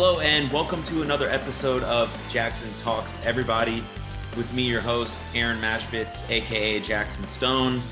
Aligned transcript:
Hello, 0.00 0.20
and 0.20 0.48
welcome 0.52 0.80
to 0.84 1.02
another 1.02 1.28
episode 1.28 1.82
of 1.82 2.08
Jackson 2.30 2.70
Talks 2.78 3.20
Everybody. 3.26 3.82
With 4.36 4.54
me, 4.54 4.62
your 4.62 4.80
host, 4.80 5.20
Aaron 5.34 5.58
Mashbitz, 5.58 6.30
aka 6.30 6.78
Jackson 6.78 7.24
Stone. 7.24 7.82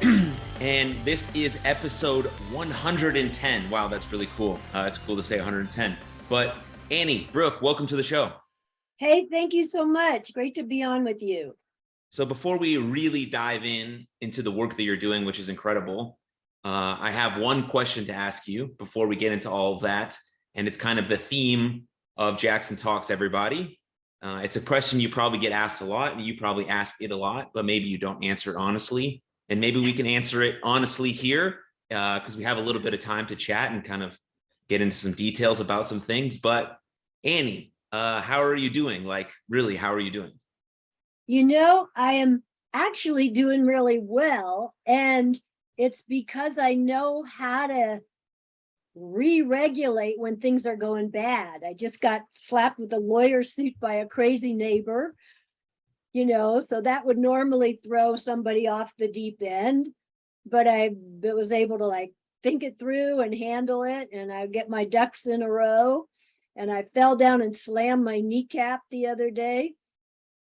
and 0.62 0.94
this 1.04 1.36
is 1.36 1.60
episode 1.66 2.24
110. 2.50 3.68
Wow, 3.68 3.88
that's 3.88 4.10
really 4.10 4.28
cool. 4.38 4.58
Uh, 4.72 4.86
it's 4.88 4.96
cool 4.96 5.14
to 5.14 5.22
say 5.22 5.36
110. 5.36 5.98
But 6.30 6.56
Annie, 6.90 7.28
Brook, 7.30 7.60
welcome 7.60 7.86
to 7.88 7.96
the 7.96 8.02
show. 8.02 8.32
Hey, 8.96 9.26
thank 9.30 9.52
you 9.52 9.66
so 9.66 9.84
much. 9.84 10.32
Great 10.32 10.54
to 10.54 10.62
be 10.62 10.82
on 10.82 11.04
with 11.04 11.20
you. 11.20 11.54
So 12.08 12.24
before 12.24 12.56
we 12.56 12.78
really 12.78 13.26
dive 13.26 13.66
in 13.66 14.06
into 14.22 14.40
the 14.40 14.50
work 14.50 14.78
that 14.78 14.82
you're 14.82 14.96
doing, 14.96 15.26
which 15.26 15.38
is 15.38 15.50
incredible, 15.50 16.18
uh, 16.64 16.96
I 16.98 17.10
have 17.10 17.38
one 17.38 17.68
question 17.68 18.06
to 18.06 18.14
ask 18.14 18.48
you 18.48 18.68
before 18.78 19.06
we 19.06 19.16
get 19.16 19.32
into 19.32 19.50
all 19.50 19.74
of 19.74 19.82
that, 19.82 20.16
and 20.54 20.66
it's 20.66 20.76
kind 20.76 20.98
of 20.98 21.08
the 21.08 21.16
theme 21.16 21.86
of 22.16 22.38
Jackson 22.38 22.76
Talks. 22.76 23.10
Everybody, 23.10 23.78
uh, 24.22 24.40
it's 24.44 24.56
a 24.56 24.60
question 24.60 25.00
you 25.00 25.08
probably 25.08 25.38
get 25.38 25.52
asked 25.52 25.82
a 25.82 25.84
lot, 25.84 26.12
and 26.12 26.22
you 26.22 26.36
probably 26.36 26.68
ask 26.68 27.00
it 27.00 27.10
a 27.10 27.16
lot, 27.16 27.50
but 27.54 27.64
maybe 27.64 27.86
you 27.86 27.98
don't 27.98 28.22
answer 28.24 28.52
it 28.52 28.56
honestly, 28.56 29.22
and 29.48 29.60
maybe 29.60 29.80
we 29.80 29.92
can 29.92 30.06
answer 30.06 30.42
it 30.42 30.58
honestly 30.62 31.12
here 31.12 31.60
because 31.88 32.34
uh, 32.34 32.38
we 32.38 32.44
have 32.44 32.58
a 32.58 32.62
little 32.62 32.80
bit 32.80 32.94
of 32.94 33.00
time 33.00 33.26
to 33.26 33.36
chat 33.36 33.72
and 33.72 33.84
kind 33.84 34.02
of 34.02 34.18
get 34.68 34.80
into 34.80 34.96
some 34.96 35.12
details 35.12 35.60
about 35.60 35.86
some 35.86 36.00
things. 36.00 36.38
But 36.38 36.78
Annie, 37.24 37.72
uh, 37.92 38.22
how 38.22 38.42
are 38.42 38.56
you 38.56 38.70
doing? 38.70 39.04
Like, 39.04 39.30
really, 39.48 39.76
how 39.76 39.92
are 39.92 40.00
you 40.00 40.10
doing? 40.10 40.32
You 41.26 41.44
know, 41.44 41.88
I 41.96 42.12
am 42.14 42.42
actually 42.72 43.28
doing 43.28 43.66
really 43.66 44.00
well. 44.02 44.74
And 44.86 45.38
it's 45.76 46.02
because 46.02 46.58
I 46.58 46.74
know 46.74 47.22
how 47.24 47.66
to 47.66 48.00
re-regulate 48.94 50.18
when 50.18 50.36
things 50.36 50.66
are 50.66 50.76
going 50.76 51.08
bad. 51.08 51.62
I 51.66 51.74
just 51.74 52.00
got 52.00 52.22
slapped 52.34 52.78
with 52.78 52.92
a 52.92 52.98
lawyer 52.98 53.42
suit 53.42 53.74
by 53.80 53.94
a 53.94 54.06
crazy 54.06 54.52
neighbor, 54.52 55.14
you 56.12 56.26
know, 56.26 56.60
so 56.60 56.80
that 56.80 57.06
would 57.06 57.18
normally 57.18 57.80
throw 57.84 58.16
somebody 58.16 58.68
off 58.68 58.96
the 58.96 59.08
deep 59.10 59.38
end. 59.40 59.86
But 60.44 60.66
I 60.66 60.90
was 61.22 61.52
able 61.52 61.78
to 61.78 61.86
like 61.86 62.12
think 62.42 62.62
it 62.62 62.78
through 62.78 63.20
and 63.20 63.34
handle 63.34 63.84
it, 63.84 64.08
and 64.12 64.32
I 64.32 64.46
get 64.46 64.68
my 64.68 64.84
ducks 64.84 65.26
in 65.26 65.42
a 65.42 65.50
row. 65.50 66.06
And 66.54 66.70
I 66.70 66.82
fell 66.82 67.16
down 67.16 67.40
and 67.40 67.56
slammed 67.56 68.04
my 68.04 68.20
kneecap 68.20 68.82
the 68.90 69.06
other 69.06 69.30
day 69.30 69.74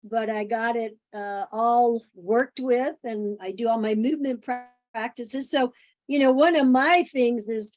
but 0.10 0.30
I 0.30 0.44
got 0.44 0.76
it 0.76 0.98
uh, 1.14 1.46
all 1.52 2.02
worked 2.16 2.60
with 2.60 2.96
and 3.04 3.38
I 3.42 3.52
do 3.52 3.68
all 3.68 3.80
my 3.80 3.96
movement 3.96 4.46
practices. 4.94 5.50
So, 5.50 5.74
you 6.08 6.20
know, 6.20 6.32
one 6.32 6.56
of 6.56 6.68
my 6.68 7.04
things 7.12 7.50
is 7.50 7.74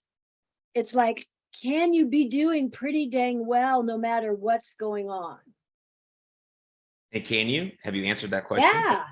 it's 0.74 0.94
like, 0.94 1.26
can 1.62 1.92
you 1.92 2.06
be 2.06 2.26
doing 2.26 2.70
pretty 2.70 3.08
dang 3.08 3.46
well 3.46 3.82
no 3.82 3.98
matter 3.98 4.32
what's 4.32 4.74
going 4.74 5.10
on? 5.10 5.38
And 7.12 7.24
can 7.24 7.48
you? 7.48 7.72
Have 7.82 7.96
you 7.96 8.04
answered 8.04 8.30
that 8.30 8.44
question? 8.44 8.70
Yeah, 8.72 9.04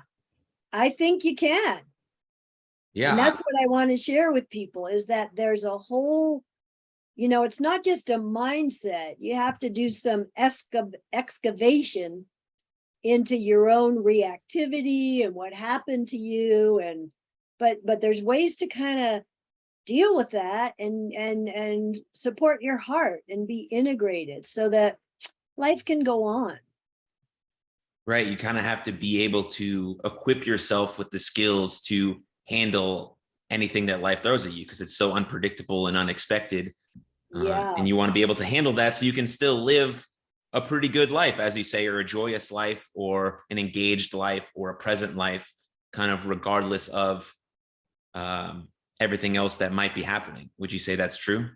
I 0.71 0.89
think 0.89 1.23
you 1.25 1.35
can. 1.35 1.81
Yeah. 2.93 3.11
And 3.11 3.19
that's 3.19 3.39
what 3.39 3.61
I 3.61 3.67
want 3.67 3.89
to 3.91 3.97
share 3.97 4.31
with 4.31 4.49
people 4.49 4.87
is 4.87 5.07
that 5.07 5.31
there's 5.33 5.65
a 5.65 5.77
whole, 5.77 6.43
you 7.15 7.27
know, 7.27 7.43
it's 7.43 7.59
not 7.59 7.83
just 7.83 8.09
a 8.09 8.17
mindset. 8.17 9.15
You 9.19 9.35
have 9.35 9.59
to 9.59 9.69
do 9.69 9.89
some 9.89 10.27
excav- 10.37 10.95
excavation 11.13 12.25
into 13.03 13.35
your 13.35 13.69
own 13.69 13.97
reactivity 14.03 15.25
and 15.25 15.33
what 15.33 15.53
happened 15.53 16.09
to 16.09 16.17
you 16.17 16.79
and 16.79 17.11
but 17.57 17.77
but 17.85 18.01
there's 18.01 18.21
ways 18.21 18.57
to 18.57 18.67
kind 18.67 18.99
of 18.99 19.23
deal 19.89 20.15
with 20.15 20.29
that 20.29 20.75
and 20.77 21.11
and 21.13 21.49
and 21.49 21.97
support 22.13 22.61
your 22.61 22.77
heart 22.77 23.21
and 23.27 23.47
be 23.47 23.61
integrated 23.71 24.45
so 24.45 24.69
that 24.69 24.97
life 25.57 25.83
can 25.83 25.99
go 26.01 26.23
on 26.25 26.59
right 28.05 28.27
you 28.27 28.37
kind 28.37 28.59
of 28.59 28.63
have 28.63 28.83
to 28.83 28.91
be 28.91 29.23
able 29.23 29.43
to 29.43 29.99
equip 30.05 30.45
yourself 30.45 30.99
with 30.99 31.09
the 31.09 31.17
skills 31.17 31.81
to 31.81 32.21
handle 32.47 33.17
anything 33.49 33.87
that 33.87 33.99
life 33.99 34.21
throws 34.21 34.45
at 34.45 34.53
you 34.53 34.63
because 34.63 34.79
it's 34.79 34.95
so 34.95 35.13
unpredictable 35.13 35.87
and 35.87 35.97
unexpected 35.97 36.71
yeah. 37.31 37.71
Uh, 37.71 37.75
and 37.77 37.87
you 37.87 37.95
want 37.95 38.09
to 38.09 38.13
be 38.13 38.21
able 38.21 38.35
to 38.35 38.45
handle 38.45 38.73
that 38.73 38.95
so 38.95 39.05
you 39.05 39.13
can 39.13 39.27
still 39.27 39.55
live 39.55 40.05
a 40.53 40.61
pretty 40.61 40.87
good 40.87 41.11
life, 41.11 41.39
as 41.39 41.55
you 41.55 41.63
say, 41.63 41.85
or 41.85 41.99
a 41.99 42.03
joyous 42.03 42.51
life, 42.51 42.89
or 42.95 43.43
an 43.51 43.59
engaged 43.59 44.13
life, 44.13 44.51
or 44.55 44.71
a 44.71 44.75
present 44.75 45.15
life, 45.15 45.53
kind 45.93 46.11
of 46.11 46.27
regardless 46.27 46.87
of 46.87 47.31
um, 48.15 48.67
everything 48.99 49.37
else 49.37 49.57
that 49.57 49.71
might 49.71 49.95
be 49.95 50.03
happening. 50.03 50.49
Would 50.57 50.71
you 50.71 50.79
say 50.79 50.95
that's 50.95 51.17
true? 51.17 51.49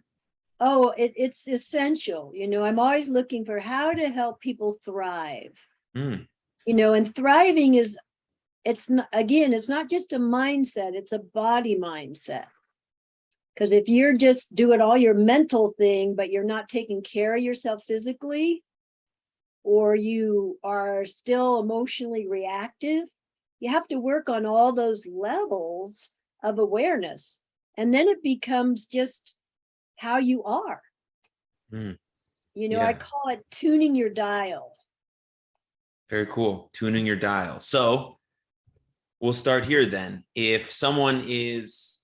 Oh, 0.59 0.93
it, 0.97 1.13
it's 1.15 1.47
essential. 1.47 2.31
You 2.33 2.47
know, 2.47 2.63
I'm 2.63 2.79
always 2.79 3.09
looking 3.09 3.43
for 3.43 3.59
how 3.59 3.91
to 3.91 4.09
help 4.09 4.39
people 4.39 4.77
thrive. 4.85 5.59
Mm. 5.95 6.27
You 6.65 6.73
know, 6.73 6.93
and 6.93 7.13
thriving 7.13 7.75
is, 7.75 7.99
it's 8.63 8.89
not, 8.89 9.09
again, 9.11 9.53
it's 9.53 9.67
not 9.67 9.89
just 9.89 10.13
a 10.13 10.19
mindset, 10.19 10.93
it's 10.93 11.11
a 11.11 11.19
body 11.19 11.77
mindset. 11.77 12.45
Because 13.53 13.73
if 13.73 13.89
you're 13.89 14.15
just 14.15 14.55
doing 14.55 14.81
all 14.81 14.97
your 14.97 15.13
mental 15.13 15.73
thing, 15.77 16.15
but 16.15 16.31
you're 16.31 16.43
not 16.43 16.69
taking 16.69 17.01
care 17.03 17.35
of 17.35 17.43
yourself 17.43 17.83
physically, 17.83 18.63
or 19.63 19.95
you 19.95 20.57
are 20.63 21.05
still 21.05 21.59
emotionally 21.59 22.27
reactive, 22.27 23.03
you 23.59 23.69
have 23.69 23.87
to 23.89 23.99
work 23.99 24.29
on 24.29 24.45
all 24.45 24.73
those 24.73 25.05
levels 25.05 26.09
of 26.43 26.59
awareness. 26.59 27.39
And 27.77 27.93
then 27.93 28.07
it 28.07 28.21
becomes 28.21 28.85
just 28.85 29.33
how 29.95 30.17
you 30.17 30.43
are. 30.43 30.81
Mm. 31.71 31.97
You 32.53 32.69
know, 32.69 32.79
Yeah. 32.79 32.87
I 32.87 32.93
call 32.93 33.29
it 33.29 33.43
tuning 33.49 33.95
your 33.95 34.09
dial. 34.09 34.75
Very 36.09 36.27
cool. 36.27 36.69
Tuning 36.73 37.05
your 37.05 37.15
dial. 37.15 37.59
So 37.59 38.19
we'll 39.19 39.33
start 39.33 39.65
here 39.65 39.85
then. 39.85 40.23
If 40.35 40.71
someone 40.71 41.23
is 41.27 42.01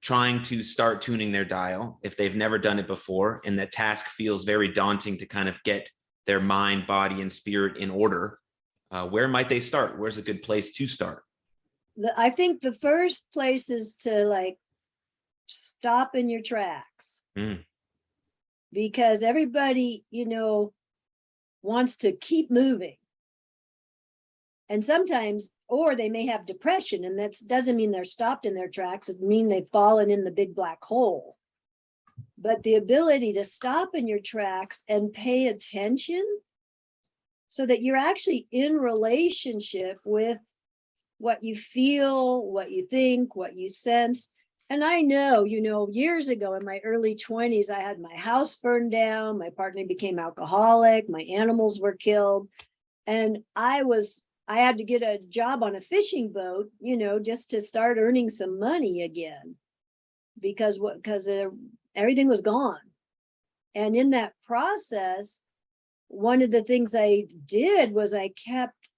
trying 0.00 0.42
to 0.42 0.62
start 0.64 1.00
tuning 1.00 1.30
their 1.30 1.44
dial, 1.44 2.00
if 2.02 2.16
they've 2.16 2.34
never 2.34 2.58
done 2.58 2.80
it 2.80 2.88
before, 2.88 3.40
and 3.44 3.56
the 3.56 3.66
task 3.66 4.06
feels 4.06 4.42
very 4.42 4.66
daunting 4.72 5.18
to 5.18 5.26
kind 5.26 5.48
of 5.48 5.62
get 5.62 5.88
their 6.26 6.40
mind, 6.40 6.86
body, 6.88 7.20
and 7.20 7.30
spirit 7.30 7.76
in 7.76 7.90
order, 7.90 8.38
uh, 8.90 9.06
where 9.06 9.28
might 9.28 9.48
they 9.48 9.60
start? 9.60 9.98
Where's 9.98 10.18
a 10.18 10.22
good 10.22 10.42
place 10.42 10.72
to 10.72 10.86
start? 10.88 11.22
The, 11.96 12.12
I 12.18 12.30
think 12.30 12.60
the 12.60 12.72
first 12.72 13.30
place 13.32 13.70
is 13.70 13.94
to 14.00 14.24
like 14.24 14.58
stop 15.46 16.14
in 16.14 16.28
your 16.28 16.42
tracks 16.42 17.20
Mm. 17.36 17.64
because 18.72 19.22
everybody, 19.22 20.04
you 20.10 20.26
know, 20.26 20.74
wants 21.62 21.96
to 21.98 22.12
keep 22.12 22.50
moving. 22.50 22.96
And 24.68 24.84
sometimes, 24.84 25.54
or 25.68 25.94
they 25.94 26.08
may 26.08 26.26
have 26.26 26.46
depression, 26.46 27.04
and 27.04 27.18
that 27.18 27.36
doesn't 27.46 27.76
mean 27.76 27.90
they're 27.90 28.04
stopped 28.04 28.46
in 28.46 28.54
their 28.54 28.68
tracks. 28.68 29.08
It 29.08 29.20
mean 29.20 29.48
they've 29.48 29.66
fallen 29.66 30.10
in 30.10 30.24
the 30.24 30.30
big 30.30 30.54
black 30.54 30.82
hole. 30.84 31.36
But 32.38 32.62
the 32.62 32.74
ability 32.74 33.34
to 33.34 33.44
stop 33.44 33.94
in 33.94 34.06
your 34.06 34.18
tracks 34.18 34.82
and 34.88 35.12
pay 35.12 35.48
attention 35.48 36.24
so 37.50 37.64
that 37.66 37.82
you're 37.82 37.96
actually 37.96 38.46
in 38.50 38.74
relationship 38.76 39.98
with 40.04 40.38
what 41.22 41.44
you 41.44 41.54
feel, 41.54 42.44
what 42.44 42.72
you 42.72 42.84
think, 42.84 43.36
what 43.36 43.56
you 43.56 43.68
sense. 43.68 44.32
And 44.68 44.82
I 44.82 45.02
know, 45.02 45.44
you 45.44 45.62
know, 45.62 45.88
years 45.88 46.30
ago 46.30 46.54
in 46.54 46.64
my 46.64 46.80
early 46.82 47.14
20s, 47.14 47.70
I 47.70 47.78
had 47.78 48.00
my 48.00 48.16
house 48.16 48.56
burned 48.56 48.90
down, 48.90 49.38
my 49.38 49.50
partner 49.50 49.84
became 49.86 50.18
alcoholic, 50.18 51.08
my 51.08 51.20
animals 51.22 51.78
were 51.80 51.94
killed. 51.94 52.48
And 53.06 53.44
I 53.54 53.84
was, 53.84 54.22
I 54.48 54.58
had 54.58 54.78
to 54.78 54.84
get 54.84 55.02
a 55.02 55.20
job 55.28 55.62
on 55.62 55.76
a 55.76 55.80
fishing 55.80 56.32
boat, 56.32 56.72
you 56.80 56.96
know, 56.96 57.20
just 57.20 57.50
to 57.50 57.60
start 57.60 57.98
earning 58.00 58.28
some 58.28 58.58
money 58.58 59.02
again. 59.02 59.54
Because 60.40 60.80
what, 60.80 60.96
because 60.96 61.30
everything 61.94 62.26
was 62.26 62.40
gone. 62.40 62.80
And 63.76 63.94
in 63.94 64.10
that 64.10 64.32
process, 64.44 65.40
one 66.08 66.42
of 66.42 66.50
the 66.50 66.64
things 66.64 66.96
I 66.96 67.26
did 67.46 67.92
was 67.92 68.12
I 68.12 68.30
kept 68.44 68.90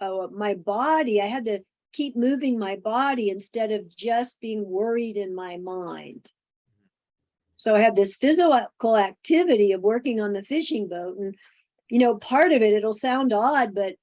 uh, 0.00 0.28
my 0.32 0.54
body, 0.54 1.20
I 1.20 1.26
had 1.26 1.44
to 1.46 1.60
keep 1.92 2.14
moving 2.14 2.58
my 2.58 2.76
body 2.76 3.30
instead 3.30 3.70
of 3.70 3.94
just 3.94 4.40
being 4.40 4.68
worried 4.68 5.16
in 5.16 5.34
my 5.34 5.56
mind. 5.56 6.30
So 7.56 7.74
I 7.74 7.80
had 7.80 7.96
this 7.96 8.16
physical 8.16 8.96
activity 8.96 9.72
of 9.72 9.80
working 9.80 10.20
on 10.20 10.32
the 10.32 10.42
fishing 10.42 10.88
boat. 10.88 11.16
And, 11.16 11.34
you 11.88 11.98
know, 11.98 12.16
part 12.16 12.52
of 12.52 12.60
it, 12.60 12.74
it'll 12.74 12.92
sound 12.92 13.32
odd, 13.32 13.74
but 13.74 13.94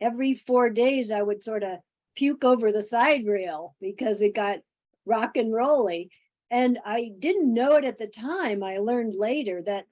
every 0.00 0.34
four 0.34 0.68
days 0.68 1.12
I 1.12 1.22
would 1.22 1.42
sort 1.42 1.62
of 1.62 1.78
puke 2.16 2.44
over 2.44 2.72
the 2.72 2.82
side 2.82 3.26
rail 3.26 3.76
because 3.80 4.20
it 4.20 4.34
got 4.34 4.58
rock 5.06 5.36
and 5.36 5.52
rolly. 5.52 6.10
And 6.50 6.78
I 6.84 7.12
didn't 7.18 7.54
know 7.54 7.74
it 7.74 7.84
at 7.84 7.98
the 7.98 8.08
time. 8.08 8.64
I 8.64 8.78
learned 8.78 9.14
later 9.14 9.62
that 9.62 9.84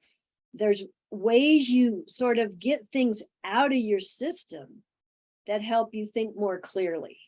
there's 0.52 0.82
ways 1.12 1.68
you 1.68 2.04
sort 2.08 2.38
of 2.38 2.58
get 2.58 2.88
things 2.90 3.22
out 3.44 3.70
of 3.70 3.78
your 3.78 4.00
system 4.00 4.82
that 5.46 5.60
help 5.60 5.94
you 5.94 6.04
think 6.04 6.36
more 6.36 6.58
clearly. 6.58 7.18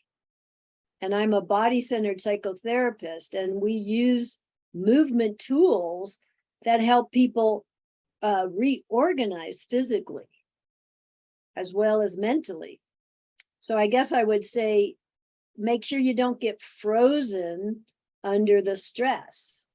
And 1.01 1.15
I'm 1.15 1.33
a 1.33 1.41
body 1.41 1.81
centered 1.81 2.17
psychotherapist, 2.17 3.33
and 3.33 3.61
we 3.61 3.73
use 3.73 4.39
movement 4.73 5.39
tools 5.39 6.19
that 6.65 6.81
help 6.81 7.11
people 7.11 7.65
uh, 8.21 8.47
reorganize 8.51 9.65
physically 9.69 10.25
as 11.55 11.73
well 11.73 12.01
as 12.01 12.17
mentally. 12.17 12.79
So 13.59 13.77
I 13.77 13.87
guess 13.87 14.11
I 14.13 14.23
would 14.23 14.43
say, 14.43 14.95
make 15.57 15.83
sure 15.83 15.99
you 15.99 16.13
don't 16.13 16.39
get 16.39 16.61
frozen 16.61 17.81
under 18.23 18.61
the 18.61 18.75
stress. 18.75 19.65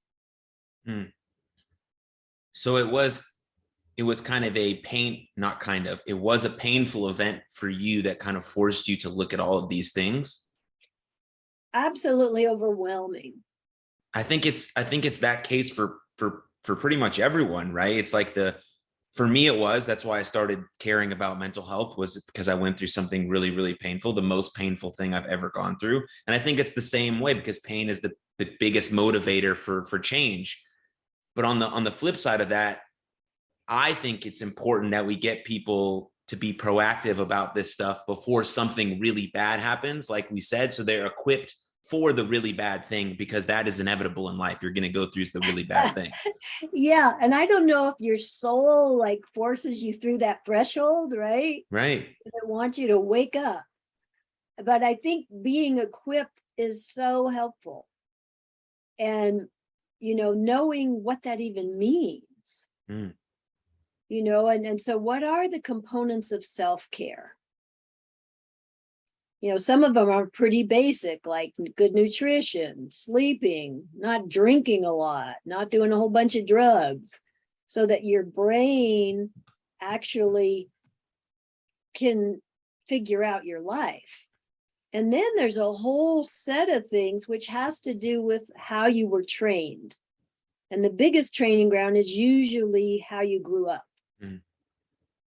So 2.52 2.76
it 2.76 2.90
was, 2.90 3.30
it 3.96 4.02
was 4.02 4.20
kind 4.20 4.44
of 4.44 4.56
a 4.56 4.74
pain, 4.76 5.26
not 5.36 5.60
kind 5.60 5.86
of, 5.86 6.02
it 6.06 6.14
was 6.14 6.44
a 6.44 6.50
painful 6.50 7.08
event 7.08 7.42
for 7.52 7.68
you 7.68 8.02
that 8.02 8.18
kind 8.18 8.36
of 8.36 8.44
forced 8.44 8.88
you 8.88 8.96
to 8.98 9.08
look 9.08 9.32
at 9.32 9.40
all 9.40 9.56
of 9.58 9.68
these 9.68 9.92
things. 9.92 10.42
Absolutely 11.72 12.46
overwhelming. 12.46 13.34
I 14.14 14.22
think 14.22 14.46
it's 14.46 14.70
I 14.76 14.84
think 14.84 15.04
it's 15.04 15.20
that 15.20 15.44
case 15.44 15.70
for 15.70 15.98
for 16.18 16.44
for 16.62 16.76
pretty 16.76 16.96
much 16.96 17.18
everyone, 17.18 17.72
right? 17.72 17.96
It's 17.96 18.14
like 18.14 18.34
the 18.34 18.56
for 19.12 19.26
me 19.26 19.48
it 19.48 19.58
was 19.58 19.84
that's 19.84 20.04
why 20.04 20.18
I 20.18 20.22
started 20.22 20.62
caring 20.78 21.12
about 21.12 21.38
mental 21.38 21.64
health 21.64 21.98
was 21.98 22.22
because 22.26 22.48
I 22.48 22.54
went 22.54 22.78
through 22.78 22.88
something 22.88 23.28
really 23.28 23.50
really 23.50 23.74
painful, 23.74 24.12
the 24.12 24.22
most 24.22 24.54
painful 24.54 24.92
thing 24.92 25.14
I've 25.14 25.26
ever 25.26 25.50
gone 25.50 25.76
through. 25.78 26.04
And 26.28 26.34
I 26.34 26.38
think 26.38 26.60
it's 26.60 26.74
the 26.74 26.80
same 26.80 27.18
way 27.18 27.34
because 27.34 27.58
pain 27.60 27.88
is 27.88 28.00
the 28.00 28.12
the 28.38 28.56
biggest 28.60 28.92
motivator 28.92 29.56
for 29.56 29.82
for 29.82 29.98
change. 29.98 30.62
But 31.34 31.44
on 31.44 31.58
the 31.58 31.66
on 31.66 31.82
the 31.82 31.90
flip 31.90 32.16
side 32.16 32.40
of 32.40 32.50
that, 32.50 32.82
I 33.68 33.94
think 33.94 34.26
it's 34.26 34.42
important 34.42 34.92
that 34.92 35.06
we 35.06 35.16
get 35.16 35.44
people 35.44 36.10
to 36.28 36.36
be 36.36 36.54
proactive 36.54 37.18
about 37.18 37.54
this 37.54 37.72
stuff 37.72 38.00
before 38.06 38.44
something 38.44 38.98
really 38.98 39.30
bad 39.34 39.60
happens 39.60 40.08
like 40.08 40.30
we 40.30 40.40
said 40.40 40.72
so 40.72 40.82
they're 40.82 41.04
equipped 41.04 41.54
for 41.84 42.12
the 42.14 42.24
really 42.24 42.52
bad 42.52 42.86
thing 42.86 43.14
because 43.18 43.46
that 43.46 43.68
is 43.68 43.78
inevitable 43.78 44.30
in 44.30 44.38
life. 44.38 44.62
You're 44.62 44.72
going 44.72 44.84
to 44.84 44.88
go 44.88 45.06
through 45.06 45.26
the 45.26 45.40
really 45.40 45.64
bad 45.64 45.94
thing. 45.94 46.10
Yeah, 46.72 47.12
and 47.20 47.34
I 47.34 47.46
don't 47.46 47.66
know 47.66 47.88
if 47.88 47.94
your 47.98 48.16
soul 48.16 48.98
like 48.98 49.20
forces 49.34 49.82
you 49.82 49.92
through 49.92 50.18
that 50.18 50.44
threshold, 50.46 51.14
right? 51.16 51.64
Right. 51.70 52.08
It 52.24 52.46
wants 52.46 52.78
you 52.78 52.88
to 52.88 52.98
wake 52.98 53.36
up. 53.36 53.62
But 54.62 54.82
I 54.82 54.94
think 54.94 55.26
being 55.42 55.78
equipped 55.78 56.40
is 56.56 56.88
so 56.88 57.28
helpful. 57.28 57.86
And, 58.98 59.48
you 60.00 60.14
know, 60.14 60.32
knowing 60.32 61.02
what 61.02 61.22
that 61.24 61.40
even 61.40 61.78
means. 61.78 62.66
Mm. 62.90 63.14
You 64.08 64.22
know, 64.22 64.48
and, 64.48 64.66
and 64.66 64.80
so 64.80 64.96
what 64.96 65.24
are 65.24 65.48
the 65.48 65.60
components 65.60 66.32
of 66.32 66.44
self-care? 66.44 67.34
You 69.40 69.50
know, 69.50 69.56
some 69.56 69.84
of 69.84 69.94
them 69.94 70.08
are 70.08 70.26
pretty 70.26 70.62
basic, 70.62 71.26
like 71.26 71.52
good 71.76 71.92
nutrition, 71.92 72.90
sleeping, 72.90 73.88
not 73.94 74.28
drinking 74.28 74.84
a 74.84 74.92
lot, 74.92 75.34
not 75.44 75.70
doing 75.70 75.92
a 75.92 75.96
whole 75.96 76.08
bunch 76.08 76.34
of 76.34 76.46
drugs, 76.46 77.20
so 77.66 77.86
that 77.86 78.04
your 78.04 78.22
brain 78.22 79.30
actually 79.80 80.68
can 81.94 82.40
figure 82.88 83.22
out 83.22 83.44
your 83.44 83.60
life. 83.60 84.28
And 84.92 85.12
then 85.12 85.28
there's 85.36 85.58
a 85.58 85.72
whole 85.72 86.24
set 86.24 86.70
of 86.70 86.86
things 86.86 87.26
which 87.26 87.46
has 87.48 87.80
to 87.80 87.94
do 87.94 88.22
with 88.22 88.50
how 88.56 88.86
you 88.86 89.08
were 89.08 89.24
trained. 89.24 89.96
And 90.70 90.84
the 90.84 90.90
biggest 90.90 91.34
training 91.34 91.68
ground 91.68 91.96
is 91.96 92.10
usually 92.10 93.04
how 93.06 93.22
you 93.22 93.40
grew 93.40 93.68
up. 93.68 93.84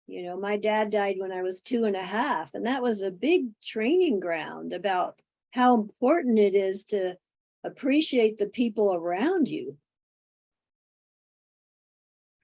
You 0.07 0.23
know, 0.23 0.37
my 0.39 0.57
dad 0.57 0.91
died 0.91 1.17
when 1.19 1.33
I 1.33 1.43
was 1.43 1.61
two 1.61 1.85
and 1.85 1.97
a 1.97 2.03
half, 2.03 2.55
and 2.55 2.67
that 2.67 2.83
was 2.83 3.03
a 3.03 3.11
big 3.11 3.49
training 3.61 4.21
ground 4.21 4.73
about 4.73 5.21
how 5.51 5.75
important 5.75 6.39
it 6.39 6.55
is 6.55 6.85
to 6.87 7.17
appreciate 7.65 8.39
the 8.39 8.47
people 8.47 8.95
around 8.95 9.49
you. 9.49 9.77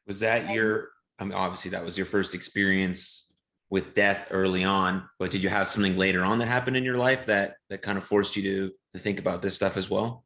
Was 0.07 0.21
that 0.21 0.47
And- 0.47 0.55
your, 0.55 0.89
I 1.19 1.25
mean, 1.25 1.35
obviously 1.35 1.71
that 1.71 1.85
was 1.85 1.97
your 1.97 2.07
first 2.07 2.35
experience 2.35 3.33
with 3.71 3.95
death 3.95 4.29
early 4.31 4.65
on, 4.65 5.09
but 5.19 5.31
did 5.31 5.43
you 5.43 5.49
have 5.49 5.69
something 5.69 5.97
later 5.97 6.25
on 6.25 6.39
that 6.39 6.49
happened 6.49 6.77
in 6.77 6.85
your 6.85 6.99
life 6.99 7.27
that, 7.27 7.57
that 7.71 7.81
kind 7.81 7.97
of 7.97 8.05
forced 8.05 8.37
you 8.37 8.43
to, 8.43 8.73
to 8.93 8.99
think 8.99 9.19
about 9.21 9.41
this 9.41 9.55
stuff 9.55 9.77
as 9.77 9.89
well? 9.89 10.25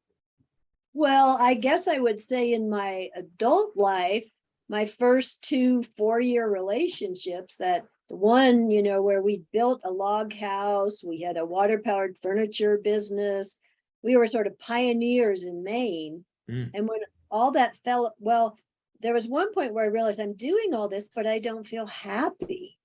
Well, 0.94 1.36
I 1.38 1.54
guess 1.54 1.86
I 1.86 1.98
would 1.98 2.18
say 2.18 2.54
in 2.54 2.70
my 2.70 3.10
adult 3.14 3.76
life, 3.76 4.24
my 4.68 4.84
first 4.84 5.42
two 5.42 5.82
four-year 5.82 6.48
relationships 6.48 7.56
that 7.56 7.86
the 8.08 8.16
one, 8.16 8.70
you 8.70 8.82
know, 8.82 9.02
where 9.02 9.22
we 9.22 9.42
built 9.52 9.80
a 9.84 9.90
log 9.90 10.32
house, 10.32 11.02
we 11.04 11.20
had 11.20 11.36
a 11.36 11.44
water-powered 11.44 12.16
furniture 12.18 12.78
business. 12.78 13.58
We 14.02 14.16
were 14.16 14.26
sort 14.26 14.46
of 14.46 14.58
pioneers 14.58 15.44
in 15.44 15.64
Maine. 15.64 16.24
Mm. 16.50 16.70
And 16.74 16.88
when 16.88 17.00
all 17.30 17.52
that 17.52 17.76
fell, 17.76 18.14
well, 18.18 18.56
there 19.00 19.14
was 19.14 19.26
one 19.26 19.52
point 19.52 19.72
where 19.72 19.84
I 19.84 19.88
realized 19.88 20.20
I'm 20.20 20.34
doing 20.34 20.72
all 20.72 20.88
this, 20.88 21.08
but 21.08 21.26
I 21.26 21.38
don't 21.38 21.66
feel 21.66 21.86
happy. 21.86 22.78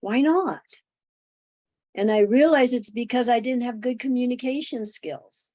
Why 0.00 0.20
not? 0.20 0.60
And 1.94 2.10
I 2.10 2.20
realized 2.20 2.74
it's 2.74 2.90
because 2.90 3.28
I 3.28 3.40
didn't 3.40 3.62
have 3.62 3.80
good 3.80 3.98
communication 3.98 4.86
skills. 4.86 5.50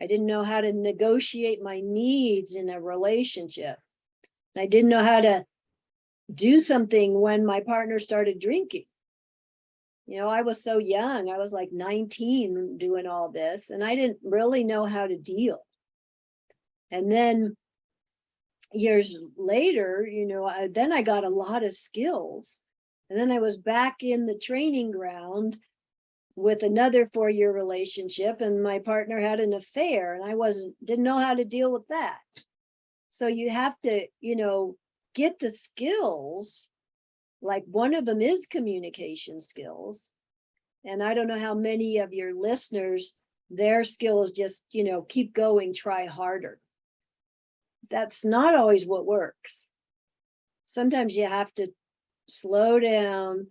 I 0.00 0.06
didn't 0.06 0.26
know 0.26 0.42
how 0.42 0.60
to 0.60 0.72
negotiate 0.72 1.62
my 1.62 1.80
needs 1.80 2.56
in 2.56 2.70
a 2.70 2.80
relationship. 2.80 3.78
I 4.56 4.66
didn't 4.66 4.90
know 4.90 5.02
how 5.02 5.20
to 5.20 5.44
do 6.32 6.60
something 6.60 7.18
when 7.18 7.44
my 7.44 7.60
partner 7.60 7.98
started 7.98 8.38
drinking. 8.38 8.84
You 10.06 10.18
know, 10.18 10.28
I 10.28 10.42
was 10.42 10.62
so 10.62 10.78
young. 10.78 11.30
I 11.30 11.38
was 11.38 11.52
like 11.52 11.70
19 11.72 12.78
doing 12.78 13.06
all 13.06 13.30
this, 13.30 13.70
and 13.70 13.82
I 13.84 13.94
didn't 13.94 14.18
really 14.22 14.64
know 14.64 14.84
how 14.84 15.06
to 15.06 15.16
deal. 15.16 15.58
And 16.90 17.10
then 17.10 17.56
years 18.72 19.16
later, 19.36 20.06
you 20.10 20.26
know, 20.26 20.44
I, 20.44 20.68
then 20.68 20.92
I 20.92 21.02
got 21.02 21.24
a 21.24 21.30
lot 21.30 21.64
of 21.64 21.72
skills. 21.72 22.60
And 23.08 23.18
then 23.18 23.30
I 23.30 23.40
was 23.40 23.56
back 23.58 24.02
in 24.02 24.24
the 24.24 24.38
training 24.38 24.90
ground 24.90 25.56
with 26.34 26.62
another 26.62 27.04
four-year 27.06 27.52
relationship 27.52 28.40
and 28.40 28.62
my 28.62 28.78
partner 28.78 29.20
had 29.20 29.38
an 29.40 29.52
affair 29.52 30.14
and 30.14 30.24
I 30.24 30.34
wasn't, 30.34 30.74
didn't 30.84 31.04
know 31.04 31.18
how 31.18 31.34
to 31.34 31.44
deal 31.44 31.70
with 31.70 31.86
that. 31.88 32.18
So 33.12 33.26
you 33.26 33.50
have 33.50 33.78
to, 33.82 34.06
you 34.20 34.36
know, 34.36 34.76
get 35.14 35.38
the 35.38 35.50
skills. 35.50 36.68
Like 37.42 37.64
one 37.66 37.94
of 37.94 38.04
them 38.06 38.22
is 38.22 38.46
communication 38.46 39.40
skills. 39.40 40.10
And 40.84 41.02
I 41.02 41.14
don't 41.14 41.28
know 41.28 41.38
how 41.38 41.54
many 41.54 41.98
of 41.98 42.14
your 42.14 42.34
listeners, 42.34 43.14
their 43.50 43.84
skills 43.84 44.30
just, 44.32 44.64
you 44.70 44.84
know, 44.84 45.02
keep 45.02 45.34
going, 45.34 45.74
try 45.74 46.06
harder. 46.06 46.58
That's 47.90 48.24
not 48.24 48.54
always 48.54 48.86
what 48.86 49.06
works. 49.06 49.66
Sometimes 50.64 51.14
you 51.14 51.26
have 51.28 51.52
to 51.54 51.70
slow 52.28 52.80
down, 52.80 53.48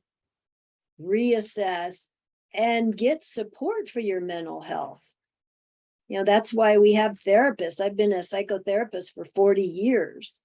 reassess, 0.99 2.07
and 2.53 2.97
get 2.97 3.23
support 3.23 3.89
for 3.89 3.99
your 3.99 4.21
mental 4.21 4.59
health. 4.59 5.13
You 6.11 6.17
know, 6.17 6.25
that's 6.25 6.53
why 6.53 6.77
we 6.77 6.95
have 6.95 7.13
therapists. 7.13 7.79
I've 7.79 7.95
been 7.95 8.11
a 8.11 8.17
psychotherapist 8.17 9.13
for 9.13 9.23
40 9.23 9.63
years. 9.63 10.41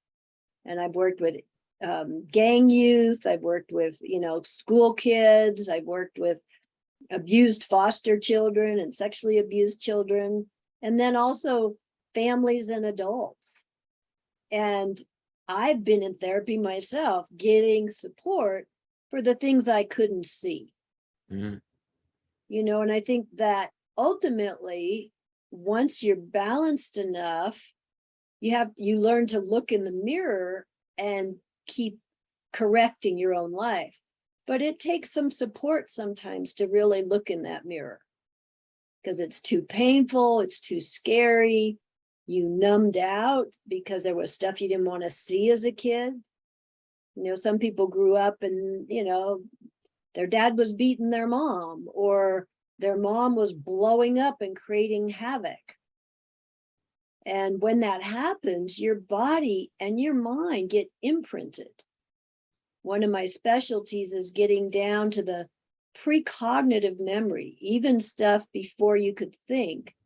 And 0.65 0.81
I've 0.81 0.95
worked 0.95 1.21
with 1.21 1.39
um, 1.83 2.25
gang 2.25 2.71
youth, 2.71 3.27
I've 3.27 3.41
worked 3.41 3.73
with, 3.73 3.99
you 4.01 4.21
know, 4.21 4.43
school 4.43 4.95
kids, 4.95 5.69
I've 5.69 5.85
worked 5.85 6.21
with 6.21 6.41
abused 7.11 7.65
foster 7.65 8.17
children 8.17 8.79
and 8.79 8.95
sexually 8.95 9.39
abused 9.39 9.81
children, 9.81 10.49
and 10.83 11.01
then 11.01 11.17
also 11.17 11.77
families 12.15 12.69
and 12.69 12.85
adults. 12.85 13.65
And 14.53 14.97
I've 15.49 15.83
been 15.83 16.05
in 16.05 16.15
therapy 16.15 16.59
myself, 16.59 17.27
getting 17.37 17.91
support 17.91 18.69
for 19.11 19.21
the 19.21 19.35
things 19.35 19.67
I 19.69 19.83
couldn't 19.83 20.27
see 20.27 20.73
Mhm. 21.29 21.61
you 22.49 22.63
know 22.63 22.83
and 22.83 22.93
i 22.93 23.01
think 23.01 23.27
that 23.37 23.73
ultimately 23.99 25.13
once 25.57 26.03
you're 26.03 26.17
balanced 26.17 26.99
enough 26.99 27.61
you 28.41 28.53
have 28.53 28.71
you 28.77 28.99
learn 28.99 29.27
to 29.27 29.41
look 29.41 29.73
in 29.73 29.85
the 29.85 29.93
mirror 29.93 30.67
and 30.99 31.37
keep 31.67 31.99
correcting 32.53 33.19
your 33.19 33.35
own 33.35 33.53
life. 33.53 33.99
But 34.47 34.63
it 34.63 34.79
takes 34.79 35.11
some 35.11 35.31
support 35.31 35.91
sometimes 35.91 36.55
to 36.55 36.69
really 36.69 37.03
look 37.03 37.31
in 37.31 37.43
that 37.43 37.65
mirror. 37.65 38.01
Because 39.03 39.21
it's 39.21 39.41
too 39.41 39.63
painful 39.63 40.41
it's 40.41 40.61
too 40.61 40.81
scary 40.81 41.79
you 42.29 42.45
numbed 42.45 42.99
out 42.99 43.47
because 43.69 44.03
there 44.03 44.17
was 44.17 44.33
stuff 44.33 44.61
you 44.61 44.69
didn't 44.69 44.87
want 44.87 45.05
to 45.05 45.11
see 45.11 45.51
as 45.51 45.65
a 45.65 45.73
kid. 45.73 46.13
You 47.15 47.23
know 47.23 47.35
some 47.35 47.59
people 47.59 47.87
grew 47.87 48.17
up 48.17 48.43
and 48.43 48.87
you 48.91 49.05
know 49.05 49.43
their 50.15 50.27
dad 50.27 50.59
was 50.59 50.73
beating 50.73 51.11
their 51.11 51.27
mom 51.27 51.87
or 51.93 52.47
their 52.79 52.97
mom 52.97 53.37
was 53.37 53.53
blowing 53.53 54.19
up 54.19 54.41
and 54.41 54.57
creating 54.57 55.09
havoc. 55.09 55.77
And 57.25 57.61
when 57.61 57.81
that 57.81 58.03
happens, 58.03 58.79
your 58.79 58.95
body 58.95 59.73
and 59.81 59.99
your 59.99 60.15
mind 60.15 60.71
get 60.71 60.91
imprinted. 61.03 61.83
One 62.83 63.03
of 63.03 63.11
my 63.11 63.27
specialties 63.27 64.13
is 64.13 64.31
getting 64.31 64.71
down 64.71 65.11
to 65.13 65.23
the 65.23 65.49
precognitive 65.97 67.01
memory, 67.01 67.57
even 67.61 67.99
stuff 67.99 68.45
before 68.53 68.97
you 68.97 69.13
could 69.15 69.35
think, 69.49 69.97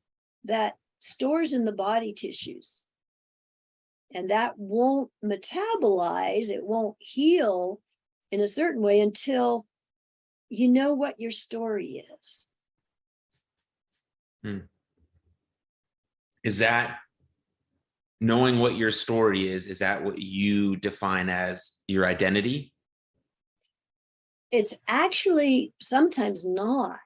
that 0.44 0.76
stores 0.98 1.52
in 1.52 1.64
the 1.64 1.72
body 1.72 2.14
tissues. 2.14 2.84
And 4.14 4.30
that 4.30 4.58
won't 4.58 5.10
metabolize, 5.22 6.50
it 6.50 6.64
won't 6.64 6.96
heal 6.98 7.80
in 8.30 8.40
a 8.40 8.48
certain 8.48 8.80
way 8.80 9.00
until 9.00 9.66
you 10.48 10.68
know 10.68 10.94
what 10.94 11.20
your 11.20 11.30
story 11.30 12.04
is. 12.20 12.46
Is 16.42 16.59
that 16.59 16.99
knowing 18.20 18.59
what 18.59 18.76
your 18.76 18.90
story 18.90 19.49
is? 19.49 19.66
Is 19.66 19.80
that 19.80 20.04
what 20.04 20.18
you 20.18 20.76
define 20.76 21.28
as 21.28 21.73
your 21.87 22.06
identity? 22.06 22.73
It's 24.50 24.75
actually 24.88 25.73
sometimes 25.80 26.44
not. 26.44 26.99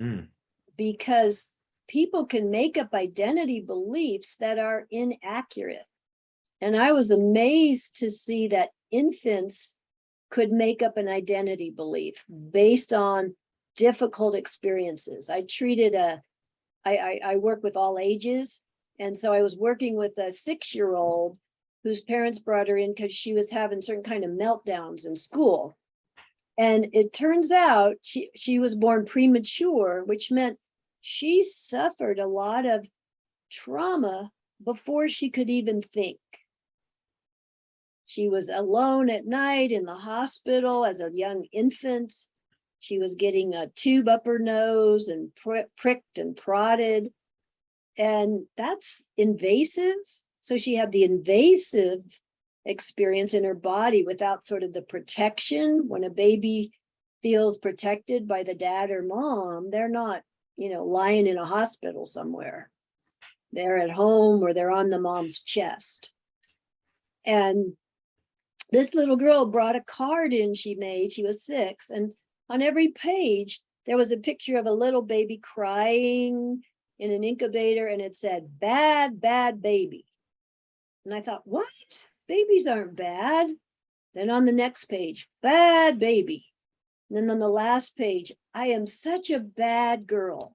Mm. 0.00 0.28
because 0.76 1.44
people 1.86 2.26
can 2.26 2.50
make 2.50 2.76
up 2.76 2.94
identity 2.94 3.60
beliefs 3.60 4.36
that 4.40 4.58
are 4.58 4.86
inaccurate. 4.90 5.86
And 6.60 6.76
I 6.76 6.92
was 6.92 7.10
amazed 7.10 7.96
to 7.96 8.10
see 8.10 8.48
that 8.48 8.70
infants 8.90 9.76
could 10.30 10.50
make 10.50 10.82
up 10.82 10.96
an 10.96 11.08
identity 11.08 11.70
belief 11.70 12.24
based 12.50 12.92
on 12.92 13.36
difficult 13.76 14.34
experiences. 14.34 15.28
I 15.28 15.42
treated 15.42 15.94
a, 15.94 16.22
I, 16.84 16.96
I, 16.96 17.20
I 17.24 17.36
work 17.36 17.62
with 17.62 17.76
all 17.76 17.98
ages. 17.98 18.60
And 18.98 19.16
so 19.16 19.32
I 19.32 19.42
was 19.42 19.56
working 19.56 19.96
with 19.96 20.18
a 20.18 20.30
six-year-old 20.30 21.38
whose 21.82 22.02
parents 22.02 22.38
brought 22.38 22.68
her 22.68 22.76
in 22.76 22.94
because 22.94 23.12
she 23.12 23.32
was 23.32 23.50
having 23.50 23.82
certain 23.82 24.04
kind 24.04 24.24
of 24.24 24.30
meltdowns 24.30 25.06
in 25.06 25.16
school. 25.16 25.76
And 26.58 26.88
it 26.92 27.12
turns 27.12 27.50
out 27.50 27.96
she, 28.02 28.30
she 28.36 28.58
was 28.58 28.74
born 28.74 29.04
premature, 29.04 30.04
which 30.04 30.30
meant 30.30 30.58
she 31.00 31.42
suffered 31.42 32.18
a 32.18 32.26
lot 32.26 32.66
of 32.66 32.88
trauma 33.50 34.30
before 34.64 35.08
she 35.08 35.30
could 35.30 35.50
even 35.50 35.82
think. 35.82 36.20
She 38.06 38.28
was 38.28 38.50
alone 38.50 39.08
at 39.10 39.26
night 39.26 39.72
in 39.72 39.84
the 39.84 39.94
hospital 39.94 40.84
as 40.84 41.00
a 41.00 41.10
young 41.10 41.46
infant. 41.52 42.14
She 42.82 42.98
was 42.98 43.14
getting 43.14 43.54
a 43.54 43.68
tube 43.68 44.08
up 44.08 44.26
her 44.26 44.40
nose 44.40 45.06
and 45.06 45.32
pri- 45.36 45.66
pricked 45.76 46.18
and 46.18 46.36
prodded. 46.36 47.12
And 47.96 48.46
that's 48.56 49.08
invasive. 49.16 49.94
So 50.40 50.56
she 50.56 50.74
had 50.74 50.90
the 50.90 51.04
invasive 51.04 52.00
experience 52.64 53.34
in 53.34 53.44
her 53.44 53.54
body 53.54 54.02
without 54.02 54.44
sort 54.44 54.64
of 54.64 54.72
the 54.72 54.82
protection. 54.82 55.84
When 55.86 56.02
a 56.02 56.10
baby 56.10 56.72
feels 57.22 57.56
protected 57.56 58.26
by 58.26 58.42
the 58.42 58.56
dad 58.56 58.90
or 58.90 59.02
mom, 59.02 59.70
they're 59.70 59.88
not, 59.88 60.22
you 60.56 60.68
know, 60.68 60.84
lying 60.84 61.28
in 61.28 61.38
a 61.38 61.46
hospital 61.46 62.04
somewhere. 62.04 62.68
They're 63.52 63.78
at 63.78 63.90
home 63.90 64.42
or 64.42 64.52
they're 64.52 64.72
on 64.72 64.90
the 64.90 64.98
mom's 64.98 65.40
chest. 65.40 66.10
And 67.24 67.76
this 68.72 68.92
little 68.92 69.16
girl 69.16 69.46
brought 69.46 69.76
a 69.76 69.84
card 69.84 70.32
in 70.32 70.54
she 70.54 70.74
made. 70.74 71.12
She 71.12 71.22
was 71.22 71.46
six. 71.46 71.90
And 71.90 72.12
on 72.52 72.60
every 72.60 72.88
page, 72.88 73.62
there 73.86 73.96
was 73.96 74.12
a 74.12 74.18
picture 74.18 74.58
of 74.58 74.66
a 74.66 74.72
little 74.72 75.00
baby 75.00 75.38
crying 75.38 76.62
in 76.98 77.10
an 77.10 77.24
incubator 77.24 77.86
and 77.86 78.02
it 78.02 78.14
said, 78.14 78.60
bad, 78.60 79.18
bad 79.18 79.62
baby. 79.62 80.04
And 81.06 81.14
I 81.14 81.22
thought, 81.22 81.46
what? 81.46 81.66
Babies 82.28 82.66
aren't 82.66 82.94
bad. 82.94 83.48
Then 84.12 84.28
on 84.28 84.44
the 84.44 84.52
next 84.52 84.84
page, 84.84 85.30
bad 85.40 85.98
baby. 85.98 86.44
And 87.08 87.16
then 87.16 87.30
on 87.30 87.38
the 87.38 87.48
last 87.48 87.96
page, 87.96 88.32
I 88.52 88.66
am 88.68 88.86
such 88.86 89.30
a 89.30 89.40
bad 89.40 90.06
girl. 90.06 90.54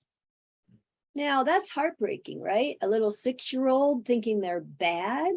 Now 1.15 1.43
that's 1.43 1.71
heartbreaking, 1.71 2.39
right? 2.39 2.77
A 2.83 2.87
little 2.87 3.09
six 3.09 3.51
year 3.51 3.67
old 3.67 4.05
thinking 4.05 4.39
they're 4.39 4.61
bad 4.61 5.33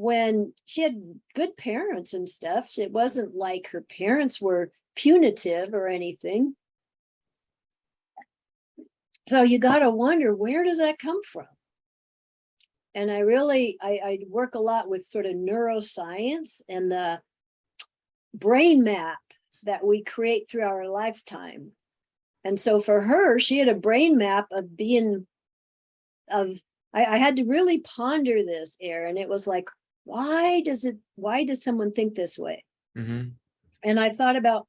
when 0.00 0.50
she 0.64 0.80
had 0.80 1.20
good 1.34 1.54
parents 1.58 2.14
and 2.14 2.26
stuff. 2.26 2.78
It 2.78 2.90
wasn't 2.90 3.34
like 3.34 3.68
her 3.68 3.82
parents 3.82 4.40
were 4.40 4.70
punitive 4.96 5.74
or 5.74 5.88
anything. 5.88 6.56
So 9.28 9.42
you 9.42 9.58
got 9.58 9.80
to 9.80 9.90
wonder 9.90 10.34
where 10.34 10.64
does 10.64 10.78
that 10.78 10.98
come 10.98 11.22
from? 11.22 11.48
And 12.94 13.10
I 13.10 13.18
really, 13.18 13.76
I, 13.78 14.00
I 14.02 14.18
work 14.26 14.54
a 14.54 14.58
lot 14.58 14.88
with 14.88 15.04
sort 15.04 15.26
of 15.26 15.34
neuroscience 15.34 16.62
and 16.66 16.90
the 16.90 17.20
brain 18.32 18.82
map 18.82 19.18
that 19.64 19.84
we 19.84 20.02
create 20.02 20.48
through 20.50 20.64
our 20.64 20.88
lifetime. 20.88 21.72
And 22.42 22.58
so 22.58 22.80
for 22.80 23.02
her, 23.02 23.38
she 23.38 23.58
had 23.58 23.68
a 23.68 23.74
brain 23.74 24.16
map 24.16 24.46
of 24.50 24.74
being, 24.78 25.26
of, 26.30 26.50
I, 26.94 27.04
I 27.04 27.16
had 27.18 27.36
to 27.36 27.44
really 27.44 27.80
ponder 27.80 28.42
this, 28.42 28.78
Aaron. 28.80 29.18
It 29.18 29.28
was 29.28 29.46
like, 29.46 29.68
why 30.04 30.60
does 30.60 30.84
it, 30.84 30.96
why 31.16 31.44
does 31.44 31.62
someone 31.62 31.92
think 31.92 32.14
this 32.14 32.38
way? 32.38 32.64
Mhm. 32.96 33.32
And 33.82 34.00
I 34.00 34.10
thought 34.10 34.36
about, 34.36 34.66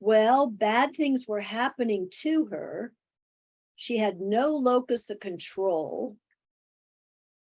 well, 0.00 0.46
bad 0.46 0.94
things 0.94 1.26
were 1.26 1.40
happening 1.40 2.08
to 2.22 2.46
her. 2.46 2.92
She 3.76 3.96
had 3.96 4.20
no 4.20 4.56
locus 4.56 5.10
of 5.10 5.20
control. 5.20 6.16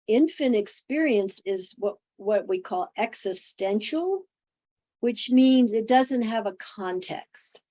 Infant 0.07 0.55
experience 0.55 1.39
is 1.45 1.73
what, 1.77 1.95
what 2.17 2.47
we 2.47 2.59
call 2.59 2.91
existential, 2.97 4.25
which 4.99 5.29
means 5.31 5.73
it 5.73 5.87
doesn't 5.87 6.23
have 6.23 6.45
a 6.45 6.53
context. 6.53 7.61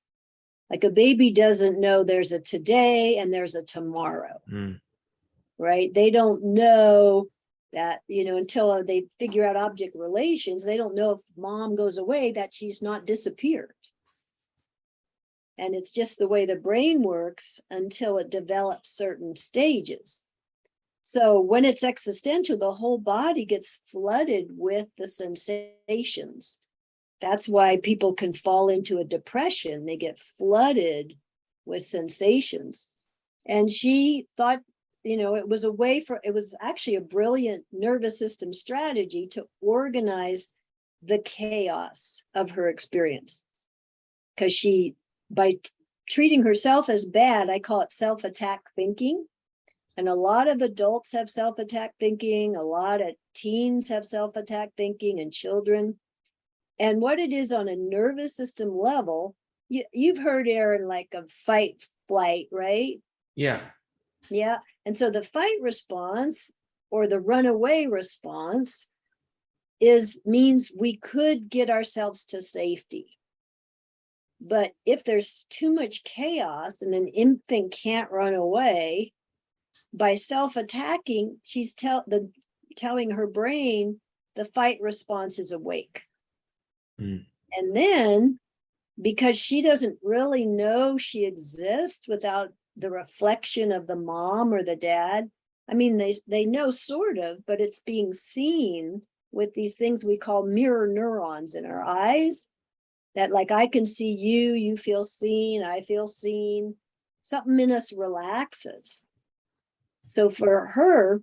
Like 0.70 0.84
a 0.84 0.90
baby 0.90 1.32
doesn't 1.32 1.80
know 1.80 2.02
there's 2.04 2.32
a 2.32 2.40
today 2.40 3.18
and 3.18 3.32
there's 3.34 3.56
a 3.56 3.62
tomorrow, 3.62 4.40
Mm. 4.50 4.80
right? 5.58 5.92
They 5.92 6.10
don't 6.10 6.42
know 6.42 7.28
that, 7.72 8.00
you 8.08 8.24
know, 8.24 8.36
until 8.36 8.82
they 8.84 9.06
figure 9.18 9.46
out 9.46 9.56
object 9.56 9.94
relations, 9.94 10.64
they 10.64 10.76
don't 10.76 10.94
know 10.94 11.12
if 11.12 11.20
mom 11.36 11.76
goes 11.76 11.98
away, 11.98 12.32
that 12.32 12.52
she's 12.52 12.82
not 12.82 13.06
disappeared. 13.06 13.74
And 15.58 15.74
it's 15.74 15.90
just 15.90 16.18
the 16.18 16.28
way 16.28 16.46
the 16.46 16.56
brain 16.56 17.02
works 17.02 17.60
until 17.70 18.18
it 18.18 18.30
develops 18.30 18.88
certain 18.88 19.36
stages. 19.36 20.24
So 21.02 21.40
when 21.40 21.64
it's 21.64 21.84
existential, 21.84 22.56
the 22.56 22.72
whole 22.72 22.98
body 22.98 23.44
gets 23.44 23.78
flooded 23.86 24.46
with 24.50 24.86
the 24.96 25.08
sensations. 25.08 26.58
That's 27.20 27.48
why 27.48 27.76
people 27.76 28.14
can 28.14 28.32
fall 28.32 28.68
into 28.68 28.98
a 28.98 29.04
depression. 29.04 29.84
They 29.84 29.96
get 29.96 30.18
flooded 30.18 31.18
with 31.66 31.82
sensations. 31.82 32.88
And 33.44 33.68
she 33.68 34.28
thought, 34.36 34.60
you 35.04 35.16
know, 35.16 35.36
it 35.36 35.48
was 35.48 35.64
a 35.64 35.72
way 35.72 36.00
for, 36.00 36.20
it 36.22 36.34
was 36.34 36.54
actually 36.60 36.96
a 36.96 37.00
brilliant 37.00 37.64
nervous 37.72 38.18
system 38.18 38.52
strategy 38.52 39.28
to 39.28 39.46
organize 39.60 40.52
the 41.02 41.18
chaos 41.18 42.22
of 42.34 42.50
her 42.50 42.68
experience. 42.68 43.44
Because 44.34 44.52
she, 44.52 44.94
by 45.30 45.52
t- 45.52 45.70
treating 46.08 46.42
herself 46.42 46.88
as 46.88 47.04
bad, 47.04 47.48
I 47.48 47.58
call 47.58 47.80
it 47.80 47.92
self 47.92 48.24
attack 48.24 48.60
thinking. 48.76 49.26
And 49.96 50.08
a 50.08 50.14
lot 50.14 50.48
of 50.48 50.62
adults 50.62 51.12
have 51.12 51.28
self 51.28 51.58
attack 51.58 51.94
thinking, 51.98 52.56
a 52.56 52.62
lot 52.62 53.00
of 53.00 53.14
teens 53.34 53.88
have 53.88 54.04
self 54.04 54.36
attack 54.36 54.70
thinking, 54.76 55.20
and 55.20 55.32
children. 55.32 55.98
And 56.78 57.00
what 57.00 57.18
it 57.18 57.32
is 57.32 57.52
on 57.52 57.68
a 57.68 57.76
nervous 57.76 58.34
system 58.34 58.76
level, 58.76 59.34
you, 59.68 59.84
you've 59.92 60.18
heard, 60.18 60.48
Aaron, 60.48 60.88
like 60.88 61.08
a 61.14 61.26
fight, 61.28 61.82
flight, 62.08 62.46
right? 62.50 63.00
Yeah. 63.34 63.60
Yeah. 64.30 64.58
And 64.86 64.96
so 64.96 65.10
the 65.10 65.22
fight 65.22 65.58
response 65.60 66.50
or 66.90 67.06
the 67.06 67.20
runaway 67.20 67.86
response 67.86 68.88
is 69.80 70.20
means 70.24 70.72
we 70.76 70.96
could 70.96 71.48
get 71.48 71.70
ourselves 71.70 72.26
to 72.26 72.40
safety. 72.40 73.18
But 74.40 74.72
if 74.86 75.04
there's 75.04 75.46
too 75.50 75.72
much 75.72 76.04
chaos 76.04 76.82
and 76.82 76.94
an 76.94 77.08
infant 77.08 77.72
can't 77.72 78.10
run 78.10 78.34
away, 78.34 79.12
by 79.92 80.14
self-attacking, 80.14 81.38
she's 81.42 81.72
tell 81.72 82.04
the 82.06 82.30
telling 82.76 83.10
her 83.10 83.26
brain 83.26 84.00
the 84.36 84.44
fight 84.44 84.80
response 84.80 85.38
is 85.38 85.52
awake. 85.52 86.02
Mm. 87.00 87.26
And 87.52 87.76
then 87.76 88.38
because 89.00 89.38
she 89.38 89.62
doesn't 89.62 89.98
really 90.02 90.46
know 90.46 90.96
she 90.98 91.24
exists 91.24 92.06
without 92.06 92.52
the 92.80 92.90
reflection 92.90 93.72
of 93.72 93.86
the 93.86 93.96
mom 93.96 94.52
or 94.52 94.62
the 94.62 94.76
dad. 94.76 95.30
I 95.68 95.74
mean, 95.74 95.96
they 95.96 96.14
they 96.26 96.46
know 96.46 96.70
sort 96.70 97.18
of, 97.18 97.44
but 97.46 97.60
it's 97.60 97.80
being 97.80 98.12
seen 98.12 99.02
with 99.32 99.54
these 99.54 99.76
things 99.76 100.04
we 100.04 100.16
call 100.16 100.44
mirror 100.44 100.88
neurons 100.88 101.54
in 101.54 101.64
our 101.64 101.82
eyes. 101.82 102.48
That 103.14 103.30
like 103.30 103.50
I 103.50 103.66
can 103.66 103.86
see 103.86 104.12
you, 104.12 104.54
you 104.54 104.76
feel 104.76 105.02
seen, 105.02 105.62
I 105.62 105.80
feel 105.82 106.06
seen. 106.06 106.76
Something 107.22 107.60
in 107.60 107.70
us 107.70 107.92
relaxes. 107.92 109.02
So 110.06 110.28
for 110.28 110.66
her, 110.66 111.22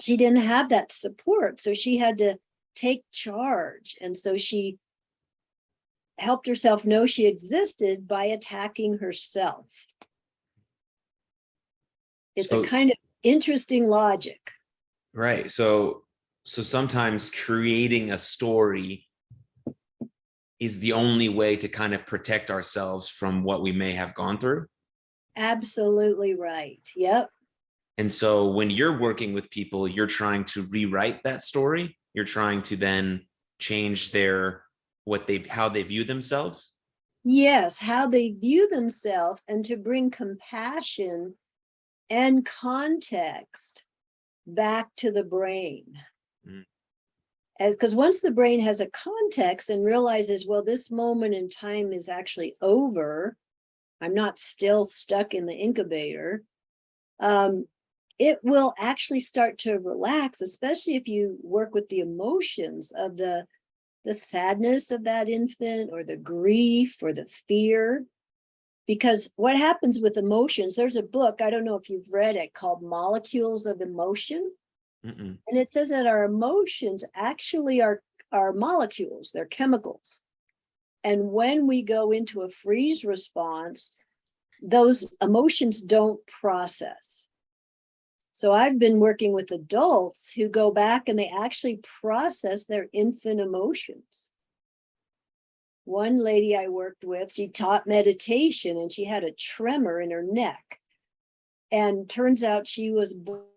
she 0.00 0.16
didn't 0.16 0.42
have 0.42 0.70
that 0.70 0.92
support, 0.92 1.60
so 1.60 1.74
she 1.74 1.96
had 1.96 2.18
to 2.18 2.38
take 2.74 3.02
charge, 3.10 3.96
and 4.00 4.16
so 4.16 4.36
she 4.36 4.78
helped 6.18 6.46
herself 6.46 6.84
know 6.84 7.06
she 7.06 7.26
existed 7.26 8.06
by 8.06 8.24
attacking 8.26 8.98
herself. 8.98 9.66
It's 12.36 12.50
So- 12.50 12.62
a 12.62 12.66
kind 12.66 12.90
of 12.90 12.96
interesting 13.22 13.88
logic. 13.88 14.40
Right. 15.12 15.50
So 15.50 16.02
So 16.46 16.62
sometimes 16.62 17.30
creating 17.30 18.10
a 18.10 18.18
story 18.18 19.08
is 20.60 20.78
the 20.80 20.92
only 20.92 21.30
way 21.30 21.56
to 21.56 21.68
kind 21.68 21.94
of 21.94 22.04
protect 22.06 22.50
ourselves 22.50 23.08
from 23.08 23.44
what 23.44 23.62
we 23.62 23.72
may 23.72 23.92
have 23.92 24.14
gone 24.14 24.36
through. 24.38 24.66
Absolutely 25.36 26.34
right. 26.34 26.86
Yep. 26.94 27.30
And 27.96 28.12
so 28.12 28.50
when 28.50 28.68
you're 28.70 28.98
working 28.98 29.32
with 29.32 29.48
people, 29.50 29.88
you're 29.88 30.06
trying 30.06 30.44
to 30.46 30.64
rewrite 30.64 31.22
that 31.24 31.42
story. 31.42 31.96
You're 32.12 32.26
trying 32.26 32.62
to 32.64 32.76
then 32.76 33.26
change 33.58 34.10
their 34.12 34.64
what 35.04 35.26
they 35.26 35.38
how 35.38 35.68
they 35.70 35.82
view 35.82 36.04
themselves. 36.04 36.72
Yes, 37.24 37.78
how 37.78 38.06
they 38.06 38.32
view 38.32 38.68
themselves 38.68 39.44
and 39.48 39.64
to 39.64 39.76
bring 39.78 40.10
compassion 40.10 41.34
and 42.14 42.46
context 42.46 43.82
back 44.46 44.88
to 44.94 45.10
the 45.10 45.24
brain. 45.24 45.98
Mm. 46.48 46.62
As 47.58 47.74
because 47.74 47.96
once 47.96 48.20
the 48.20 48.30
brain 48.30 48.60
has 48.60 48.80
a 48.80 48.90
context 48.90 49.68
and 49.68 49.84
realizes, 49.84 50.46
well, 50.46 50.62
this 50.62 50.92
moment 50.92 51.34
in 51.34 51.48
time 51.48 51.92
is 51.92 52.08
actually 52.08 52.54
over, 52.60 53.36
I'm 54.00 54.14
not 54.14 54.38
still 54.38 54.84
stuck 54.84 55.34
in 55.34 55.46
the 55.46 55.56
incubator. 55.56 56.44
Um, 57.18 57.66
it 58.20 58.38
will 58.44 58.74
actually 58.78 59.20
start 59.20 59.58
to 59.58 59.80
relax, 59.80 60.40
especially 60.40 60.94
if 60.94 61.08
you 61.08 61.36
work 61.42 61.74
with 61.74 61.88
the 61.88 61.98
emotions 61.98 62.92
of 62.96 63.16
the 63.16 63.44
the 64.04 64.14
sadness 64.14 64.92
of 64.92 65.04
that 65.04 65.28
infant 65.28 65.90
or 65.90 66.04
the 66.04 66.16
grief 66.16 67.02
or 67.02 67.12
the 67.12 67.26
fear. 67.48 68.04
Because 68.86 69.30
what 69.36 69.56
happens 69.56 70.00
with 70.00 70.18
emotions, 70.18 70.76
there's 70.76 70.96
a 70.96 71.02
book, 71.02 71.40
I 71.40 71.50
don't 71.50 71.64
know 71.64 71.76
if 71.76 71.88
you've 71.88 72.12
read 72.12 72.36
it 72.36 72.52
called 72.52 72.82
Molecules 72.82 73.66
of 73.66 73.80
Emotion. 73.80 74.52
Mm-mm. 75.04 75.38
And 75.46 75.58
it 75.58 75.70
says 75.70 75.90
that 75.90 76.06
our 76.06 76.24
emotions 76.24 77.04
actually 77.14 77.80
are, 77.80 78.02
are 78.30 78.52
molecules, 78.52 79.32
they're 79.32 79.46
chemicals. 79.46 80.20
And 81.02 81.30
when 81.30 81.66
we 81.66 81.82
go 81.82 82.12
into 82.12 82.42
a 82.42 82.48
freeze 82.48 83.04
response, 83.04 83.94
those 84.62 85.08
emotions 85.20 85.82
don't 85.82 86.26
process. 86.26 87.28
So 88.32 88.52
I've 88.52 88.78
been 88.78 88.98
working 88.98 89.32
with 89.32 89.50
adults 89.50 90.30
who 90.30 90.48
go 90.48 90.70
back 90.70 91.08
and 91.08 91.18
they 91.18 91.30
actually 91.38 91.80
process 92.00 92.64
their 92.64 92.88
infant 92.92 93.40
emotions. 93.40 94.30
One 95.84 96.18
lady 96.18 96.56
I 96.56 96.68
worked 96.68 97.04
with, 97.04 97.32
she 97.32 97.48
taught 97.48 97.86
meditation 97.86 98.76
and 98.76 98.90
she 98.90 99.04
had 99.04 99.24
a 99.24 99.32
tremor 99.32 100.00
in 100.00 100.10
her 100.10 100.22
neck. 100.22 100.80
And 101.70 102.08
turns 102.08 102.44
out 102.44 102.66
she 102.66 102.90
was 102.90 103.14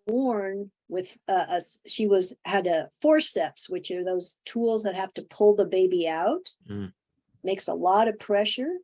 born 0.08 0.72
with 0.90 1.18
a 1.28 1.62
she 1.86 2.08
was 2.08 2.36
had 2.44 2.68
a 2.68 2.90
forceps, 3.02 3.70
which 3.70 3.92
are 3.92 4.04
those 4.04 4.38
tools 4.46 4.84
that 4.84 4.96
have 4.96 5.14
to 5.16 5.22
pull 5.24 5.56
the 5.56 5.66
baby 5.66 6.08
out. 6.08 6.50
Mm. 6.70 6.92
Makes 7.44 7.68
a 7.68 7.74
lot 7.74 8.08
of 8.08 8.20
pressure. 8.20 8.78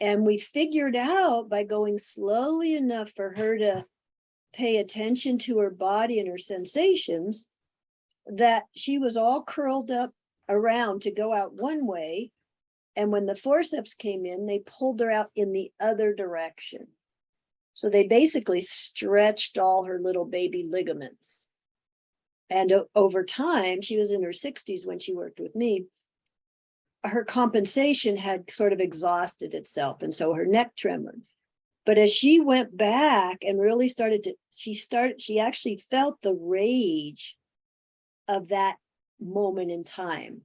And 0.00 0.24
we 0.24 0.38
figured 0.38 0.96
out 0.96 1.48
by 1.48 1.64
going 1.64 1.98
slowly 1.98 2.74
enough 2.74 3.10
for 3.10 3.34
her 3.34 3.58
to 3.58 3.86
pay 4.52 4.78
attention 4.78 5.38
to 5.38 5.58
her 5.58 5.70
body 5.70 6.18
and 6.18 6.28
her 6.28 6.38
sensations 6.38 7.46
that 8.26 8.64
she 8.74 8.98
was 8.98 9.16
all 9.16 9.42
curled 9.42 9.90
up 9.90 10.12
around 10.48 11.02
to 11.02 11.10
go 11.10 11.32
out 11.32 11.54
one 11.54 11.86
way. 11.86 12.30
And 12.96 13.10
when 13.10 13.26
the 13.26 13.34
forceps 13.34 13.94
came 13.94 14.26
in, 14.26 14.46
they 14.46 14.58
pulled 14.58 15.00
her 15.00 15.10
out 15.10 15.30
in 15.34 15.52
the 15.52 15.72
other 15.80 16.14
direction. 16.14 16.88
So 17.74 17.88
they 17.88 18.06
basically 18.06 18.60
stretched 18.60 19.58
all 19.58 19.84
her 19.84 19.98
little 19.98 20.26
baby 20.26 20.64
ligaments. 20.68 21.46
And 22.50 22.72
over 22.94 23.24
time, 23.24 23.80
she 23.80 23.96
was 23.96 24.12
in 24.12 24.22
her 24.22 24.30
60s 24.30 24.86
when 24.86 24.98
she 24.98 25.14
worked 25.14 25.40
with 25.40 25.56
me. 25.56 25.86
Her 27.02 27.24
compensation 27.24 28.16
had 28.16 28.50
sort 28.50 28.74
of 28.74 28.80
exhausted 28.80 29.54
itself. 29.54 30.02
And 30.02 30.12
so 30.12 30.34
her 30.34 30.44
neck 30.44 30.76
tremored. 30.76 31.22
But 31.86 31.98
as 31.98 32.12
she 32.12 32.40
went 32.40 32.76
back 32.76 33.38
and 33.42 33.58
really 33.58 33.88
started 33.88 34.24
to, 34.24 34.34
she 34.50 34.74
started, 34.74 35.20
she 35.20 35.40
actually 35.40 35.78
felt 35.78 36.20
the 36.20 36.34
rage 36.34 37.36
of 38.28 38.48
that 38.48 38.76
moment 39.22 39.70
in 39.70 39.84
time. 39.84 40.42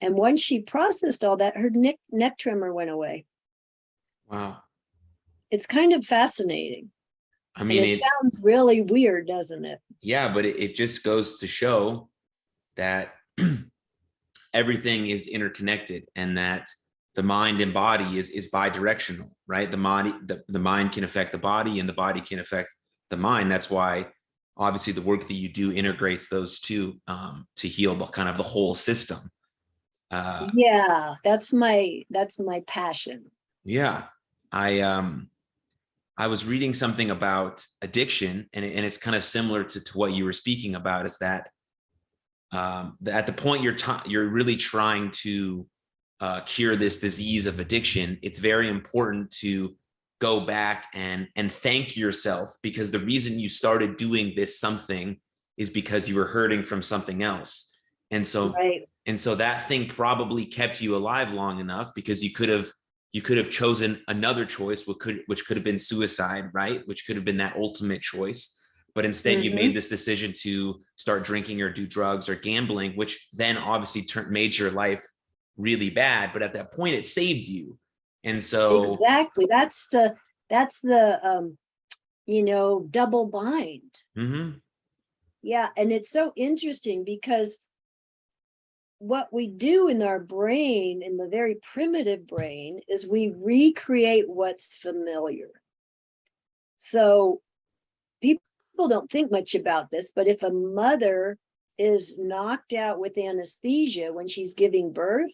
And 0.00 0.16
once 0.16 0.40
she 0.40 0.60
processed 0.60 1.24
all 1.24 1.36
that, 1.36 1.56
her 1.56 1.70
neck, 1.70 1.96
neck 2.10 2.38
tremor 2.38 2.72
went 2.72 2.90
away. 2.90 3.24
Wow. 4.28 4.58
It's 5.50 5.66
kind 5.66 5.92
of 5.92 6.04
fascinating. 6.04 6.90
I 7.54 7.64
mean, 7.64 7.82
it 7.82 7.88
it, 7.88 8.00
sounds 8.00 8.40
really 8.42 8.80
weird, 8.80 9.26
doesn't 9.26 9.64
it? 9.64 9.78
yeah, 10.00 10.32
but 10.32 10.44
it, 10.44 10.58
it 10.58 10.74
just 10.74 11.04
goes 11.04 11.38
to 11.38 11.46
show 11.46 12.08
that 12.76 13.14
everything 14.54 15.08
is 15.08 15.28
interconnected 15.28 16.04
and 16.16 16.38
that 16.38 16.66
the 17.14 17.22
mind 17.22 17.60
and 17.60 17.74
body 17.74 18.18
is 18.18 18.30
is 18.30 18.48
bi-directional, 18.48 19.28
right? 19.46 19.70
The 19.70 19.76
body, 19.76 20.14
the, 20.24 20.42
the 20.48 20.58
mind 20.58 20.92
can 20.92 21.04
affect 21.04 21.32
the 21.32 21.38
body 21.38 21.78
and 21.78 21.88
the 21.88 21.92
body 21.92 22.22
can 22.22 22.38
affect 22.38 22.74
the 23.10 23.18
mind. 23.18 23.50
That's 23.50 23.70
why 23.70 24.06
obviously 24.56 24.92
the 24.92 25.02
work 25.02 25.28
that 25.28 25.34
you 25.34 25.48
do 25.48 25.72
integrates 25.72 26.28
those 26.28 26.60
two 26.60 27.00
um, 27.06 27.46
to 27.56 27.68
heal 27.68 27.94
the 27.94 28.06
kind 28.06 28.28
of 28.28 28.36
the 28.36 28.42
whole 28.42 28.74
system. 28.74 29.18
Uh, 30.10 30.50
Yeah, 30.54 31.14
that's 31.24 31.52
my, 31.52 32.04
that's 32.10 32.38
my 32.38 32.62
passion. 32.66 33.30
Yeah, 33.64 34.04
I 34.50 34.80
um, 34.80 35.28
I 36.18 36.26
was 36.26 36.44
reading 36.44 36.74
something 36.74 37.10
about 37.10 37.64
addiction, 37.80 38.48
and 38.52 38.64
it- 38.64 38.76
and 38.76 38.84
it's 38.84 38.98
kind 38.98 39.16
of 39.16 39.24
similar 39.24 39.64
to 39.64 39.80
to 39.80 39.98
what 39.98 40.12
you 40.12 40.24
were 40.24 40.32
speaking 40.32 40.74
about. 40.74 41.06
Is 41.06 41.16
that 41.18 41.48
um, 42.50 42.98
that 43.00 43.14
at 43.14 43.26
the 43.26 43.32
point 43.32 43.62
you're 43.62 43.74
t- 43.74 44.06
you're 44.06 44.28
really 44.28 44.56
trying 44.56 45.10
to 45.22 45.66
uh, 46.20 46.40
cure 46.40 46.76
this 46.76 46.98
disease 46.98 47.46
of 47.46 47.60
addiction, 47.60 48.18
it's 48.20 48.38
very 48.38 48.68
important 48.68 49.30
to 49.30 49.74
go 50.22 50.40
back 50.40 50.86
and 50.94 51.26
and 51.34 51.50
thank 51.52 51.96
yourself 51.96 52.56
because 52.62 52.90
the 52.90 53.04
reason 53.12 53.40
you 53.40 53.48
started 53.48 53.96
doing 53.96 54.32
this 54.36 54.60
something 54.66 55.16
is 55.56 55.68
because 55.68 56.08
you 56.08 56.14
were 56.16 56.30
hurting 56.36 56.62
from 56.62 56.80
something 56.80 57.22
else, 57.22 57.52
and 58.10 58.24
so 58.26 58.40
Right. 58.52 58.82
and 59.04 59.18
so 59.18 59.34
that 59.34 59.68
thing 59.68 59.88
probably 59.88 60.44
kept 60.46 60.80
you 60.80 60.94
alive 60.96 61.30
long 61.42 61.58
enough 61.60 61.88
because 61.94 62.22
you 62.22 62.32
could 62.32 62.48
have 62.56 62.68
you 63.12 63.20
could 63.20 63.36
have 63.42 63.50
chosen 63.50 64.00
another 64.08 64.44
choice 64.46 64.86
which 64.86 65.00
could 65.04 65.18
which 65.26 65.44
could 65.46 65.56
have 65.58 65.68
been 65.70 65.78
suicide 65.92 66.44
right? 66.62 66.80
Which 66.88 67.04
could 67.04 67.16
have 67.16 67.26
been 67.30 67.42
that 67.44 67.56
ultimate 67.56 68.00
choice. 68.14 68.42
But 68.94 69.04
instead 69.10 69.42
you 69.44 69.50
Mhm. 69.50 69.60
made 69.62 69.74
this 69.76 69.88
decision 69.96 70.32
to 70.44 70.52
start 71.04 71.24
drinking 71.24 71.60
or 71.64 71.70
do 71.78 71.84
drugs 71.96 72.28
or 72.30 72.36
gambling 72.36 72.92
which 73.00 73.12
then 73.42 73.56
obviously 73.72 74.02
turned 74.02 74.30
made 74.30 74.52
your 74.60 74.70
life 74.70 75.04
really 75.56 75.90
bad. 75.90 76.32
But 76.32 76.42
at 76.46 76.52
that 76.54 76.72
point 76.78 76.94
it 76.94 77.06
saved 77.06 77.46
you 77.56 77.78
and 78.24 78.42
so 78.42 78.82
Exactly. 78.82 79.46
That's 79.48 79.86
the, 79.90 80.16
that's 80.48 80.80
the, 80.80 81.24
um, 81.26 81.58
you 82.26 82.42
know, 82.44 82.86
double 82.90 83.26
bind. 83.26 83.92
Mhm. 84.16 84.60
Yeah, 85.42 85.68
and 85.76 85.92
it's 85.92 86.10
so 86.10 86.32
interesting 86.36 87.04
because 87.04 87.58
what 88.98 89.32
we 89.32 89.48
do 89.48 89.88
in 89.88 90.00
our 90.02 90.20
brain, 90.20 91.02
in 91.02 91.16
the 91.16 91.26
very 91.26 91.56
primitive 91.56 92.24
brain, 92.26 92.80
is 92.88 93.04
we 93.04 93.34
recreate 93.36 94.28
what's 94.28 94.76
familiar. 94.76 95.50
So 96.76 97.42
people 98.20 98.42
don't 98.88 99.10
think 99.10 99.32
much 99.32 99.56
about 99.56 99.90
this, 99.90 100.12
but 100.14 100.28
if 100.28 100.44
a 100.44 100.50
mother 100.50 101.36
is 101.78 102.16
knocked 102.18 102.72
out 102.74 103.00
with 103.00 103.18
anesthesia 103.18 104.12
when 104.12 104.28
she's 104.28 104.54
giving 104.54 104.92
birth, 104.92 105.32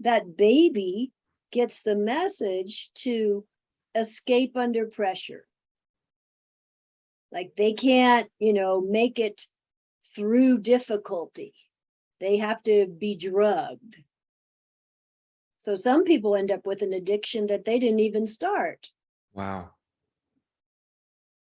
that 0.00 0.36
baby 0.36 1.10
gets 1.50 1.82
the 1.82 1.96
message 1.96 2.90
to 2.94 3.44
escape 3.94 4.56
under 4.56 4.86
pressure. 4.86 5.46
Like 7.30 7.52
they 7.56 7.72
can't, 7.74 8.28
you 8.38 8.52
know, 8.52 8.80
make 8.80 9.18
it 9.18 9.46
through 10.14 10.58
difficulty. 10.58 11.54
They 12.20 12.38
have 12.38 12.62
to 12.64 12.86
be 12.86 13.16
drugged. 13.16 13.96
So 15.58 15.74
some 15.74 16.04
people 16.04 16.36
end 16.36 16.50
up 16.50 16.64
with 16.64 16.82
an 16.82 16.92
addiction 16.92 17.46
that 17.48 17.64
they 17.64 17.78
didn't 17.78 18.00
even 18.00 18.26
start. 18.26 18.90
wow 19.34 19.70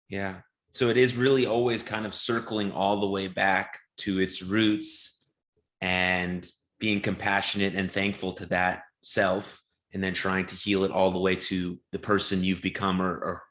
yeah 0.09 0.37
so 0.71 0.89
it 0.89 0.97
is 0.97 1.17
really 1.17 1.47
always 1.47 1.83
kind 1.83 2.07
of 2.07 2.15
circling 2.15 2.71
all 2.73 3.01
the 3.01 3.09
way 3.09 3.29
back 3.29 3.79
to 3.99 4.21
its 4.21 4.43
roots 4.43 5.27
and 5.81 6.47
being 6.79 7.01
compassionate 7.01 7.75
and 7.75 7.91
thankful 7.91 8.33
to 8.35 8.47
that 8.47 8.83
self 9.03 9.63
and 9.97 10.05
then 10.05 10.13
trying 10.13 10.45
to 10.45 10.55
heal 10.55 10.85
it 10.85 10.91
all 10.91 11.11
the 11.11 11.19
way 11.19 11.35
to 11.35 11.81
the 11.93 11.99
person 11.99 12.45
you've 12.45 12.61
become 12.61 13.01
or, 13.01 13.15
or 13.15 13.43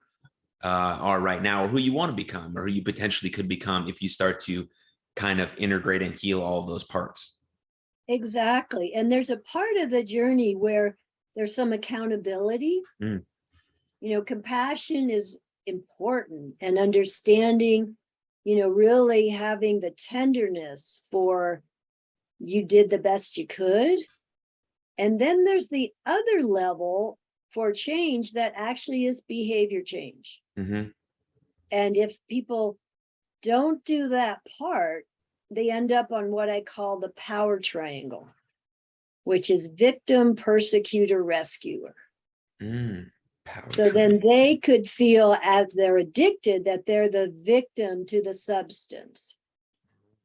uh, 0.64 0.98
are 1.02 1.20
right 1.20 1.42
now 1.42 1.66
or 1.66 1.68
who 1.68 1.80
you 1.80 1.92
want 1.92 2.12
to 2.12 2.16
become 2.16 2.56
or 2.56 2.66
who 2.66 2.72
you 2.72 2.84
potentially 2.84 3.32
could 3.32 3.48
become 3.48 3.88
if 3.88 4.00
you 4.00 4.08
start 4.08 4.40
to 4.40 4.68
kind 5.16 5.42
of 5.42 5.56
integrate 5.58 6.04
and 6.04 6.14
heal 6.14 6.42
all 6.42 6.60
of 6.60 6.68
those 6.68 6.84
parts 6.84 7.38
Exactly. 8.08 8.94
And 8.94 9.12
there's 9.12 9.32
a 9.32 9.38
part 9.38 9.78
of 9.78 9.90
the 9.90 10.04
journey 10.04 10.56
where 10.56 10.96
there's 11.36 11.56
some 11.56 11.74
accountability. 11.74 12.80
Mm. 13.02 13.24
You 14.00 14.14
know, 14.14 14.22
compassion 14.22 15.10
is 15.10 15.40
important 15.66 16.54
and 16.62 16.78
understanding 16.78 17.98
you 18.46 18.58
know, 18.58 18.70
really 18.70 19.28
having 19.28 19.80
the 19.80 19.90
tenderness 19.90 21.04
for 21.12 21.64
you 22.38 22.64
did 22.64 22.90
the 22.90 23.00
best 23.00 23.38
you 23.38 23.48
could. 23.48 24.00
And 24.98 25.20
then 25.20 25.44
there's 25.44 25.70
the 25.70 25.94
other 26.06 26.44
level 26.44 27.18
for 27.50 27.72
change 27.72 28.34
that 28.34 28.54
actually 28.56 29.06
is 29.06 29.22
behavior 29.22 29.82
change. 29.82 30.42
Mhm. 30.58 30.94
And 31.72 31.98
if 31.98 32.18
people 32.28 32.78
don't 33.42 33.84
do 33.86 34.10
that 34.10 34.42
part, 34.58 35.06
they 35.52 35.70
end 35.70 35.92
up 35.92 36.12
on 36.12 36.32
what 36.32 36.50
I 36.50 36.62
call 36.62 37.00
the 37.00 37.10
power 37.10 37.60
triangle, 37.60 38.28
which 39.24 39.50
is 39.50 39.68
victim, 39.68 40.36
persecutor, 40.36 41.22
rescuer. 41.24 41.96
Mm. 42.62 43.12
So 43.68 43.90
then 43.90 44.20
they 44.20 44.58
could 44.58 44.90
feel 44.90 45.38
as 45.44 45.74
they're 45.74 45.98
addicted 45.98 46.66
that 46.66 46.86
they're 46.86 47.10
the 47.10 47.30
victim 47.30 48.06
to 48.08 48.22
the 48.22 48.34
substance. 48.34 49.38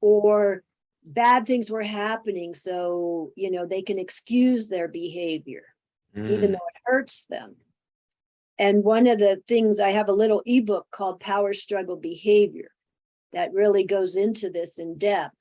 Or 0.00 0.64
bad 1.04 1.46
things 1.46 1.70
were 1.70 1.82
happening, 1.82 2.54
so, 2.54 3.32
you 3.36 3.50
know, 3.50 3.66
they 3.66 3.82
can 3.82 3.98
excuse 3.98 4.68
their 4.68 4.88
behavior 4.88 5.64
even 6.26 6.50
Mm. 6.50 6.54
though 6.54 6.68
it 6.74 6.80
hurts 6.84 7.26
them. 7.26 7.56
And 8.58 8.84
one 8.84 9.06
of 9.06 9.18
the 9.18 9.42
things, 9.46 9.80
I 9.80 9.90
have 9.90 10.08
a 10.08 10.12
little 10.12 10.42
ebook 10.44 10.86
called 10.90 11.20
Power 11.20 11.52
Struggle 11.52 11.96
Behavior 11.96 12.70
that 13.32 13.52
really 13.52 13.84
goes 13.84 14.16
into 14.16 14.50
this 14.50 14.78
in 14.78 14.98
depth. 14.98 15.34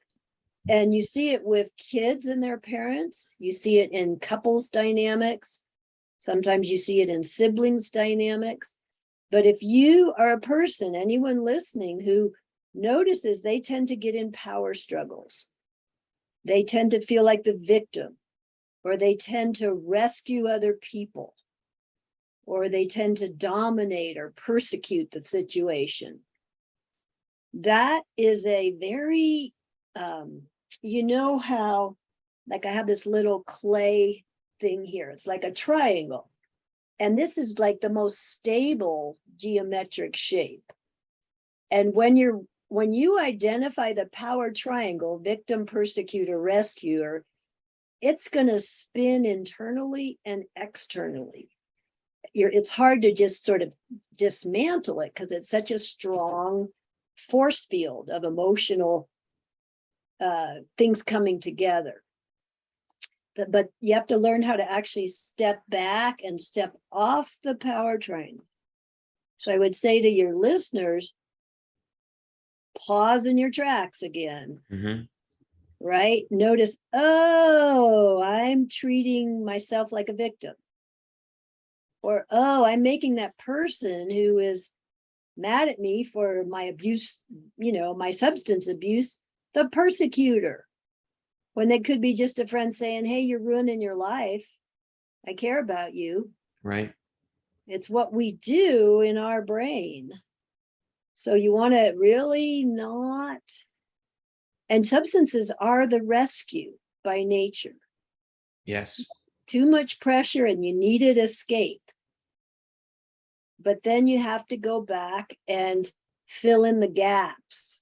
And 0.68 0.94
you 0.94 1.02
see 1.02 1.32
it 1.32 1.44
with 1.44 1.76
kids 1.78 2.28
and 2.28 2.42
their 2.42 2.58
parents, 2.60 3.34
you 3.40 3.52
see 3.52 3.80
it 3.80 3.92
in 3.92 4.20
couples 4.20 4.70
dynamics. 4.70 5.62
Sometimes 6.18 6.70
you 6.70 6.78
see 6.78 7.02
it 7.02 7.10
in 7.10 7.24
siblings 7.24 7.90
dynamics. 7.90 8.78
But 9.32 9.46
if 9.46 9.62
you 9.62 10.14
are 10.18 10.32
a 10.32 10.40
person, 10.40 10.96
anyone 10.96 11.44
listening 11.44 12.00
who 12.00 12.34
notices 12.74 13.42
they 13.42 13.60
tend 13.60 13.90
to 13.90 13.96
get 13.96 14.16
in 14.16 14.32
power 14.32 14.74
struggles, 14.74 15.48
they 16.46 16.64
tend 16.64 16.92
to 16.92 17.02
feel 17.02 17.24
like 17.24 17.44
the 17.44 17.58
victim 17.58 18.18
or 18.84 18.98
they 18.98 19.16
tend 19.16 19.58
to 19.58 19.74
rescue 19.74 20.48
other 20.48 20.74
people, 20.74 21.34
or 22.46 22.70
they 22.70 22.86
tend 22.86 23.18
to 23.18 23.30
dominate 23.30 24.18
or 24.18 24.34
persecute 24.36 25.12
the 25.12 25.22
situation. 25.22 26.20
That 27.56 28.04
is 28.18 28.46
a 28.46 28.72
very, 28.72 29.54
um, 29.96 30.44
you 30.82 31.04
know 31.04 31.38
how, 31.38 31.98
like 32.48 32.66
I 32.66 32.72
have 32.72 32.88
this 32.88 33.06
little 33.06 33.42
clay 33.44 34.24
thing 34.60 34.86
here, 34.86 35.10
it's 35.10 35.28
like 35.28 35.44
a 35.44 35.52
triangle. 35.52 36.30
And 37.00 37.18
this 37.18 37.38
is 37.38 37.60
like 37.60 37.80
the 37.80 37.90
most 37.90 38.18
stable 38.18 39.18
geometric 39.38 40.16
shape. 40.16 40.64
And 41.72 41.94
when 41.94 42.18
you're 42.18 42.42
when 42.70 42.94
you 42.94 43.20
identify 43.20 43.94
the 43.94 44.06
power 44.06 44.52
triangle, 44.52 45.18
victim, 45.18 45.66
persecutor, 45.66 46.40
rescuer, 46.40 47.26
it's 48.00 48.30
going 48.30 48.48
to 48.48 48.60
spin 48.60 49.26
internally 49.26 50.20
and 50.24 50.44
externally. 50.56 51.50
You're, 52.34 52.52
it's 52.52 52.72
hard 52.72 53.02
to 53.02 53.14
just 53.14 53.44
sort 53.44 53.64
of 53.64 53.74
dismantle 54.16 55.02
it 55.02 55.14
because 55.14 55.32
it's 55.32 55.50
such 55.50 55.72
a 55.72 55.80
strong 55.80 56.70
force 57.18 57.66
field 57.66 58.10
of 58.12 58.24
emotional 58.24 59.10
uh, 60.22 60.56
things 60.78 61.02
coming 61.02 61.40
together. 61.40 62.04
But, 63.36 63.52
but 63.52 63.70
you 63.80 63.96
have 63.96 64.08
to 64.08 64.18
learn 64.18 64.44
how 64.44 64.56
to 64.56 64.72
actually 64.72 65.08
step 65.08 65.64
back 65.68 66.22
and 66.24 66.40
step 66.40 66.76
off 66.92 67.36
the 67.44 67.56
power 67.56 67.98
train. 67.98 68.40
So 69.40 69.52
I 69.52 69.58
would 69.58 69.76
say 69.76 70.02
to 70.02 70.10
your 70.10 70.36
listeners, 70.36 71.14
pause 72.86 73.26
in 73.26 73.38
your 73.38 73.52
tracks 73.52 74.02
again 74.02 74.60
Mhm. 74.72 75.08
right? 75.80 76.26
Notice, 76.30 76.78
oh, 76.94 78.22
I'm 78.22 78.68
treating 78.68 79.46
myself 79.46 79.92
like 79.92 80.10
a 80.10 80.14
victim. 80.14 80.56
Or, 82.02 82.26
oh, 82.30 82.64
I'm 82.64 82.82
making 82.82 83.16
that 83.16 83.38
person 83.38 84.10
who 84.10 84.40
is 84.40 84.72
mad 85.38 85.70
at 85.70 85.80
me 85.80 86.04
for 86.04 86.44
my 86.44 86.64
abuse, 86.64 87.22
you 87.58 87.72
know, 87.72 87.94
my 87.94 88.12
substance 88.12 88.68
abuse, 88.68 89.18
the 89.54 89.70
persecutor. 89.70 90.66
When 91.54 91.68
they 91.68 91.80
could 91.80 92.02
be 92.02 92.14
just 92.14 92.40
a 92.40 92.48
friend 92.48 92.74
saying, 92.74 93.06
hey, 93.06 93.22
you're 93.22 93.40
ruining 93.40 93.82
your 93.82 93.96
life. 93.96 94.50
I 95.28 95.34
care 95.34 95.60
about 95.60 95.94
you. 95.94 96.32
Right. 96.64 96.94
It's 97.68 97.90
what 97.90 98.14
we 98.14 98.34
do 98.34 99.02
in 99.02 99.18
our 99.18 99.42
brain. 99.42 100.12
So 101.20 101.34
you 101.34 101.52
want 101.52 101.74
to 101.74 101.94
really 101.98 102.64
not. 102.64 103.42
And 104.70 104.86
substances 104.86 105.52
are 105.60 105.86
the 105.86 106.02
rescue 106.02 106.72
by 107.04 107.24
nature. 107.24 107.76
Yes. 108.64 109.04
Too 109.46 109.66
much 109.66 110.00
pressure 110.00 110.46
and 110.46 110.64
you 110.64 110.74
needed 110.74 111.18
escape. 111.18 111.82
But 113.60 113.84
then 113.84 114.08
you 114.08 114.18
have 114.20 114.48
to 114.48 114.56
go 114.56 114.80
back 114.80 115.36
and 115.46 115.86
fill 116.26 116.64
in 116.64 116.80
the 116.80 116.88
gaps. 116.88 117.82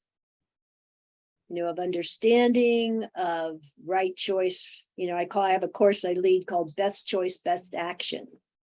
You 1.48 1.58
know, 1.58 1.70
of 1.70 1.78
understanding, 1.78 3.06
of 3.16 3.62
right 3.86 4.16
choice. 4.16 4.84
You 4.96 5.10
know, 5.10 5.16
I 5.16 5.26
call, 5.26 5.44
I 5.44 5.52
have 5.52 5.64
a 5.64 5.68
course 5.68 6.04
I 6.06 6.14
lead 6.14 6.48
called 6.48 6.76
Best 6.76 7.06
Choice, 7.06 7.38
Best 7.38 7.76
Action. 7.76 8.26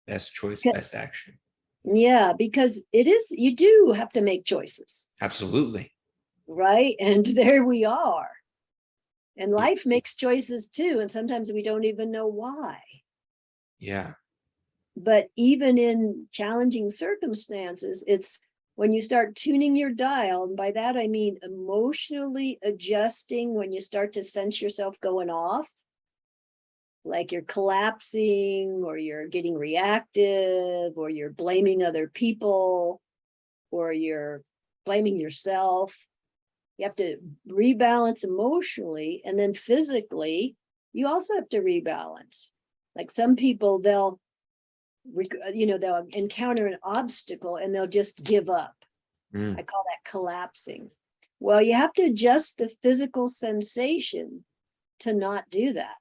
Best 0.08 0.34
choice, 0.34 0.64
best 0.64 0.96
action. 0.96 1.38
Yeah, 1.86 2.32
because 2.32 2.82
it 2.92 3.06
is, 3.06 3.30
you 3.30 3.54
do 3.54 3.94
have 3.96 4.10
to 4.14 4.20
make 4.20 4.44
choices, 4.44 5.06
Absolutely. 5.20 5.92
right? 6.48 6.96
And 7.00 7.24
there 7.24 7.64
we 7.64 7.84
are. 7.84 8.30
And 9.38 9.52
life 9.52 9.86
makes 9.86 10.14
choices 10.14 10.68
too, 10.68 10.98
and 11.00 11.10
sometimes 11.10 11.52
we 11.52 11.62
don't 11.62 11.84
even 11.84 12.10
know 12.10 12.26
why. 12.26 12.80
Yeah. 13.78 14.14
But 14.96 15.28
even 15.36 15.78
in 15.78 16.26
challenging 16.32 16.90
circumstances, 16.90 18.02
it's 18.06 18.40
when 18.74 18.92
you 18.92 19.00
start 19.00 19.36
tuning 19.36 19.76
your 19.76 19.90
dial, 19.90 20.44
and 20.44 20.56
by 20.56 20.72
that 20.72 20.96
I 20.96 21.06
mean 21.06 21.38
emotionally 21.42 22.58
adjusting 22.62 23.54
when 23.54 23.72
you 23.72 23.80
start 23.80 24.12
to 24.14 24.22
sense 24.22 24.60
yourself 24.60 25.00
going 25.00 25.30
off, 25.30 25.70
like 27.06 27.32
you're 27.32 27.42
collapsing, 27.42 28.82
or 28.84 28.98
you're 28.98 29.28
getting 29.28 29.56
reactive, 29.56 30.96
or 30.96 31.08
you're 31.08 31.30
blaming 31.30 31.82
other 31.82 32.08
people, 32.08 33.00
or 33.70 33.92
you're 33.92 34.42
blaming 34.84 35.18
yourself. 35.18 35.94
You 36.78 36.84
have 36.84 36.96
to 36.96 37.18
rebalance 37.48 38.24
emotionally, 38.24 39.22
and 39.24 39.38
then 39.38 39.54
physically, 39.54 40.56
you 40.92 41.08
also 41.08 41.34
have 41.34 41.48
to 41.50 41.60
rebalance. 41.60 42.48
Like 42.94 43.10
some 43.10 43.36
people, 43.36 43.80
they'll 43.80 44.18
you 45.54 45.66
know, 45.66 45.78
they'll 45.78 46.06
encounter 46.10 46.66
an 46.66 46.78
obstacle 46.82 47.56
and 47.56 47.74
they'll 47.74 47.86
just 47.86 48.22
give 48.24 48.50
up. 48.50 48.74
Mm. 49.34 49.58
I 49.58 49.62
call 49.62 49.84
that 49.84 50.10
collapsing. 50.10 50.90
Well, 51.38 51.62
you 51.62 51.74
have 51.74 51.92
to 51.94 52.04
adjust 52.04 52.58
the 52.58 52.68
physical 52.82 53.28
sensation 53.28 54.44
to 55.00 55.12
not 55.12 55.48
do 55.50 55.74
that. 55.74 55.94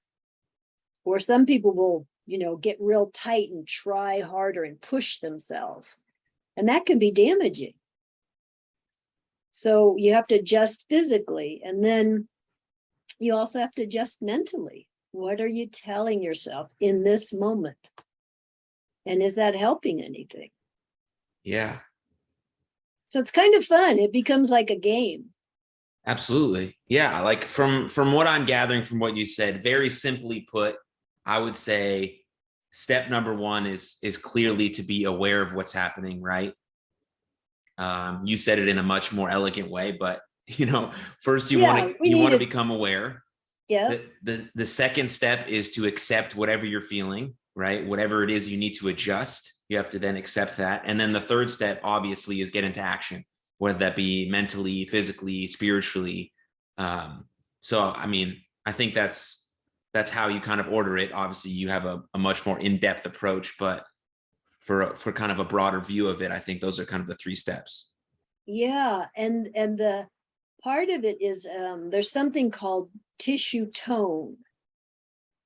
Or 1.05 1.19
some 1.19 1.45
people 1.45 1.73
will, 1.73 2.07
you 2.25 2.39
know, 2.39 2.57
get 2.57 2.81
real 2.81 3.11
tight 3.11 3.49
and 3.51 3.65
try 3.65 4.21
harder 4.21 4.63
and 4.63 4.81
push 4.81 5.19
themselves. 5.19 5.97
And 6.57 6.67
that 6.67 6.85
can 6.85 6.99
be 6.99 7.11
damaging. 7.11 7.73
So 9.51 9.95
you 9.97 10.13
have 10.13 10.27
to 10.27 10.35
adjust 10.35 10.85
physically 10.89 11.61
and 11.63 11.83
then 11.83 12.27
you 13.19 13.35
also 13.35 13.59
have 13.59 13.71
to 13.75 13.83
adjust 13.83 14.21
mentally. 14.21 14.87
What 15.11 15.39
are 15.39 15.47
you 15.47 15.67
telling 15.67 16.21
yourself 16.21 16.69
in 16.81 17.03
this 17.03 17.31
moment? 17.31 17.91
And 19.05 19.21
is 19.21 19.35
that 19.35 19.55
helping 19.55 20.01
anything? 20.01 20.49
Yeah. 21.43 21.79
So 23.07 23.19
it's 23.19 23.31
kind 23.31 23.55
of 23.55 23.63
fun. 23.63 23.99
It 23.99 24.11
becomes 24.11 24.49
like 24.49 24.71
a 24.71 24.79
game. 24.79 25.25
Absolutely. 26.05 26.77
Yeah. 26.87 27.21
Like 27.21 27.43
from 27.43 27.87
from 27.87 28.11
what 28.11 28.27
I'm 28.27 28.45
gathering 28.45 28.83
from 28.83 28.99
what 28.99 29.15
you 29.15 29.25
said, 29.25 29.63
very 29.63 29.89
simply 29.89 30.41
put, 30.41 30.75
I 31.25 31.39
would 31.39 31.55
say 31.55 32.21
step 32.71 33.09
number 33.09 33.33
one 33.33 33.65
is 33.65 33.97
is 34.03 34.17
clearly 34.17 34.69
to 34.69 34.83
be 34.83 35.05
aware 35.05 35.41
of 35.41 35.53
what's 35.53 35.73
happening, 35.73 36.21
right? 36.21 36.53
Um, 37.77 38.21
you 38.25 38.37
said 38.37 38.59
it 38.59 38.67
in 38.67 38.77
a 38.77 38.83
much 38.83 39.11
more 39.11 39.29
elegant 39.29 39.69
way, 39.69 39.93
but 39.93 40.21
you 40.47 40.65
know, 40.65 40.91
first 41.21 41.51
you 41.51 41.59
want 41.59 41.97
to 41.97 42.09
you 42.09 42.17
want 42.17 42.31
to 42.33 42.39
to- 42.39 42.45
become 42.45 42.71
aware. 42.71 43.23
Yeah. 43.67 43.89
The, 43.89 44.01
the 44.23 44.49
the 44.55 44.65
second 44.65 45.09
step 45.09 45.47
is 45.47 45.71
to 45.71 45.85
accept 45.85 46.35
whatever 46.35 46.65
you're 46.65 46.81
feeling, 46.81 47.33
right? 47.55 47.85
Whatever 47.85 48.23
it 48.23 48.29
is 48.29 48.49
you 48.49 48.57
need 48.57 48.75
to 48.75 48.89
adjust, 48.89 49.63
you 49.69 49.77
have 49.77 49.89
to 49.91 49.99
then 49.99 50.15
accept 50.15 50.57
that. 50.57 50.83
And 50.85 50.99
then 50.99 51.13
the 51.13 51.21
third 51.21 51.49
step, 51.49 51.79
obviously, 51.83 52.41
is 52.41 52.51
get 52.51 52.63
into 52.63 52.81
action, 52.81 53.25
whether 53.57 53.79
that 53.79 53.95
be 53.95 54.29
mentally, 54.29 54.85
physically, 54.85 55.47
spiritually. 55.47 56.31
Um, 56.77 57.25
so 57.61 57.91
I 57.91 58.05
mean, 58.05 58.41
I 58.67 58.71
think 58.71 58.93
that's 58.93 59.44
that's 59.95 60.11
how 60.11 60.27
you 60.27 60.41
kind 60.41 60.59
of 60.59 60.67
order 60.67 60.97
it. 60.97 61.13
Obviously, 61.13 61.51
you 61.51 61.69
have 61.69 61.85
a, 61.85 62.03
a 62.13 62.19
much 62.19 62.45
more 62.45 62.59
in-depth 62.59 63.05
approach, 63.05 63.55
but 63.57 63.85
for 64.59 64.93
for 64.97 65.13
kind 65.13 65.31
of 65.31 65.39
a 65.39 65.45
broader 65.45 65.79
view 65.79 66.09
of 66.09 66.21
it, 66.21 66.31
I 66.31 66.39
think 66.39 66.59
those 66.59 66.81
are 66.81 66.85
kind 66.85 67.01
of 67.01 67.07
the 67.07 67.15
three 67.15 67.33
steps. 67.35 67.91
Yeah. 68.45 69.05
And 69.15 69.49
and 69.55 69.77
the 69.77 70.07
part 70.61 70.89
of 70.89 71.05
it 71.05 71.21
is 71.21 71.47
um, 71.47 71.89
there's 71.89 72.11
something 72.11 72.51
called 72.51 72.89
tissue 73.19 73.71
tone. 73.71 74.35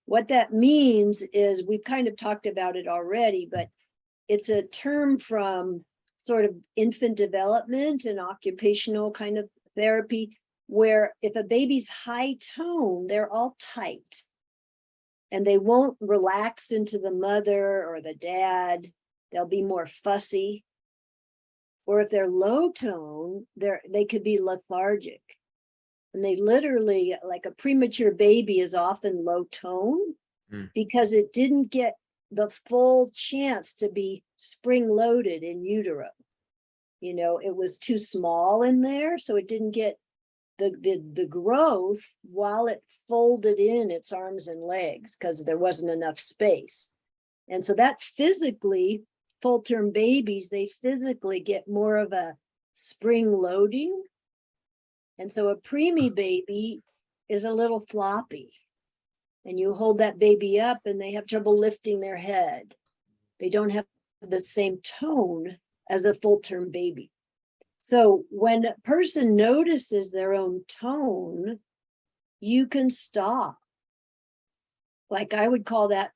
What 0.06 0.30
that 0.30 0.52
means 0.52 1.22
is 1.32 1.64
we've 1.64 1.84
kind 1.84 2.08
of 2.08 2.18
talked 2.18 2.48
about 2.48 2.76
it 2.76 2.88
already, 2.88 3.48
but 3.52 3.70
it's 4.28 4.50
a 4.50 4.64
term 4.64 5.20
from 5.20 5.86
sort 6.18 6.46
of 6.46 6.56
infant 6.76 7.18
development 7.18 8.06
and 8.06 8.20
occupational 8.20 9.12
kind 9.12 9.38
of 9.38 9.48
therapy, 9.76 10.36
where 10.66 11.14
if 11.22 11.36
a 11.36 11.44
baby's 11.44 11.88
high 11.88 12.36
tone, 12.56 13.06
they're 13.06 13.32
all 13.32 13.56
tight. 13.60 14.24
And 15.32 15.46
they 15.46 15.58
won't 15.58 15.98
relax 16.02 16.72
into 16.72 16.98
the 16.98 17.12
mother 17.12 17.86
or 17.88 18.02
the 18.02 18.16
dad. 18.16 18.88
They'll 19.32 19.46
be 19.46 19.62
more 19.62 19.86
fussy. 19.86 20.64
Or 21.86 22.02
if 22.02 22.10
they're 22.10 22.28
low 22.30 22.72
tone, 22.72 23.46
they're 23.56 23.82
they 23.90 24.06
could 24.06 24.24
be 24.24 24.40
lethargic. 24.40 25.22
And 26.14 26.24
they 26.24 26.36
literally, 26.36 27.16
like 27.24 27.46
a 27.46 27.52
premature 27.52 28.12
baby 28.12 28.60
is 28.60 28.74
often 28.74 29.24
low 29.24 29.44
tone 29.46 30.16
Hmm. 30.50 30.66
because 30.74 31.14
it 31.14 31.32
didn't 31.32 31.70
get 31.70 31.94
the 32.32 32.50
full 32.50 33.12
chance 33.14 33.76
to 33.76 33.90
be 33.90 34.24
spring 34.38 34.88
loaded 34.88 35.44
in 35.44 35.64
utero. 35.64 36.10
You 37.02 37.14
know, 37.14 37.38
it 37.40 37.56
was 37.56 37.78
too 37.78 37.98
small 38.00 38.64
in 38.64 38.82
there, 38.82 39.18
so 39.20 39.36
it 39.36 39.48
didn't 39.48 39.72
get 39.72 40.00
the 40.60 40.76
the 40.82 41.02
the 41.14 41.26
growth 41.26 42.02
while 42.22 42.68
it 42.68 42.84
folded 43.08 43.60
in 43.60 43.90
its 43.90 44.12
arms 44.12 44.48
and 44.48 44.62
legs 44.62 45.16
because 45.16 45.44
there 45.44 45.58
wasn't 45.58 45.92
enough 45.92 46.20
space. 46.20 46.94
And 47.48 47.66
so 47.66 47.74
that 47.74 48.02
physically, 48.02 49.02
full 49.42 49.64
term 49.64 49.92
babies, 49.92 50.50
they 50.50 50.68
physically 50.82 51.40
get 51.40 51.68
more 51.68 51.98
of 51.98 52.14
a 52.14 52.38
spring 52.76 53.32
loading. 53.32 54.04
And 55.18 55.32
so 55.32 55.50
a 55.50 55.58
preemie 55.58 56.10
hmm. 56.10 56.16
baby 56.16 56.84
is 57.28 57.46
a 57.46 57.52
little 57.52 57.80
floppy. 57.80 58.52
And 59.46 59.60
you 59.60 59.74
hold 59.74 60.00
that 60.00 60.20
baby 60.20 60.60
up 60.60 60.80
and 60.86 61.02
they 61.02 61.14
have 61.14 61.26
trouble 61.26 61.58
lifting 61.58 62.00
their 62.00 62.18
head. 62.18 62.76
They 63.40 63.50
don't 63.50 63.72
have 63.72 63.86
the 64.22 64.44
same 64.44 64.80
tone 64.82 65.58
as 65.90 66.06
a 66.06 66.14
full 66.14 66.42
term 66.42 66.72
baby. 66.72 67.10
So 67.90 68.26
when 68.30 68.66
a 68.66 68.76
person 68.84 69.36
notices 69.36 70.12
their 70.12 70.36
own 70.36 70.64
tone, 70.68 71.58
you 72.40 72.68
can 72.68 72.92
stop. 72.92 73.58
Like 75.10 75.34
I 75.34 75.48
would 75.48 75.66
call 75.66 75.88
that, 75.88 76.12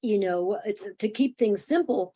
you 0.00 0.20
know, 0.20 0.60
it's 0.64 0.84
to 1.00 1.08
keep 1.08 1.36
things 1.36 1.66
simple, 1.66 2.14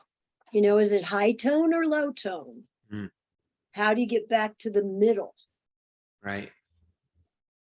you 0.53 0.63
know, 0.63 0.79
is 0.79 0.93
it 0.93 1.03
high 1.03 1.33
tone 1.33 1.75
or 1.75 1.85
low 1.85 2.13
tone? 2.13 2.63
Hmm. 2.89 3.07
How 3.73 3.93
do 3.93 4.01
you 4.01 4.07
get 4.07 4.29
back 4.29 4.57
to 4.59 4.71
the 4.71 4.85
middle? 4.85 5.35
Right. 6.23 6.53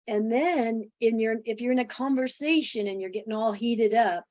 And 0.07 0.31
then 0.31 0.91
in 1.01 1.19
your, 1.19 1.37
if 1.47 1.63
you're 1.63 1.73
in 1.73 1.79
a 1.79 1.87
conversation 1.87 2.87
and 2.87 3.01
you're 3.01 3.09
getting 3.09 3.33
all 3.33 3.55
heated 3.55 3.95
up, 3.95 4.25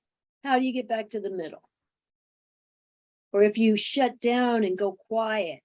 how 0.44 0.60
do 0.60 0.66
you 0.66 0.74
get 0.74 0.88
back 0.88 1.10
to 1.10 1.20
the 1.20 1.32
middle? 1.32 1.68
Or 3.34 3.42
if 3.42 3.58
you 3.58 3.76
shut 3.76 4.20
down 4.20 4.64
and 4.64 4.78
go 4.78 4.96
quiet, 5.08 5.62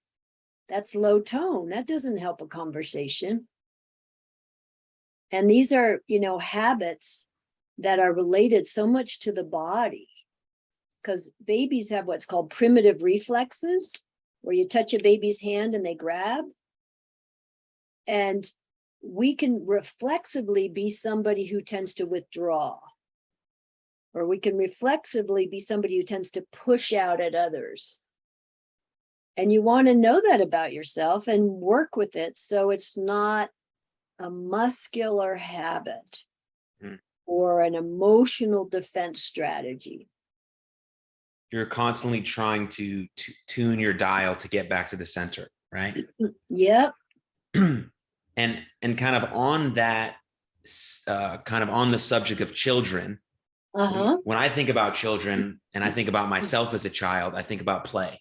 that's 0.70 0.94
low 0.94 1.20
tone. 1.20 1.70
That 1.70 1.87
doesn't 1.87 2.18
help 2.18 2.40
a 2.40 2.46
conversation. 2.46 3.46
And 5.33 5.48
these 5.48 5.72
are, 5.72 6.00
you 6.06 6.20
know, 6.20 6.38
habits 6.38 7.26
that 7.78 7.98
are 7.98 8.12
related 8.12 8.66
so 8.66 8.87
much 8.87 9.20
to 9.20 9.33
the 9.33 9.44
body. 9.44 10.09
Because 11.02 11.30
babies 11.44 11.90
have 11.90 12.06
what's 12.06 12.26
called 12.26 12.50
primitive 12.50 13.02
reflexes, 13.02 13.94
where 14.42 14.54
you 14.54 14.68
touch 14.68 14.94
a 14.94 14.98
baby's 14.98 15.40
hand 15.40 15.74
and 15.74 15.85
they 15.85 15.94
grab. 15.94 16.44
And 18.06 18.46
we 19.02 19.35
can 19.35 19.66
reflexively 19.66 20.68
be 20.68 20.90
somebody 20.90 21.46
who 21.46 21.61
tends 21.61 21.94
to 21.94 22.06
withdraw. 22.06 22.78
Or 24.12 24.26
we 24.26 24.38
can 24.38 24.56
reflexively 24.56 25.46
be 25.46 25.59
somebody 25.59 25.96
who 25.96 26.02
tends 26.02 26.33
to 26.33 26.44
push 26.52 26.92
out 26.92 27.20
at 27.20 27.35
others. 27.35 27.96
And 29.40 29.50
you 29.50 29.62
want 29.62 29.88
to 29.88 29.94
know 29.94 30.20
that 30.29 30.42
about 30.42 30.74
yourself 30.74 31.26
and 31.26 31.42
work 31.48 31.96
with 31.96 32.14
it 32.14 32.37
so 32.37 32.68
it's 32.68 32.98
not 32.98 33.48
a 34.18 34.29
muscular 34.29 35.35
habit 35.35 36.24
Hmm. 36.83 36.96
or 37.24 37.62
an 37.62 37.74
emotional 37.74 38.66
defense 38.66 39.22
strategy. 39.22 40.09
You're 41.50 41.64
constantly 41.66 42.20
trying 42.20 42.68
to, 42.68 43.07
to 43.16 43.33
tune 43.48 43.79
your 43.79 43.94
dial 43.94 44.37
to 44.37 44.48
get 44.48 44.68
back 44.68 44.90
to 44.90 44.96
the 44.96 45.07
center, 45.07 45.48
right? 45.72 45.96
Yep. 46.50 46.92
and 47.55 47.92
and 48.37 48.98
kind 48.98 49.16
of 49.16 49.33
on 49.33 49.74
that 49.74 50.16
uh, 51.09 51.38
kind 51.38 51.62
of 51.62 51.70
on 51.70 51.90
the 51.92 51.98
subject 51.98 52.42
of 52.42 52.55
children 52.55 53.18
Uh-huh. 53.74 54.18
when 54.24 54.37
i 54.37 54.48
think 54.50 54.68
about 54.68 54.94
children 54.94 55.61
and 55.74 55.83
i 55.83 55.90
think 55.90 56.09
about 56.09 56.29
myself 56.29 56.74
as 56.74 56.85
a 56.85 56.90
child 56.90 57.35
i 57.35 57.42
think 57.42 57.61
about 57.62 57.85
play 57.85 58.20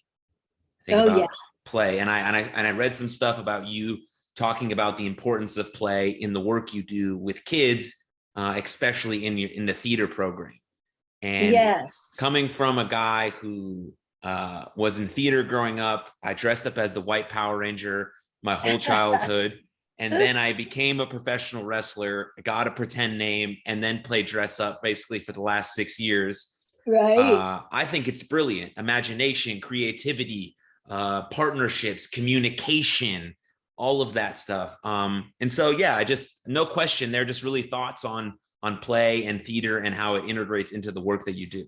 Oh, 0.92 1.04
about 1.06 1.18
yeah. 1.20 1.26
play 1.64 1.98
and 1.98 2.10
i 2.10 2.18
and 2.20 2.36
i 2.36 2.40
and 2.54 2.66
i 2.66 2.70
read 2.70 2.94
some 2.94 3.08
stuff 3.08 3.38
about 3.38 3.66
you 3.66 3.98
talking 4.36 4.72
about 4.72 4.96
the 4.98 5.06
importance 5.06 5.56
of 5.56 5.72
play 5.74 6.10
in 6.10 6.32
the 6.32 6.40
work 6.40 6.72
you 6.74 6.82
do 6.82 7.16
with 7.16 7.44
kids 7.44 7.94
uh, 8.36 8.54
especially 8.62 9.26
in 9.26 9.36
your 9.38 9.50
in 9.50 9.66
the 9.66 9.74
theater 9.74 10.06
program 10.06 10.54
and 11.22 11.52
Yes. 11.52 12.08
coming 12.16 12.48
from 12.48 12.78
a 12.78 12.84
guy 12.86 13.30
who 13.30 13.92
uh, 14.22 14.66
was 14.76 14.98
in 14.98 15.06
theater 15.08 15.42
growing 15.42 15.80
up, 15.80 16.10
I 16.22 16.32
dressed 16.34 16.66
up 16.66 16.78
as 16.78 16.94
the 16.94 17.00
White 17.00 17.28
Power 17.30 17.58
Ranger 17.58 18.12
my 18.42 18.54
whole 18.54 18.78
childhood. 18.78 19.58
and 19.98 20.12
then 20.14 20.36
I 20.38 20.54
became 20.54 20.98
a 21.00 21.06
professional 21.06 21.64
wrestler, 21.64 22.32
got 22.42 22.66
a 22.66 22.70
pretend 22.70 23.18
name, 23.18 23.56
and 23.66 23.82
then 23.82 24.00
played 24.02 24.26
dress 24.26 24.58
up 24.60 24.80
basically 24.82 25.18
for 25.18 25.32
the 25.32 25.42
last 25.42 25.74
six 25.74 25.98
years. 25.98 26.58
Right. 26.86 27.18
Uh, 27.18 27.62
I 27.70 27.84
think 27.84 28.08
it's 28.08 28.22
brilliant. 28.22 28.72
Imagination, 28.78 29.60
creativity, 29.60 30.56
uh, 30.90 31.22
partnerships, 31.28 32.06
communication, 32.06 33.34
all 33.76 34.02
of 34.02 34.12
that 34.12 34.36
stuff. 34.36 34.76
Um, 34.84 35.32
and 35.40 35.50
so, 35.50 35.70
yeah, 35.70 35.96
I 35.96 36.04
just 36.04 36.42
no 36.46 36.66
question. 36.66 37.10
They're 37.12 37.24
just 37.24 37.42
really 37.42 37.62
thoughts 37.62 38.04
on 38.04 38.34
on 38.62 38.76
play 38.78 39.24
and 39.24 39.42
theater 39.42 39.78
and 39.78 39.94
how 39.94 40.16
it 40.16 40.28
integrates 40.28 40.72
into 40.72 40.92
the 40.92 41.00
work 41.00 41.24
that 41.24 41.34
you 41.34 41.46
do. 41.48 41.64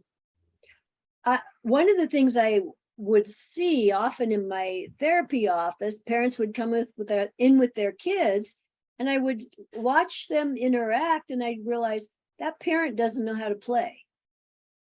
uh, 1.24 1.38
one 1.62 1.88
of 1.88 1.96
the 1.96 2.06
things 2.06 2.37
I 2.37 2.61
would 2.96 3.26
see 3.26 3.92
often 3.92 4.32
in 4.32 4.48
my 4.48 4.88
therapy 4.98 5.48
office, 5.48 5.98
parents 5.98 6.38
would 6.38 6.54
come 6.54 6.70
with, 6.70 6.92
with 6.96 7.08
their, 7.08 7.30
in 7.38 7.58
with 7.58 7.74
their 7.74 7.92
kids, 7.92 8.58
and 8.98 9.08
I 9.08 9.18
would 9.18 9.42
watch 9.74 10.28
them 10.28 10.56
interact, 10.56 11.30
and 11.30 11.42
I'd 11.42 11.66
realize 11.66 12.08
that 12.38 12.61
parent 12.61 12.96
doesn't 12.96 13.24
know 13.24 13.35
how 13.35 13.48
to 13.48 13.54
play. 13.54 14.04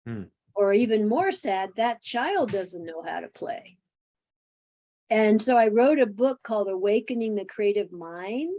Hmm. 0.06 0.24
Or 0.54 0.72
even 0.72 1.08
more 1.08 1.30
sad, 1.30 1.70
that 1.76 2.02
child 2.02 2.52
doesn't 2.52 2.84
know 2.84 3.02
how 3.02 3.20
to 3.20 3.28
play. 3.28 3.78
And 5.12 5.42
so 5.42 5.58
I 5.58 5.68
wrote 5.68 6.00
a 6.00 6.06
book 6.06 6.42
called 6.42 6.68
Awakening 6.68 7.34
the 7.34 7.44
Creative 7.44 7.92
Mind 7.92 8.58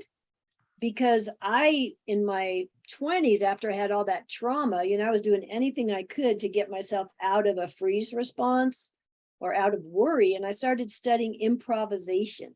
because 0.80 1.28
I, 1.42 1.94
in 2.06 2.24
my 2.24 2.68
20s, 2.92 3.42
after 3.42 3.72
I 3.72 3.76
had 3.76 3.90
all 3.90 4.06
that 4.06 4.30
trauma, 4.30 4.84
you 4.84 5.00
know, 5.00 5.08
I 5.08 5.10
was 5.10 5.24
doing 5.24 5.50
anything 5.50 5.92
I 5.92 6.04
could 6.04 6.42
to 6.42 6.50
get 6.50 6.70
myself 6.70 7.08
out 7.20 7.48
of 7.48 7.58
a 7.58 7.68
freeze 7.68 8.14
response 8.14 8.92
or 9.40 9.56
out 9.56 9.74
of 9.74 9.84
worry. 9.84 10.36
And 10.36 10.46
I 10.46 10.52
started 10.52 10.92
studying 10.92 11.34
improvisation. 11.42 12.54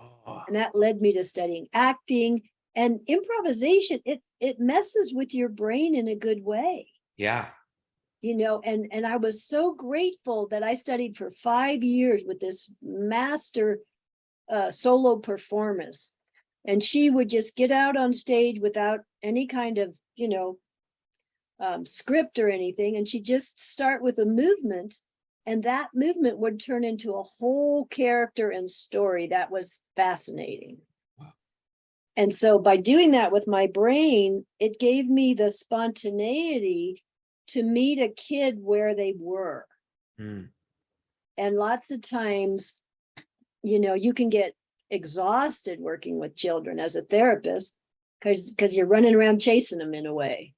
Oh, 0.00 0.42
And 0.48 0.56
that 0.56 0.74
led 0.74 1.00
me 1.00 1.12
to 1.12 1.22
studying 1.22 1.68
acting 1.72 2.42
and 2.74 2.98
improvisation. 3.06 4.00
It 4.04 4.22
it 4.40 4.58
messes 4.58 5.14
with 5.14 5.34
your 5.34 5.50
brain 5.50 5.94
in 5.94 6.08
a 6.08 6.16
good 6.16 6.42
way 6.42 6.88
yeah. 7.16 7.50
You 8.22 8.36
know 8.36 8.60
and 8.64 8.88
and 8.92 9.06
i 9.06 9.16
was 9.16 9.44
so 9.44 9.74
grateful 9.74 10.48
that 10.48 10.62
i 10.62 10.74
studied 10.74 11.16
for 11.16 11.30
five 11.30 11.82
years 11.82 12.22
with 12.26 12.40
this 12.40 12.70
master 12.82 13.78
uh, 14.50 14.70
solo 14.70 15.16
performance 15.16 16.16
and 16.66 16.82
she 16.82 17.08
would 17.08 17.28
just 17.28 17.56
get 17.56 17.70
out 17.70 17.96
on 17.96 18.12
stage 18.12 18.58
without 18.60 19.00
any 19.22 19.46
kind 19.46 19.78
of 19.78 19.96
you 20.16 20.28
know 20.28 20.58
um, 21.60 21.84
script 21.84 22.38
or 22.38 22.48
anything 22.50 22.96
and 22.96 23.06
she'd 23.06 23.24
just 23.24 23.60
start 23.60 24.02
with 24.02 24.18
a 24.18 24.24
movement 24.24 24.94
and 25.46 25.62
that 25.62 25.88
movement 25.94 26.38
would 26.38 26.60
turn 26.60 26.84
into 26.84 27.14
a 27.14 27.22
whole 27.22 27.86
character 27.86 28.50
and 28.50 28.68
story 28.68 29.28
that 29.28 29.50
was 29.50 29.80
fascinating 29.96 30.78
Wow. 31.18 31.32
and 32.16 32.32
so 32.32 32.58
by 32.58 32.76
doing 32.76 33.12
that 33.12 33.30
with 33.30 33.46
my 33.46 33.66
brain 33.66 34.44
it 34.58 34.78
gave 34.80 35.06
me 35.06 35.34
the 35.34 35.50
spontaneity 35.50 37.02
to 37.52 37.62
meet 37.62 37.98
a 37.98 38.08
kid 38.08 38.58
where 38.60 38.94
they 38.94 39.14
were. 39.18 39.66
Hmm. 40.18 40.44
And 41.36 41.56
lots 41.56 41.90
of 41.90 42.02
times, 42.02 42.78
you 43.62 43.80
know, 43.80 43.94
you 43.94 44.12
can 44.12 44.28
get 44.28 44.54
exhausted 44.90 45.80
working 45.80 46.18
with 46.18 46.36
children 46.36 46.78
as 46.78 46.96
a 46.96 47.02
therapist 47.02 47.76
because 48.20 48.50
because 48.50 48.76
you're 48.76 48.86
running 48.86 49.14
around 49.14 49.40
chasing 49.40 49.78
them 49.78 49.94
in 49.94 50.06
a 50.06 50.14
way. 50.14 50.52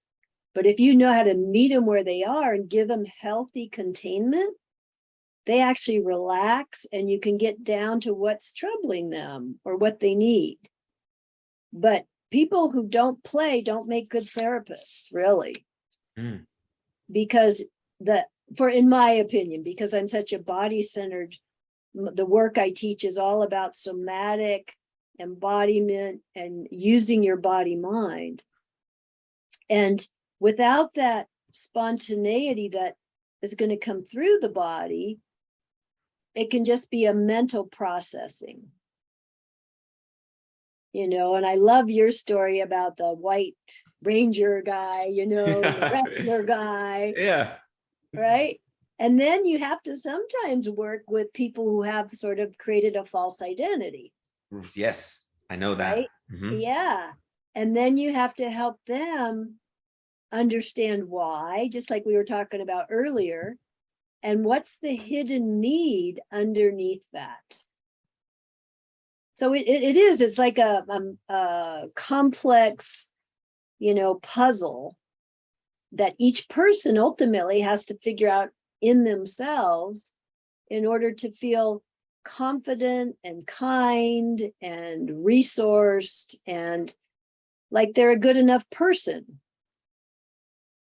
But 0.54 0.66
if 0.66 0.80
you 0.80 0.94
know 0.94 1.12
how 1.12 1.22
to 1.22 1.34
meet 1.34 1.72
them 1.72 1.86
where 1.86 2.04
they 2.04 2.24
are 2.24 2.52
and 2.52 2.68
give 2.68 2.88
them 2.88 3.04
healthy 3.20 3.68
containment, 3.68 4.56
they 5.46 5.60
actually 5.60 6.00
relax 6.00 6.86
and 6.92 7.08
you 7.08 7.20
can 7.20 7.36
get 7.36 7.64
down 7.64 8.00
to 8.00 8.14
what's 8.14 8.52
troubling 8.52 9.10
them 9.10 9.58
or 9.64 9.76
what 9.76 9.98
they 9.98 10.14
need. 10.14 10.58
But 11.72 12.04
people 12.30 12.70
who 12.70 12.86
don't 12.86 13.22
play 13.24 13.62
don't 13.62 13.88
make 13.88 14.10
good 14.10 14.24
therapists, 14.24 15.08
really. 15.12 15.64
Mm. 16.18 16.44
Because 17.10 17.64
the, 18.00 18.26
for, 18.56 18.68
in 18.68 18.88
my 18.88 19.10
opinion, 19.10 19.62
because 19.62 19.94
I'm 19.94 20.08
such 20.08 20.32
a 20.32 20.38
body 20.38 20.82
centered, 20.82 21.36
the 21.94 22.26
work 22.26 22.58
I 22.58 22.70
teach 22.70 23.04
is 23.04 23.18
all 23.18 23.42
about 23.42 23.76
somatic 23.76 24.74
embodiment 25.20 26.22
and 26.34 26.66
using 26.70 27.22
your 27.22 27.36
body 27.36 27.76
mind. 27.76 28.42
And 29.68 30.06
without 30.40 30.94
that 30.94 31.28
spontaneity 31.52 32.68
that 32.68 32.96
is 33.42 33.54
going 33.54 33.70
to 33.70 33.76
come 33.76 34.02
through 34.02 34.38
the 34.40 34.48
body, 34.48 35.18
it 36.34 36.50
can 36.50 36.64
just 36.64 36.90
be 36.90 37.04
a 37.04 37.14
mental 37.14 37.64
processing. 37.64 38.62
You 40.92 41.08
know, 41.08 41.34
and 41.34 41.46
I 41.46 41.54
love 41.54 41.90
your 41.90 42.10
story 42.10 42.60
about 42.60 42.96
the 42.96 43.12
white 43.12 43.56
ranger 44.02 44.62
guy, 44.62 45.06
you 45.06 45.26
know, 45.26 45.62
the 45.64 45.88
wrestler 45.90 46.42
guy, 46.44 47.14
Yeah. 47.16 47.58
right? 48.14 48.60
And 48.98 49.18
then 49.18 49.44
you 49.46 49.58
have 49.58 49.82
to 49.82 49.96
sometimes 49.96 50.68
work 50.70 51.02
with 51.08 51.32
people 51.32 51.64
who 51.64 51.82
have 51.82 52.10
sort 52.10 52.38
of 52.38 52.56
created 52.58 52.96
a 52.96 53.04
false 53.04 53.42
identity, 53.42 54.12
Yes, 54.74 55.26
I 55.50 55.56
know 55.56 55.74
that. 55.74 55.96
right? 55.96 56.08
Mhm. 56.30 56.60
Yeah. 56.60 57.12
And 57.54 57.74
then 57.76 57.96
you 57.96 58.12
have 58.12 58.34
to 58.36 58.50
help 58.50 58.78
them 58.86 59.58
understand 60.32 61.08
why, 61.08 61.68
just 61.68 61.90
like 61.90 62.04
we 62.06 62.14
were 62.14 62.24
talking 62.24 62.60
about 62.60 62.86
earlier. 62.90 63.56
And 64.22 64.44
what's 64.44 64.78
the 64.78 64.94
hidden 64.94 65.60
need 65.60 66.20
underneath 66.32 67.04
that? 67.12 67.51
So 69.42 69.54
it, 69.54 69.66
it, 69.66 69.96
is, 69.96 70.20
it's 70.20 70.38
like 70.38 70.58
a, 70.58 70.84
um, 70.88 71.18
a 71.28 71.86
complex, 71.96 73.08
you 73.80 73.92
know, 73.92 74.14
puzzle 74.14 74.96
that 75.90 76.14
each 76.20 76.48
person 76.48 76.96
ultimately 76.96 77.58
has 77.58 77.86
to 77.86 77.98
figure 77.98 78.28
out 78.28 78.50
in 78.80 79.02
themselves 79.02 80.12
in 80.68 80.86
order 80.86 81.10
to 81.10 81.32
feel 81.32 81.82
confident 82.24 83.16
and 83.24 83.44
kind 83.44 84.40
and 84.60 85.08
resourced 85.08 86.36
and 86.46 86.94
like 87.72 87.94
they're 87.94 88.12
a 88.12 88.16
good 88.20 88.36
enough 88.36 88.70
person. 88.70 89.40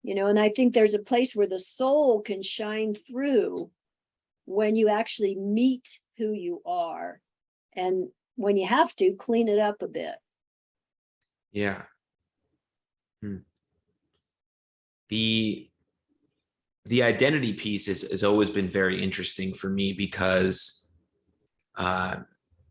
You 0.02 0.16
know, 0.16 0.26
and 0.26 0.40
I 0.40 0.48
think 0.48 0.74
there's 0.74 0.94
a 0.94 0.98
place 0.98 1.36
where 1.36 1.46
the 1.46 1.60
soul 1.60 2.20
can 2.20 2.42
shine 2.42 2.94
through 2.94 3.70
when 4.46 4.74
you 4.74 4.88
actually 4.88 5.36
meet 5.36 6.00
who 6.18 6.32
you 6.32 6.62
are. 6.66 7.20
And 7.76 8.08
when 8.36 8.56
you 8.56 8.66
have 8.66 8.94
to, 8.96 9.12
clean 9.12 9.48
it 9.48 9.58
up 9.58 9.82
a 9.82 9.88
bit. 9.88 10.14
Yeah. 11.52 11.82
Hmm. 13.20 13.38
The 15.08 15.68
the 16.86 17.02
identity 17.02 17.52
piece 17.52 17.88
is, 17.88 18.10
has 18.10 18.24
always 18.24 18.50
been 18.50 18.68
very 18.68 19.00
interesting 19.00 19.52
for 19.52 19.68
me 19.68 19.92
because 19.92 20.88
uh, 21.76 22.16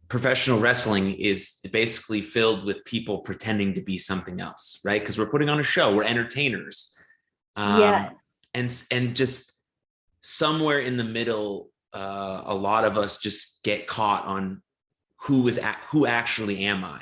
professional 0.10 0.60
wrestling 0.60 1.13
is 1.13 1.60
basically 1.72 2.22
filled 2.22 2.65
with 2.65 2.84
people 2.86 3.19
pretending 3.19 3.74
to 3.76 3.82
be 3.82 3.98
something 3.98 4.41
else, 4.41 4.82
right? 4.84 5.02
Because 5.02 5.17
we're 5.17 5.30
putting 5.30 5.50
on 5.50 5.60
a 5.60 5.63
show, 5.63 5.95
we're 5.95 6.04
entertainers, 6.04 6.98
um, 7.56 7.80
yes. 7.80 8.13
and 8.54 8.84
and 8.91 9.15
just 9.15 9.54
somewhere 10.22 10.80
in 10.80 10.98
the 10.98 11.04
middle, 11.04 11.69
uh, 11.93 12.41
a 12.45 12.56
lot 12.56 12.86
of 12.86 12.98
us 12.98 13.19
just 13.19 13.63
get 13.63 13.88
caught 13.88 14.26
on 14.26 14.62
who 15.23 15.47
is 15.47 15.60
who 15.89 16.05
actually 16.05 16.65
am 16.65 16.84
I? 16.84 17.01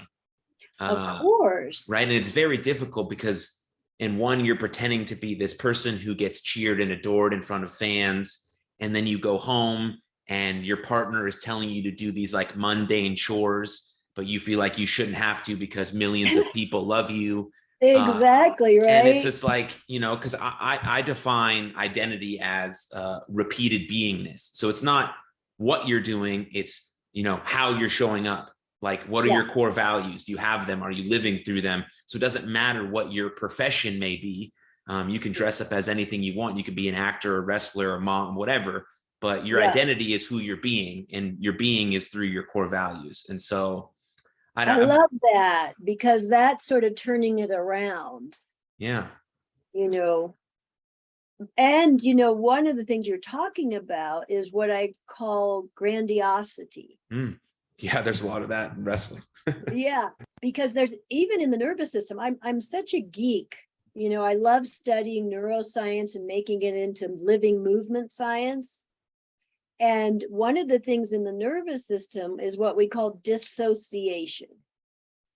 Of 0.79 0.97
Uh, 0.97 1.19
course. 1.19 1.89
right? 1.89 2.03
And 2.03 2.11
it's 2.11 2.29
very 2.29 2.57
difficult 2.57 3.09
because 3.09 3.65
in 3.99 4.17
one, 4.17 4.45
you're 4.45 4.57
pretending 4.57 5.05
to 5.05 5.15
be 5.15 5.33
this 5.33 5.55
person 5.55 5.97
who 5.97 6.13
gets 6.13 6.41
cheered 6.41 6.79
and 6.79 6.91
adored 6.91 7.33
in 7.33 7.41
front 7.41 7.63
of 7.63 7.73
fans, 7.73 8.43
and 8.79 8.95
then 8.95 9.07
you 9.07 9.17
go 9.17 9.37
home 9.37 9.97
and 10.27 10.65
your 10.65 10.77
partner 10.77 11.27
is 11.27 11.39
telling 11.39 11.69
you 11.69 11.83
to 11.83 11.91
do 11.91 12.11
these 12.11 12.33
like 12.33 12.55
mundane 12.55 13.15
chores, 13.15 13.95
but 14.15 14.27
you 14.27 14.39
feel 14.39 14.59
like 14.59 14.77
you 14.77 14.85
shouldn't 14.85 15.15
have 15.15 15.41
to 15.43 15.55
because 15.55 15.93
millions 15.93 16.35
of 16.37 16.45
people 16.53 16.85
love 16.85 17.09
you. 17.09 17.51
Exactly, 17.81 18.79
right? 18.79 18.89
And 18.89 19.07
it's 19.07 19.23
just 19.23 19.43
like, 19.43 19.69
you 19.87 19.99
know, 19.99 20.15
because 20.15 20.35
I, 20.35 20.53
I 20.59 20.79
I 20.97 21.01
define 21.01 21.73
identity 21.75 22.39
as 22.39 22.87
uh, 22.93 23.19
repeated 23.29 23.89
beingness. 23.89 24.49
So 24.53 24.69
it's 24.69 24.83
not 24.83 25.13
what 25.57 25.87
you're 25.87 26.01
doing, 26.01 26.47
it's 26.53 26.86
you 27.13 27.23
know 27.23 27.41
how 27.43 27.71
you're 27.71 27.89
showing 27.89 28.27
up. 28.27 28.51
Like, 28.81 29.03
what 29.05 29.25
are 29.25 29.29
Yeah. 29.29 29.35
your 29.37 29.49
core 29.49 29.71
values? 29.71 30.25
Do 30.25 30.31
you 30.31 30.37
have 30.37 30.67
them? 30.67 30.83
Are 30.83 30.91
you 30.91 31.09
living 31.09 31.39
through 31.39 31.61
them? 31.61 31.83
So 32.05 32.17
it 32.17 32.19
doesn't 32.21 32.47
matter 32.47 32.87
what 32.87 33.11
your 33.11 33.31
profession 33.31 33.97
may 33.99 34.17
be. 34.17 34.53
Um, 34.87 35.09
you 35.09 35.19
can 35.19 35.31
dress 35.31 35.59
up 35.59 35.73
as 35.73 35.89
anything 35.89 36.21
you 36.23 36.35
want. 36.35 36.57
You 36.57 36.63
could 36.63 36.75
be 36.75 36.87
an 36.87 36.95
actor, 36.95 37.37
a 37.37 37.41
wrestler, 37.41 37.95
a 37.95 37.99
mom, 37.99 38.35
whatever. 38.35 38.87
But 39.19 39.47
your 39.47 39.59
Yeah. 39.61 39.69
identity 39.69 40.13
is 40.13 40.27
who 40.27 40.37
you're 40.39 40.57
being, 40.57 41.07
and 41.11 41.37
your 41.39 41.53
being 41.53 41.93
is 41.93 42.09
through 42.09 42.25
your 42.27 42.43
core 42.43 42.69
values. 42.69 43.25
And 43.29 43.41
so, 43.41 43.91
I, 44.55 44.63
I 44.65 44.77
love 44.77 45.09
that 45.33 45.73
because 45.83 46.29
that's 46.29 46.65
sort 46.65 46.83
of 46.83 46.95
turning 46.95 47.39
it 47.39 47.51
around. 47.51 48.37
yeah, 48.77 49.07
you 49.73 49.89
know. 49.89 50.35
And, 51.57 52.01
you 52.01 52.15
know, 52.15 52.31
one 52.31 52.65
of 52.67 52.77
the 52.77 52.83
things 52.83 53.07
you're 53.07 53.19
talking 53.19 53.75
about 53.75 54.29
is 54.29 54.51
what 54.51 54.71
I 54.71 54.93
call 55.05 55.67
grandiosity. 55.75 56.97
Mm. 57.11 57.39
yeah. 57.77 58.01
There's 58.01 58.21
a 58.21 58.27
lot 58.27 58.41
of 58.41 58.49
that 58.49 58.75
in 58.75 58.83
wrestling. 58.83 59.21
Yeah, 59.73 60.09
because 60.41 60.73
there's 60.73 60.93
even 61.09 61.41
in 61.41 61.51
the 61.51 61.57
nervous 61.57 61.89
system, 61.91 62.19
I'm 62.19 62.37
I'm 62.41 62.59
such 62.59 62.93
a 62.93 62.99
geek. 62.99 63.55
You 63.93 64.09
know, 64.09 64.23
I 64.23 64.33
love 64.33 64.67
studying 64.67 65.29
neuroscience 65.29 66.15
and 66.15 66.27
making 66.27 66.63
it 66.63 66.75
into 66.75 67.07
living 67.07 67.63
movement 67.63 68.11
science. 68.11 68.83
And 69.79 70.23
one 70.29 70.57
of 70.57 70.67
the 70.67 70.79
things 70.79 71.13
in 71.13 71.23
the 71.23 71.31
nervous 71.31 71.87
system 71.87 72.39
is 72.39 72.57
what 72.57 72.75
we 72.75 72.87
call 72.87 73.21
dissociation. 73.23 74.49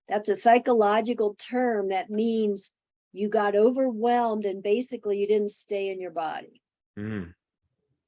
That's 0.10 0.30
a 0.30 0.36
psychological 0.36 1.36
term 1.36 1.90
that 1.90 2.10
means 2.10 2.72
you 3.14 3.30
got 3.30 3.56
overwhelmed 3.56 4.46
and 4.46 4.64
basically 4.64 5.20
you 5.20 5.28
didn't 5.28 5.52
stay 5.52 5.90
in 5.90 6.00
your 6.00 6.12
body. 6.12 6.62
Mm, 6.98 7.34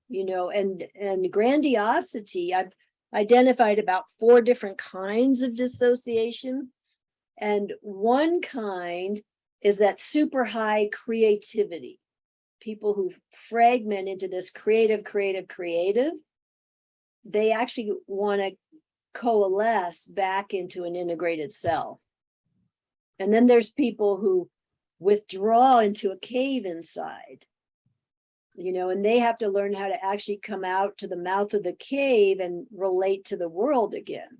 you 0.09 0.25
know 0.25 0.49
and 0.49 0.83
and 0.99 1.31
grandiosity 1.31 2.53
i've 2.53 2.73
identified 3.13 3.79
about 3.79 4.09
four 4.19 4.41
different 4.41 4.77
kinds 4.77 5.43
of 5.43 5.55
dissociation. 5.55 6.69
And 7.37 7.73
one 7.81 8.41
kind 8.41 9.21
is 9.61 9.79
that 9.79 9.99
super 9.99 10.43
high 10.43 10.89
creativity. 10.91 11.99
People 12.61 12.93
who 12.93 13.11
fragment 13.31 14.07
into 14.09 14.27
this 14.27 14.49
creative 14.49 15.03
creative 15.03 15.47
creative 15.47 16.13
they 17.25 17.53
actually 17.53 17.93
want 18.05 18.41
to 18.41 18.51
coalesce 19.13 20.05
back 20.05 20.53
into 20.53 20.83
an 20.83 20.93
integrated 20.93 21.53
self. 21.53 21.99
And 23.17 23.31
then 23.31 23.45
there's 23.45 23.69
people 23.69 24.17
who 24.17 24.49
withdraw 25.03 25.79
into 25.79 26.11
a 26.11 26.17
cave 26.17 26.65
inside 26.65 27.45
you 28.55 28.71
know, 28.71 28.89
and 28.89 29.03
they 29.03 29.19
have 29.19 29.37
to 29.39 29.49
learn 29.49 29.73
how 29.73 29.87
to 29.87 30.05
actually 30.05 30.37
come 30.37 30.63
out 30.63 30.97
to 30.99 31.07
the 31.07 31.17
mouth 31.17 31.53
of 31.53 31.63
the 31.63 31.73
cave 31.73 32.39
and 32.39 32.67
relate 32.75 33.25
to 33.25 33.37
the 33.37 33.49
world 33.49 33.95
again. 33.95 34.39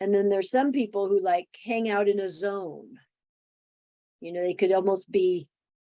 And 0.00 0.14
then 0.14 0.28
there's 0.28 0.50
some 0.50 0.72
people 0.72 1.08
who 1.08 1.20
like 1.20 1.48
hang 1.64 1.88
out 1.88 2.08
in 2.08 2.20
a 2.20 2.28
zone. 2.28 2.98
You 4.20 4.32
know, 4.32 4.40
they 4.40 4.54
could 4.54 4.72
almost 4.72 5.10
be 5.10 5.48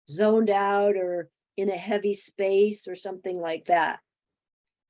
zoned 0.08 0.50
out 0.50 0.96
or 0.96 1.28
in 1.56 1.70
a 1.70 1.76
heavy 1.76 2.14
space 2.14 2.88
or 2.88 2.96
something 2.96 3.38
like 3.38 3.66
that. 3.66 4.00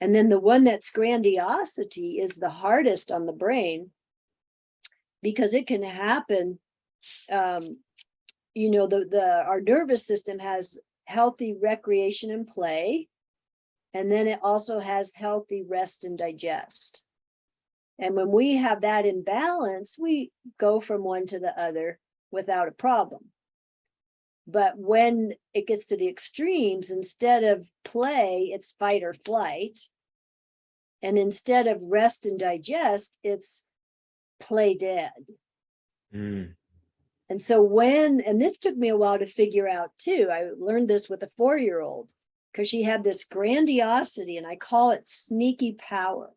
And 0.00 0.14
then 0.14 0.30
the 0.30 0.40
one 0.40 0.64
that's 0.64 0.90
grandiosity 0.90 2.20
is 2.20 2.36
the 2.36 2.48
hardest 2.48 3.12
on 3.12 3.26
the 3.26 3.32
brain 3.32 3.90
because 5.22 5.52
it 5.52 5.66
can 5.66 5.82
happen. 5.82 6.58
Um, 7.30 7.78
you 8.54 8.70
know, 8.70 8.86
the 8.86 9.04
the 9.04 9.44
our 9.44 9.60
nervous 9.60 10.06
system 10.06 10.38
has 10.38 10.78
healthy 11.04 11.54
recreation 11.54 12.30
and 12.30 12.46
play. 12.46 13.08
And 13.92 14.10
then 14.10 14.28
it 14.28 14.40
also 14.42 14.78
has 14.78 15.12
healthy 15.14 15.64
rest 15.68 16.04
and 16.04 16.16
digest. 16.16 17.02
And 17.98 18.16
when 18.16 18.30
we 18.30 18.56
have 18.56 18.82
that 18.82 19.04
in 19.04 19.22
balance, 19.22 19.98
we 19.98 20.32
go 20.58 20.80
from 20.80 21.02
one 21.02 21.26
to 21.26 21.38
the 21.40 21.60
other 21.60 21.98
without 22.30 22.68
a 22.68 22.72
problem. 22.72 23.30
But 24.46 24.78
when 24.78 25.34
it 25.54 25.66
gets 25.66 25.86
to 25.86 25.96
the 25.96 26.08
extremes, 26.08 26.90
instead 26.90 27.44
of 27.44 27.68
play, 27.84 28.50
it's 28.52 28.72
fight 28.72 29.02
or 29.02 29.14
flight. 29.14 29.78
And 31.02 31.18
instead 31.18 31.66
of 31.66 31.82
rest 31.82 32.26
and 32.26 32.38
digest, 32.38 33.16
it's 33.22 33.62
play 34.38 34.74
dead. 34.74 35.12
mm, 36.12 36.54
And 37.30 37.40
so 37.40 37.62
when, 37.62 38.20
and 38.20 38.42
this 38.42 38.58
took 38.58 38.76
me 38.76 38.88
a 38.88 38.96
while 38.96 39.16
to 39.16 39.24
figure 39.24 39.68
out 39.68 39.96
too, 39.98 40.28
I 40.32 40.48
learned 40.58 40.88
this 40.88 41.08
with 41.08 41.22
a 41.22 41.30
four-year-old 41.36 42.10
because 42.52 42.68
she 42.68 42.82
had 42.82 43.04
this 43.04 43.22
grandiosity 43.22 44.36
and 44.36 44.46
I 44.46 44.56
call 44.56 44.90
it 44.90 45.06
sneaky 45.06 45.74
power. 45.74 46.32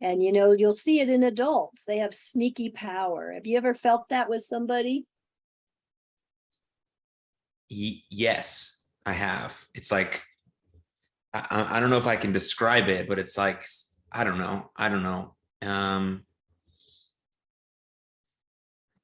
And 0.00 0.22
you 0.22 0.30
know, 0.30 0.52
you'll 0.52 0.70
see 0.70 1.00
it 1.00 1.10
in 1.10 1.24
adults. 1.24 1.84
They 1.84 1.98
have 1.98 2.14
sneaky 2.14 2.70
power. 2.70 3.32
Have 3.32 3.48
you 3.48 3.56
ever 3.56 3.74
felt 3.74 4.10
that 4.10 4.30
with 4.30 4.42
somebody? 4.42 5.04
Yes, 7.68 8.84
I 9.04 9.12
have. 9.12 9.66
It's 9.74 9.90
like 9.90 10.22
I, 11.34 11.44
I 11.50 11.76
I 11.76 11.80
don't 11.80 11.90
know 11.90 11.98
if 11.98 12.06
I 12.06 12.14
can 12.14 12.32
describe 12.32 12.88
it, 12.88 13.08
but 13.08 13.18
it's 13.18 13.36
like 13.36 13.66
I 14.12 14.22
don't 14.22 14.38
know. 14.38 14.70
I 14.76 14.88
don't 14.88 15.02
know. 15.02 15.34
Um, 15.62 16.22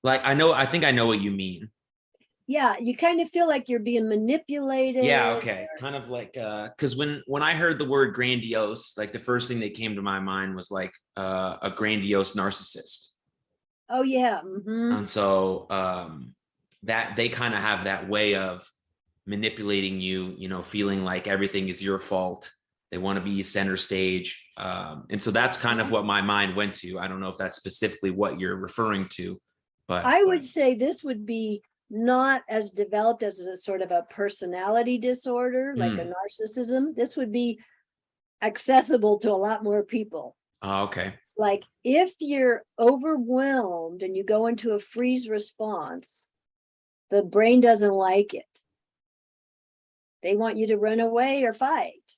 like 0.05 0.21
I 0.25 0.35
know. 0.35 0.53
I 0.53 0.67
think 0.67 0.85
I 0.85 0.93
know 0.93 1.07
what 1.07 1.21
you 1.21 1.33
mean. 1.33 1.71
Yeah, 2.47 2.77
you 2.79 2.95
kind 2.95 3.23
of 3.23 3.31
feel 3.31 3.49
like 3.49 3.71
you're 3.71 3.81
being 3.81 4.07
manipulated. 4.07 5.07
Yeah. 5.07 5.33
Okay. 5.37 5.67
Kind 5.81 5.97
of 5.97 6.11
like 6.11 6.37
uh, 6.37 6.69
because 6.69 6.95
when 6.95 7.23
when 7.27 7.43
I 7.43 7.55
heard 7.55 7.79
the 7.79 7.89
word 7.89 8.15
grandiose, 8.15 8.97
like 8.99 9.13
the 9.13 9.19
first 9.19 9.49
thing 9.49 9.61
that 9.61 9.75
came 9.75 9.97
to 9.97 10.03
my 10.03 10.21
mind 10.21 10.55
was 10.55 10.71
like 10.71 10.93
uh, 11.17 11.57
a 11.63 11.71
grandiose 11.71 12.35
narcissist. 12.35 13.15
Oh, 13.91 14.03
yeah. 14.03 14.41
mhm. 14.45 14.97
and 14.97 15.09
so 15.09 15.67
um 15.69 16.35
that 16.85 17.17
they 17.17 17.29
kind 17.29 17.55
of 17.55 17.61
have 17.61 17.85
that 17.85 18.09
way 18.09 18.35
of 18.35 18.67
manipulating 19.27 20.01
you 20.01 20.35
you 20.39 20.49
know 20.49 20.63
feeling 20.63 21.05
like 21.05 21.29
everything 21.29 21.69
is 21.69 21.83
your 21.83 21.99
fault 21.99 22.51
they 22.91 22.99
want 22.99 23.19
to 23.19 23.25
be 23.25 23.43
center 23.43 23.77
stage 23.77 24.47
um 24.57 25.05
and 25.11 25.21
so 25.23 25.31
that's 25.31 25.57
kind 25.57 25.81
of 25.81 25.91
what 25.91 26.05
my 26.05 26.23
mind 26.23 26.57
went 26.57 26.75
to 26.75 26.99
i 26.99 27.07
don't 27.07 27.21
know 27.21 27.29
if 27.29 27.39
that's 27.39 27.57
specifically 27.57 28.11
what 28.11 28.41
you're 28.41 28.57
referring 28.57 29.07
to 29.11 29.39
but 29.87 30.05
I 30.05 30.23
would 30.23 30.45
say 30.45 30.75
this 30.75 31.05
would 31.05 31.27
be 31.27 31.63
not 31.91 32.43
as 32.49 32.71
developed 32.71 33.23
as 33.23 33.41
a 33.41 33.57
sort 33.57 33.83
of 33.83 33.91
a 33.91 34.07
personality 34.11 34.99
disorder, 34.99 35.75
like 35.77 35.99
a 35.99 36.05
hmm. 36.05 36.13
narcissism. 36.13 36.95
This 36.95 37.17
would 37.17 37.33
be 37.33 37.61
accessible 38.43 39.19
to 39.21 39.31
a 39.31 39.37
lot 39.37 39.63
more 39.63 39.83
people. 39.83 40.37
oh, 40.63 40.85
okay 40.85 41.15
It's 41.21 41.35
like 41.39 41.65
if 41.83 42.15
you're 42.21 42.65
overwhelmed 42.79 44.03
and 44.03 44.17
you 44.17 44.25
go 44.25 44.47
into 44.47 44.73
a 44.73 44.79
freeze 44.79 45.29
response, 45.29 46.27
the 47.11 47.23
brain 47.23 47.61
doesn't 47.61 47.93
like 47.93 48.35
it. 48.35 48.59
They 50.23 50.37
want 50.37 50.57
you 50.57 50.69
to 50.69 50.79
run 50.79 51.01
away 51.01 51.45
or 51.45 51.53
fight, 51.53 52.17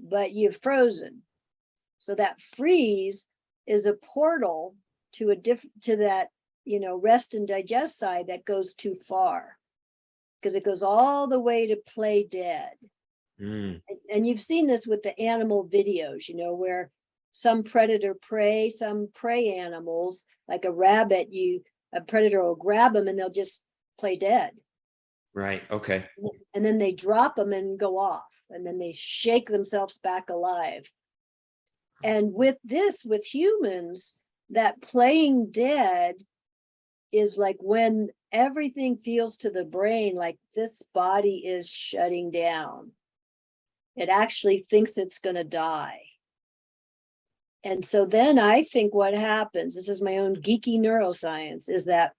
but 0.00 0.32
you've 0.32 0.56
frozen. 0.56 1.22
So 1.98 2.14
that 2.14 2.40
freeze 2.40 3.26
is 3.66 3.86
a 3.86 3.92
portal 3.92 4.74
to 5.12 5.30
a 5.30 5.36
diff 5.36 5.64
to 5.82 5.96
that, 5.96 6.28
you 6.64 6.80
know, 6.80 6.96
rest 6.96 7.34
and 7.34 7.46
digest 7.48 7.98
side 7.98 8.26
that 8.28 8.44
goes 8.44 8.74
too 8.74 8.94
far. 8.94 9.58
Because 10.40 10.54
it 10.56 10.64
goes 10.64 10.82
all 10.82 11.28
the 11.28 11.40
way 11.40 11.68
to 11.68 11.76
play 11.76 12.24
dead 12.24 12.72
Mm, 13.40 13.82
and- 13.88 14.00
and 14.10 14.26
you've 14.26 14.40
seen 14.40 14.66
this 14.66 14.86
with 14.86 15.02
the 15.02 15.18
animal 15.18 15.66
videos, 15.66 16.28
you 16.28 16.36
know, 16.36 16.54
where 16.54 16.90
some 17.32 17.64
predator 17.64 18.14
prey, 18.14 18.68
some 18.68 19.08
prey 19.08 19.54
animals, 19.54 20.24
like 20.48 20.64
a 20.64 20.72
rabbit, 20.72 21.32
you 21.32 21.64
a 21.94 22.00
predator 22.00 22.42
will 22.42 22.54
grab 22.54 22.94
them 22.94 23.08
and 23.08 23.18
they'll 23.18 23.28
just 23.30 23.62
play 23.98 24.14
dead. 24.14 24.56
right 25.34 25.62
okay 25.70 26.06
And 26.54 26.64
then 26.64 26.78
they 26.78 26.92
drop 26.92 27.36
them 27.36 27.52
and 27.52 27.78
go 27.78 27.98
off, 27.98 28.44
and 28.50 28.66
then 28.66 28.78
they 28.78 28.92
shake 28.92 29.48
themselves 29.48 29.98
back 29.98 30.30
alive. 30.30 30.90
And 32.04 32.32
with 32.34 32.58
this, 32.64 33.04
with 33.04 33.24
humans, 33.24 34.18
that 34.52 34.80
playing 34.80 35.50
dead 35.50 36.14
is 37.10 37.36
like 37.36 37.58
when 37.60 38.08
everything 38.30 38.96
feels 38.96 39.36
to 39.38 39.50
the 39.50 39.64
brain 39.64 40.14
like 40.14 40.38
this 40.54 40.82
body 40.94 41.36
is 41.46 41.70
shutting 41.70 42.30
down. 42.30 42.92
It 43.96 44.08
actually 44.08 44.60
thinks 44.62 44.96
it's 44.96 45.18
going 45.18 45.36
to 45.36 45.44
die. 45.44 46.00
And 47.64 47.84
so 47.84 48.06
then 48.06 48.38
I 48.38 48.62
think 48.62 48.94
what 48.94 49.14
happens, 49.14 49.74
this 49.74 49.88
is 49.88 50.02
my 50.02 50.18
own 50.18 50.36
geeky 50.36 50.78
neuroscience, 50.78 51.68
is 51.68 51.84
that 51.84 52.12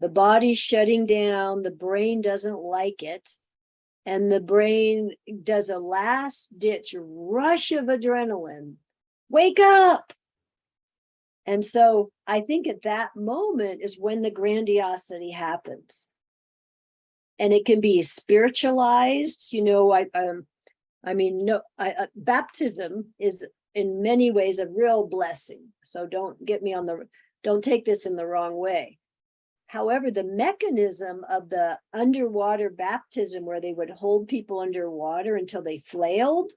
the 0.00 0.08
body's 0.08 0.58
shutting 0.58 1.06
down, 1.06 1.62
the 1.62 1.70
brain 1.70 2.20
doesn't 2.20 2.58
like 2.58 3.02
it, 3.02 3.28
and 4.04 4.30
the 4.30 4.40
brain 4.40 5.12
does 5.42 5.70
a 5.70 5.78
last 5.78 6.58
ditch 6.58 6.94
rush 6.98 7.72
of 7.72 7.84
adrenaline. 7.84 8.74
Wake 9.28 9.60
up! 9.60 10.12
And 11.46 11.64
so 11.64 12.10
I 12.26 12.40
think 12.40 12.66
at 12.66 12.82
that 12.82 13.10
moment 13.14 13.80
is 13.82 13.98
when 13.98 14.22
the 14.22 14.30
grandiosity 14.30 15.30
happens. 15.30 16.06
And 17.38 17.52
it 17.52 17.66
can 17.66 17.80
be 17.80 18.02
spiritualized, 18.02 19.52
you 19.52 19.62
know, 19.62 19.92
I 19.92 20.06
um 20.14 20.46
I 21.04 21.14
mean, 21.14 21.44
no, 21.44 21.62
I, 21.78 21.92
uh, 21.92 22.06
baptism 22.16 23.14
is 23.18 23.46
in 23.74 24.02
many 24.02 24.32
ways 24.32 24.58
a 24.58 24.68
real 24.68 25.06
blessing. 25.06 25.68
So 25.84 26.06
don't 26.06 26.44
get 26.44 26.62
me 26.62 26.74
on 26.74 26.84
the, 26.84 27.06
don't 27.44 27.62
take 27.62 27.84
this 27.84 28.06
in 28.06 28.16
the 28.16 28.26
wrong 28.26 28.56
way. 28.56 28.98
However, 29.68 30.10
the 30.10 30.24
mechanism 30.24 31.24
of 31.28 31.48
the 31.48 31.78
underwater 31.92 32.70
baptism 32.70 33.44
where 33.44 33.60
they 33.60 33.72
would 33.72 33.90
hold 33.90 34.28
people 34.28 34.60
underwater 34.60 35.36
until 35.36 35.62
they 35.62 35.78
flailed, 35.78 36.52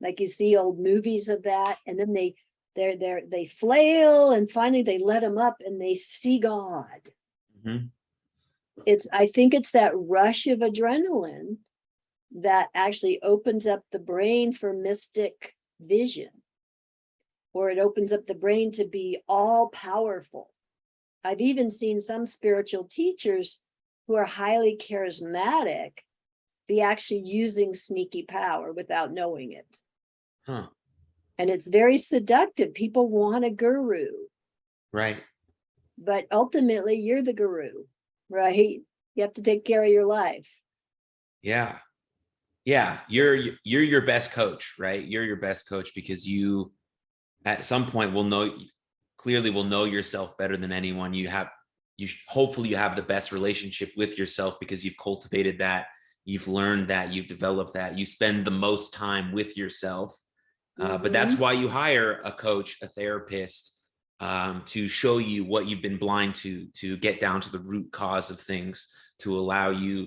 like 0.00 0.20
you 0.20 0.28
see 0.28 0.56
old 0.56 0.78
movies 0.78 1.28
of 1.28 1.44
that, 1.44 1.78
and 1.86 1.98
then 1.98 2.12
they 2.12 2.34
they're 2.74 2.96
they're 2.96 3.22
they 3.26 3.44
flail 3.44 4.32
and 4.32 4.50
finally 4.50 4.82
they 4.82 4.98
let 4.98 5.20
them 5.20 5.38
up 5.38 5.56
and 5.60 5.80
they 5.80 5.94
see 5.94 6.38
God. 6.38 7.00
Mhm. 7.64 7.90
It's 8.86 9.08
I 9.12 9.26
think 9.26 9.54
it's 9.54 9.72
that 9.72 9.92
rush 9.94 10.46
of 10.46 10.60
adrenaline 10.60 11.58
that 12.32 12.68
actually 12.74 13.22
opens 13.22 13.66
up 13.66 13.84
the 13.90 13.98
brain 13.98 14.52
for 14.52 14.72
mystic 14.72 15.54
vision 15.80 16.30
or 17.52 17.70
it 17.70 17.78
opens 17.78 18.12
up 18.12 18.26
the 18.26 18.34
brain 18.34 18.72
to 18.72 18.86
be 18.86 19.22
all 19.28 19.68
powerful 19.68 20.50
i've 21.24 21.40
even 21.40 21.70
seen 21.70 22.00
some 22.00 22.24
spiritual 22.24 22.84
teachers 22.84 23.58
who 24.06 24.14
are 24.14 24.24
highly 24.24 24.76
charismatic 24.76 25.98
be 26.66 26.80
actually 26.80 27.20
using 27.20 27.74
sneaky 27.74 28.22
power 28.22 28.72
without 28.72 29.12
knowing 29.12 29.52
it 29.52 29.82
huh 30.46 30.66
and 31.38 31.50
it's 31.50 31.68
very 31.68 31.98
seductive. 31.98 32.74
People 32.74 33.08
want 33.08 33.44
a 33.44 33.50
guru. 33.50 34.08
Right. 34.92 35.18
But 35.98 36.26
ultimately 36.30 36.96
you're 36.96 37.22
the 37.22 37.32
guru 37.32 37.70
right? 38.32 38.80
You 39.14 39.22
have 39.22 39.34
to 39.34 39.42
take 39.42 39.64
care 39.64 39.84
of 39.84 39.90
your 39.90 40.06
life. 40.06 40.48
Yeah. 41.42 41.78
Yeah 42.64 42.96
you're 43.08 43.36
you're 43.64 43.82
your 43.82 44.02
best 44.02 44.32
coach 44.32 44.74
right? 44.78 45.04
You're 45.04 45.24
your 45.24 45.36
best 45.36 45.68
coach 45.68 45.90
because 45.94 46.26
you 46.26 46.72
at 47.44 47.64
some 47.64 47.86
point 47.86 48.12
will 48.12 48.24
know 48.24 48.54
clearly 49.18 49.50
will 49.50 49.64
know 49.64 49.84
yourself 49.84 50.36
better 50.38 50.56
than 50.56 50.72
anyone. 50.72 51.12
You 51.12 51.28
have 51.28 51.50
you 51.98 52.08
hopefully 52.28 52.70
you 52.70 52.76
have 52.76 52.96
the 52.96 53.02
best 53.02 53.32
relationship 53.32 53.92
with 53.96 54.18
yourself 54.18 54.58
because 54.60 54.84
you've 54.84 54.96
cultivated 54.96 55.58
that. 55.58 55.86
You've 56.24 56.48
learned 56.48 56.88
that. 56.88 57.12
You've 57.12 57.28
developed 57.28 57.74
that. 57.74 57.98
You 57.98 58.06
spend 58.06 58.44
the 58.44 58.52
most 58.52 58.94
time 58.94 59.32
with 59.32 59.56
yourself 59.56 60.16
uh, 60.80 60.98
but 60.98 61.12
that's 61.12 61.36
why 61.38 61.52
you 61.52 61.68
hire 61.68 62.20
a 62.24 62.32
coach 62.32 62.78
a 62.82 62.86
therapist 62.86 63.80
um, 64.20 64.62
to 64.66 64.88
show 64.88 65.18
you 65.18 65.44
what 65.44 65.66
you've 65.68 65.82
been 65.82 65.98
blind 65.98 66.34
to 66.36 66.66
to 66.74 66.96
get 66.96 67.20
down 67.20 67.40
to 67.40 67.50
the 67.52 67.58
root 67.58 67.90
cause 67.92 68.30
of 68.30 68.40
things 68.40 68.88
to 69.18 69.38
allow 69.38 69.70
you 69.70 70.06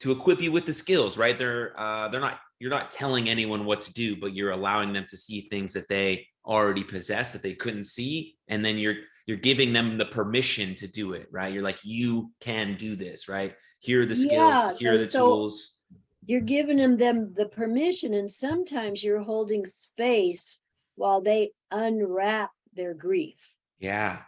to 0.00 0.12
equip 0.12 0.40
you 0.40 0.52
with 0.52 0.66
the 0.66 0.72
skills 0.72 1.16
right? 1.18 1.38
They're 1.38 1.78
uh, 1.78 2.08
they're 2.08 2.20
not 2.20 2.38
you're 2.60 2.70
not 2.70 2.90
telling 2.90 3.28
anyone 3.28 3.64
what 3.64 3.82
to 3.82 3.92
do 3.92 4.16
but 4.16 4.34
you're 4.34 4.52
allowing 4.52 4.92
them 4.92 5.06
to 5.08 5.16
see 5.16 5.42
things 5.42 5.72
that 5.72 5.88
they 5.88 6.26
already 6.46 6.84
possess 6.84 7.32
that 7.32 7.42
they 7.42 7.54
couldn't 7.54 7.84
see 7.84 8.36
and 8.48 8.64
then 8.64 8.78
you're 8.78 8.96
you're 9.26 9.38
giving 9.38 9.72
them 9.72 9.96
the 9.96 10.04
permission 10.04 10.74
to 10.76 10.86
do 10.86 11.14
it 11.14 11.26
right? 11.32 11.52
You're 11.52 11.62
like 11.62 11.78
you 11.82 12.30
can 12.40 12.76
do 12.76 12.96
this 12.96 13.28
right? 13.28 13.54
Here 13.80 14.02
are 14.02 14.06
the 14.06 14.14
skills 14.14 14.30
Yeah, 14.32 14.72
here 14.78 14.94
are 14.94 14.98
the 14.98 15.08
so- 15.08 15.26
tools 15.26 15.80
you're 16.26 16.40
giving 16.40 16.78
them 16.78 16.96
them 16.96 17.34
the 17.34 17.46
permission 17.46 18.14
and 18.14 18.30
sometimes 18.30 19.02
you're 19.02 19.22
holding 19.22 19.66
space 19.66 20.58
while 20.96 21.20
they 21.20 21.52
unwrap 21.70 22.50
their 22.72 22.94
grief. 22.94 23.56
Yeah. 23.78 24.22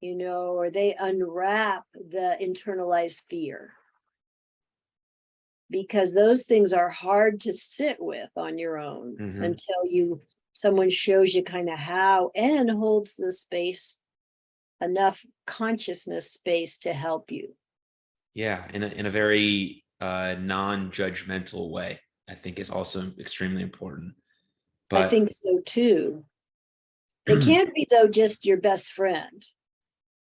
You 0.00 0.14
know 0.14 0.54
or 0.54 0.70
they 0.70 0.94
unwrap 0.94 1.84
the 1.94 2.36
internalized 2.40 3.22
fear. 3.28 3.74
Because 5.70 6.12
those 6.12 6.46
things 6.46 6.72
are 6.72 6.90
hard 6.90 7.40
to 7.40 7.52
sit 7.52 7.96
with 8.00 8.30
on 8.36 8.58
your 8.58 8.78
own 8.78 9.16
Mhm. 9.16 9.44
until 9.44 9.84
you 9.84 10.20
someone 10.52 10.90
shows 10.90 11.34
you 11.34 11.42
kind 11.44 11.70
of 11.70 11.78
how 11.78 12.30
and 12.34 12.70
holds 12.70 13.16
the 13.16 13.32
space 13.32 13.98
enough 14.80 15.24
consciousness 15.46 16.32
space 16.32 16.78
to 16.78 16.92
help 16.92 17.30
you. 17.30 17.56
Yeah 18.34 18.68
in 18.72 18.82
a, 18.82 18.88
in 18.88 19.06
a 19.06 19.10
very 19.10 19.84
uh 20.00 20.34
non-judgmental 20.40 21.70
way 21.70 22.00
i 22.28 22.34
think 22.34 22.58
is 22.58 22.70
also 22.70 23.12
extremely 23.18 23.62
important 23.62 24.12
but 24.88 25.02
i 25.02 25.06
think 25.06 25.28
so 25.30 25.60
too 25.64 26.24
they 27.26 27.36
can't 27.36 27.74
be 27.74 27.86
though 27.90 28.08
just 28.08 28.44
your 28.44 28.56
best 28.56 28.92
friend 28.92 29.46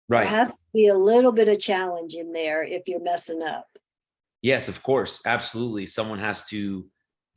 right 0.09 0.21
There 0.21 0.29
has 0.29 0.49
to 0.49 0.63
be 0.73 0.87
a 0.87 0.95
little 0.95 1.31
bit 1.31 1.49
of 1.49 1.59
challenge 1.59 2.13
in 2.13 2.33
there 2.33 2.63
if 2.63 2.83
you're 2.87 3.03
messing 3.03 3.41
up. 3.41 3.67
Yes, 4.41 4.67
of 4.67 4.83
course, 4.83 5.21
absolutely. 5.25 5.85
Someone 5.85 6.19
has 6.19 6.45
to 6.47 6.85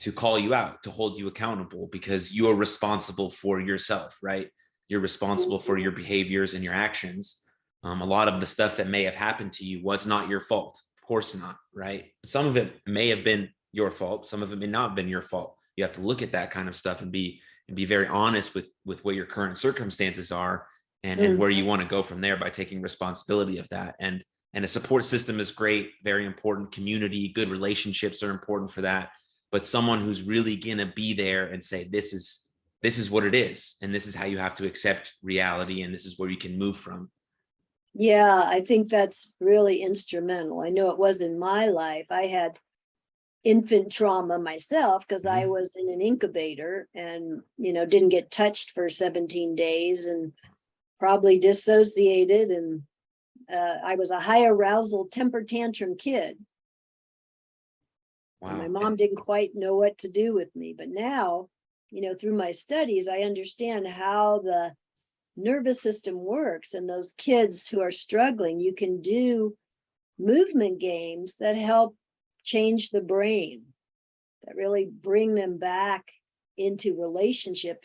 to 0.01 0.13
call 0.13 0.39
you 0.39 0.53
out, 0.53 0.83
to 0.83 0.91
hold 0.91 1.19
you 1.19 1.27
accountable 1.27 1.89
because 1.91 2.31
you 2.31 2.49
are 2.51 2.55
responsible 2.55 3.31
for 3.31 3.61
yourself, 3.61 4.19
right? 4.23 4.49
You're 4.89 5.01
responsible 5.01 5.59
for 5.59 5.79
your 5.79 5.93
behaviors 5.93 6.53
and 6.53 6.63
your 6.63 6.75
actions. 6.75 7.43
Um, 7.83 8.03
a 8.03 8.05
lot 8.05 8.29
of 8.29 8.41
the 8.41 8.47
stuff 8.47 8.77
that 8.77 8.89
may 8.89 9.05
have 9.05 9.15
happened 9.15 9.53
to 9.53 9.65
you 9.65 9.83
was 9.83 10.07
not 10.07 10.29
your 10.29 10.41
fault. 10.41 10.79
Of 11.07 11.09
course 11.09 11.37
not, 11.37 11.57
right? 11.73 12.07
Some 12.25 12.47
of 12.47 12.57
it 12.57 12.81
may 12.85 13.11
have 13.11 13.23
been 13.23 13.51
your 13.71 13.93
fault. 13.93 14.27
Some 14.27 14.43
of 14.43 14.53
it 14.53 14.59
may 14.59 14.67
not 14.67 14.89
have 14.89 14.97
been 14.97 15.07
your 15.07 15.23
fault. 15.23 15.55
You 15.77 15.85
have 15.85 15.93
to 15.93 16.01
look 16.01 16.21
at 16.21 16.33
that 16.33 16.51
kind 16.51 16.67
of 16.67 16.75
stuff 16.75 17.01
and 17.01 17.13
be 17.13 17.41
and 17.69 17.77
be 17.77 17.85
very 17.85 18.09
honest 18.09 18.57
with 18.57 18.71
with 18.85 19.05
what 19.05 19.15
your 19.15 19.25
current 19.25 19.57
circumstances 19.57 20.33
are 20.33 20.67
and, 21.05 21.21
and 21.21 21.37
mm. 21.37 21.39
where 21.39 21.51
you 21.51 21.65
want 21.65 21.81
to 21.81 21.87
go 21.87 22.03
from 22.03 22.21
there 22.21 22.37
by 22.37 22.51
taking 22.51 22.83
responsibility 22.83 23.59
of 23.59 23.69
that. 23.69 23.95
And 24.01 24.25
and 24.53 24.65
a 24.65 24.69
support 24.69 25.05
system 25.05 25.39
is 25.39 25.53
great, 25.53 25.93
very 26.03 26.27
important. 26.27 26.73
Community, 26.73 27.29
good 27.29 27.51
relationships 27.51 28.21
are 28.25 28.33
important 28.33 28.73
for 28.73 28.81
that. 28.81 29.11
But 29.53 29.65
someone 29.65 30.01
who's 30.01 30.23
really 30.23 30.57
gonna 30.57 30.93
be 30.97 31.15
there 31.15 31.47
and 31.47 31.63
say, 31.63 31.85
this 31.85 32.13
is 32.13 32.47
this 32.83 32.99
is 32.99 33.13
what 33.13 33.25
it 33.25 33.37
is, 33.37 33.77
and 33.81 33.95
this 33.95 34.09
is 34.09 34.17
how 34.17 34.25
you 34.25 34.39
have 34.39 34.57
to 34.57 34.67
accept 34.67 35.15
reality, 35.23 35.83
and 35.83 35.95
this 35.95 36.05
is 36.05 36.19
where 36.19 36.31
you 36.31 36.37
can 36.37 36.59
move 36.59 36.77
from. 36.77 37.13
Yeah, 37.99 38.43
I 38.45 38.61
think 38.61 38.91
that's 38.91 39.35
really 39.41 39.81
instrumental. 39.83 40.61
I 40.61 40.69
know 40.69 40.91
it 40.91 40.99
was 40.99 41.23
in 41.23 41.39
my 41.39 41.69
life. 41.69 42.07
I 42.11 42.27
had 42.27 42.59
infant 43.45 43.93
trauma 43.93 44.39
myself 44.39 45.07
because 45.09 45.27
I 45.27 45.47
Mhm. 45.47 45.47
was 45.47 45.75
in 45.77 45.89
an 45.89 46.03
incubator 46.03 46.89
and, 46.95 47.43
you 47.59 47.73
know, 47.73 47.87
didn't 47.87 48.11
get 48.11 48.31
touched 48.31 48.73
for 48.73 48.89
17 48.91 49.55
days 49.57 50.07
and 50.07 50.33
probably 51.01 51.39
dissociated 51.39 52.51
and 52.51 52.83
uh, 53.51 53.79
I 53.85 53.97
was 53.97 54.11
a 54.11 54.21
high 54.21 54.47
arousal 54.47 55.07
temper 55.09 55.43
tantrum 55.45 55.97
kid. 55.97 56.39
Wow. 58.41 58.57
My 58.57 58.69
mom 58.69 58.97
didn't 58.97 59.17
quite 59.19 59.55
know 59.55 59.77
what 59.77 59.99
to 59.99 60.09
do 60.09 60.35
with 60.35 60.55
me, 60.57 60.73
but 60.73 60.89
now, 60.89 61.49
you 61.91 62.01
know, 62.03 62.15
through 62.15 62.35
my 62.35 62.51
studies, 62.51 63.09
I 63.09 63.21
understand 63.21 63.87
how 63.87 64.41
the 64.41 64.75
nervous 65.37 65.81
system 65.83 66.19
works 66.19 66.75
and 66.75 66.89
those 66.89 67.15
kids 67.17 67.69
who 67.69 67.81
are 67.81 67.91
struggling, 67.91 68.61
you 68.61 68.75
can 68.75 69.01
do 69.01 69.57
movement 70.19 70.79
games 70.81 71.37
that 71.39 71.57
help 71.57 71.97
change 72.43 72.91
the 72.91 73.01
brain, 73.01 73.63
that 74.45 74.57
really 74.57 74.87
bring 74.87 75.35
them 75.35 75.59
back 75.59 76.11
into 76.57 77.01
relationship 77.01 77.85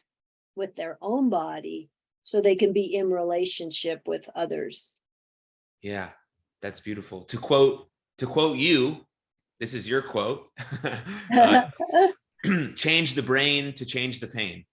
with 0.55 0.75
their 0.75 0.97
own 1.01 1.29
body 1.29 1.89
so 2.23 2.39
they 2.39 2.55
can 2.55 2.71
be 2.71 2.95
in 2.95 3.09
relationship 3.09 4.01
with 4.05 4.29
others. 4.35 4.95
Yeah, 5.81 6.09
that's 6.61 6.79
beautiful. 6.79 7.23
To 7.23 7.37
quote 7.37 7.87
to 8.19 8.27
quote 8.27 8.57
you, 8.57 9.05
this 9.59 9.73
is 9.73 9.89
your 9.89 10.01
quote. 10.01 10.49
uh, 11.35 11.63
change 12.75 13.15
the 13.15 13.23
brain 13.23 13.73
to 13.73 13.85
change 13.85 14.19
the 14.19 14.27
pain. 14.27 14.65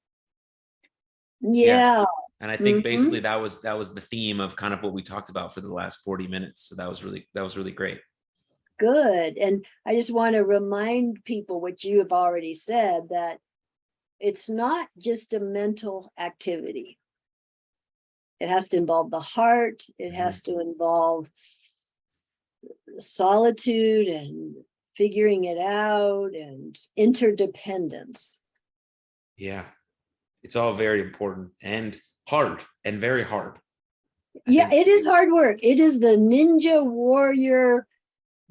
yeah, 1.41 2.05
And 2.41 2.51
I 2.51 2.57
think 2.57 2.79
Mhm. 2.79 2.83
basically 2.85 3.21
that 3.21 3.37
was 3.41 3.61
that 3.63 3.77
was 3.77 3.95
the 3.95 4.01
theme 4.01 4.41
of 4.41 4.55
kind 4.57 4.73
of 4.73 4.83
what 4.83 4.93
we 4.93 5.03
talked 5.03 5.29
about 5.29 5.53
for 5.53 5.61
the 5.61 5.73
last 5.73 5.97
40 6.05 6.29
minutes. 6.29 6.63
So 6.63 6.77
that 6.77 6.89
was 6.89 7.03
really 7.03 7.29
that 7.35 7.43
was 7.43 7.57
really 7.57 7.73
great. 7.73 8.01
good. 8.79 9.37
And 9.39 9.67
I 9.85 9.97
just 9.97 10.15
want 10.15 10.37
to 10.37 10.45
remind 10.45 11.25
people 11.25 11.61
what 11.61 11.83
you 11.83 11.99
have 11.99 12.13
already 12.13 12.55
said 12.55 13.09
that 13.09 13.41
it's 14.21 14.49
not 14.49 14.89
just 14.97 15.35
a 15.35 15.41
mental 15.41 16.13
activity. 16.17 16.97
It 18.39 18.49
has 18.49 18.69
to 18.69 18.77
involve 18.77 19.11
the 19.11 19.21
heart, 19.21 19.85
it 19.99 20.13
Mhm. 20.13 20.17
has 20.17 20.43
to 20.45 20.61
involve 20.61 21.29
solitude 22.99 24.07
and 24.07 24.55
figuring 24.95 25.45
it 25.45 25.59
out 25.59 26.35
and 26.35 26.79
interdependence. 26.97 28.41
Yeah. 29.37 29.67
It's 30.45 30.55
all 30.57 30.73
very 30.73 31.01
important 31.01 31.51
and 31.61 31.99
hard 32.29 32.63
and 32.85 33.01
very 33.01 33.25
hard. 33.25 33.59
Yeah, 34.47 34.71
it 34.71 34.87
is 34.87 35.07
hard 35.07 35.33
work. 35.33 35.59
It 35.63 35.81
is 35.81 35.99
the 35.99 36.17
Ninja 36.17 36.85
Warrior 36.85 37.87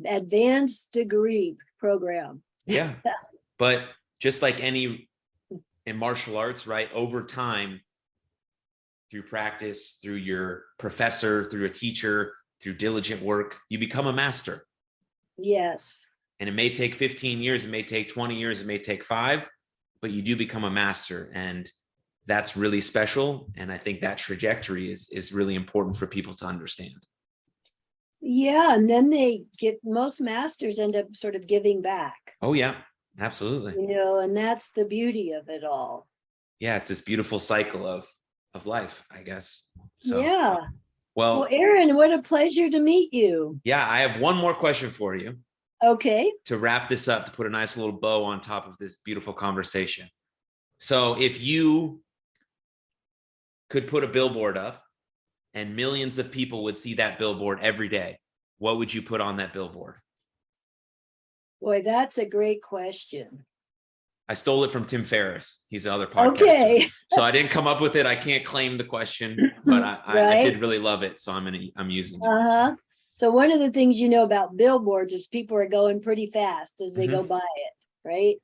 Advanced 0.06 0.92
Degree 0.92 1.56
Program. 1.80 2.42
Yeah. 2.66 2.94
But 3.60 3.82
just 4.20 4.44
like 4.44 4.62
any 4.62 5.10
in 5.88 5.98
martial 5.98 6.38
arts, 6.38 6.68
right? 6.68 6.94
Over 6.94 7.24
time, 7.24 7.82
through 9.10 9.24
practice, 9.24 9.98
through 10.00 10.18
your 10.18 10.66
professor, 10.78 11.46
through 11.46 11.66
a 11.66 11.70
teacher, 11.70 12.34
through 12.62 12.76
diligent 12.76 13.24
work, 13.24 13.58
you 13.70 13.80
become 13.80 14.06
a 14.06 14.14
master. 14.14 14.68
Yes. 15.40 16.06
And 16.40 16.48
it 16.48 16.54
may 16.54 16.70
take 16.70 16.94
15 16.94 17.42
years, 17.42 17.66
it 17.66 17.72
may 17.72 17.82
take 17.82 18.14
20 18.14 18.36
years, 18.36 18.62
it 18.62 18.68
may 18.68 18.78
take 18.78 19.04
five, 19.04 19.50
but 20.04 20.12
you 20.12 20.22
do 20.22 20.36
become 20.36 20.64
a 20.64 20.70
master. 20.70 21.32
And 21.34 21.68
that's 22.28 22.56
really 22.58 22.82
special. 22.82 23.50
And 23.56 23.72
I 23.72 23.78
think 23.78 24.02
that 24.02 24.18
trajectory 24.20 24.92
is 24.92 25.10
is 25.12 25.34
really 25.34 25.56
important 25.56 25.98
for 25.98 26.06
people 26.08 26.36
to 26.36 26.46
understand. 26.46 26.94
Yeah, 28.20 28.74
and 28.74 28.90
then 28.90 29.10
they 29.10 29.46
get, 29.58 29.80
most 29.84 30.20
masters 30.20 30.80
end 30.80 30.96
up 30.96 31.16
sort 31.16 31.36
of 31.36 31.48
giving 31.48 31.82
back, 31.82 32.34
Oh 32.42 32.54
yeah, 32.54 32.76
absolutely. 33.20 33.74
you 33.74 33.88
know, 33.96 34.20
and 34.20 34.36
that's 34.36 34.70
the 34.72 34.86
beauty 34.86 35.32
of 35.32 35.50
it 35.50 35.64
all. 35.64 36.08
Yeah, 36.60 36.78
it's 36.78 36.88
this 36.88 37.02
beautiful 37.02 37.40
cycle 37.40 37.86
of 37.88 38.08
of 38.54 38.66
life, 38.66 39.06
I 39.12 39.22
guess. 39.22 39.68
So 40.00 40.20
Yeah. 40.22 40.56
well, 41.16 41.40
Well, 41.42 41.48
Aaron, 41.52 41.96
what 41.96 42.12
a 42.12 42.22
pleasure 42.22 42.70
to 42.70 42.80
meet 42.80 43.14
you. 43.14 43.60
yeah, 43.64 43.88
I 43.88 44.00
have 44.00 44.20
one 44.20 44.36
more 44.38 44.56
question 44.56 44.90
for 44.90 45.16
you 45.16 45.38
Okay. 45.84 46.34
to 46.46 46.58
wrap 46.58 46.90
this 46.90 47.08
up 47.08 47.26
to 47.28 47.32
put 47.32 47.46
a 47.46 47.50
nice 47.52 47.78
little 47.78 48.00
bow 48.00 48.24
on 48.24 48.42
top 48.42 48.68
of 48.68 48.78
this 48.80 48.96
beautiful 49.06 49.34
conversation. 49.34 50.10
So 50.80 51.16
if 51.20 51.40
you 51.40 52.02
could 53.70 53.88
put 53.88 54.04
a 54.04 54.08
billboard 54.08 54.58
up 54.58 54.84
and 55.54 55.76
millions 55.76 56.20
of 56.20 56.32
people 56.32 56.64
would 56.64 56.78
see 56.78 56.96
that 56.96 57.20
billboard 57.20 57.60
every 57.62 57.90
day, 57.90 58.20
what 58.60 58.78
would 58.78 58.94
you 58.94 59.02
put 59.02 59.22
on 59.22 59.38
that 59.38 59.54
billboard? 59.54 59.96
Boy, 61.62 61.82
that's 61.82 62.18
a 62.18 62.26
great 62.26 62.62
question. 62.62 63.46
I 64.30 64.34
stole 64.34 64.64
it 64.66 64.72
from 64.72 64.86
Tim 64.86 65.04
Ferriss. 65.04 65.62
He's 65.70 65.86
the 65.86 65.94
other 65.94 66.06
podcaster. 66.06 66.42
Okay. 66.42 66.88
So 67.12 67.22
I 67.22 67.32
didn't 67.32 67.50
come 67.50 67.66
up 67.66 67.80
with 67.80 67.96
it. 67.96 68.06
I 68.06 68.16
can't 68.16 68.44
claim 68.44 68.78
the 68.78 68.84
question, 68.84 69.54
but 69.66 69.84
I, 69.84 70.00
I, 70.06 70.38
I 70.40 70.44
did 70.44 70.60
really 70.60 70.80
love 70.80 71.02
it. 71.02 71.20
So 71.20 71.32
I'm 71.32 71.46
gonna 71.46 71.60
I'm 71.78 71.90
using 71.90 72.20
it. 72.22 72.28
Uh-huh. 72.28 72.76
So 73.16 73.32
one 73.32 73.52
of 73.52 73.60
the 73.60 73.72
things 73.72 74.00
you 74.00 74.10
know 74.10 74.24
about 74.24 74.58
billboards 74.58 75.14
is 75.14 75.28
people 75.28 75.58
are 75.58 75.68
going 75.68 76.02
pretty 76.02 76.28
fast 76.28 76.82
as 76.82 76.94
they 76.94 77.08
Mhm. 77.08 77.12
go 77.12 77.24
by 77.24 77.38
it, 77.38 77.74
right? 78.06 78.36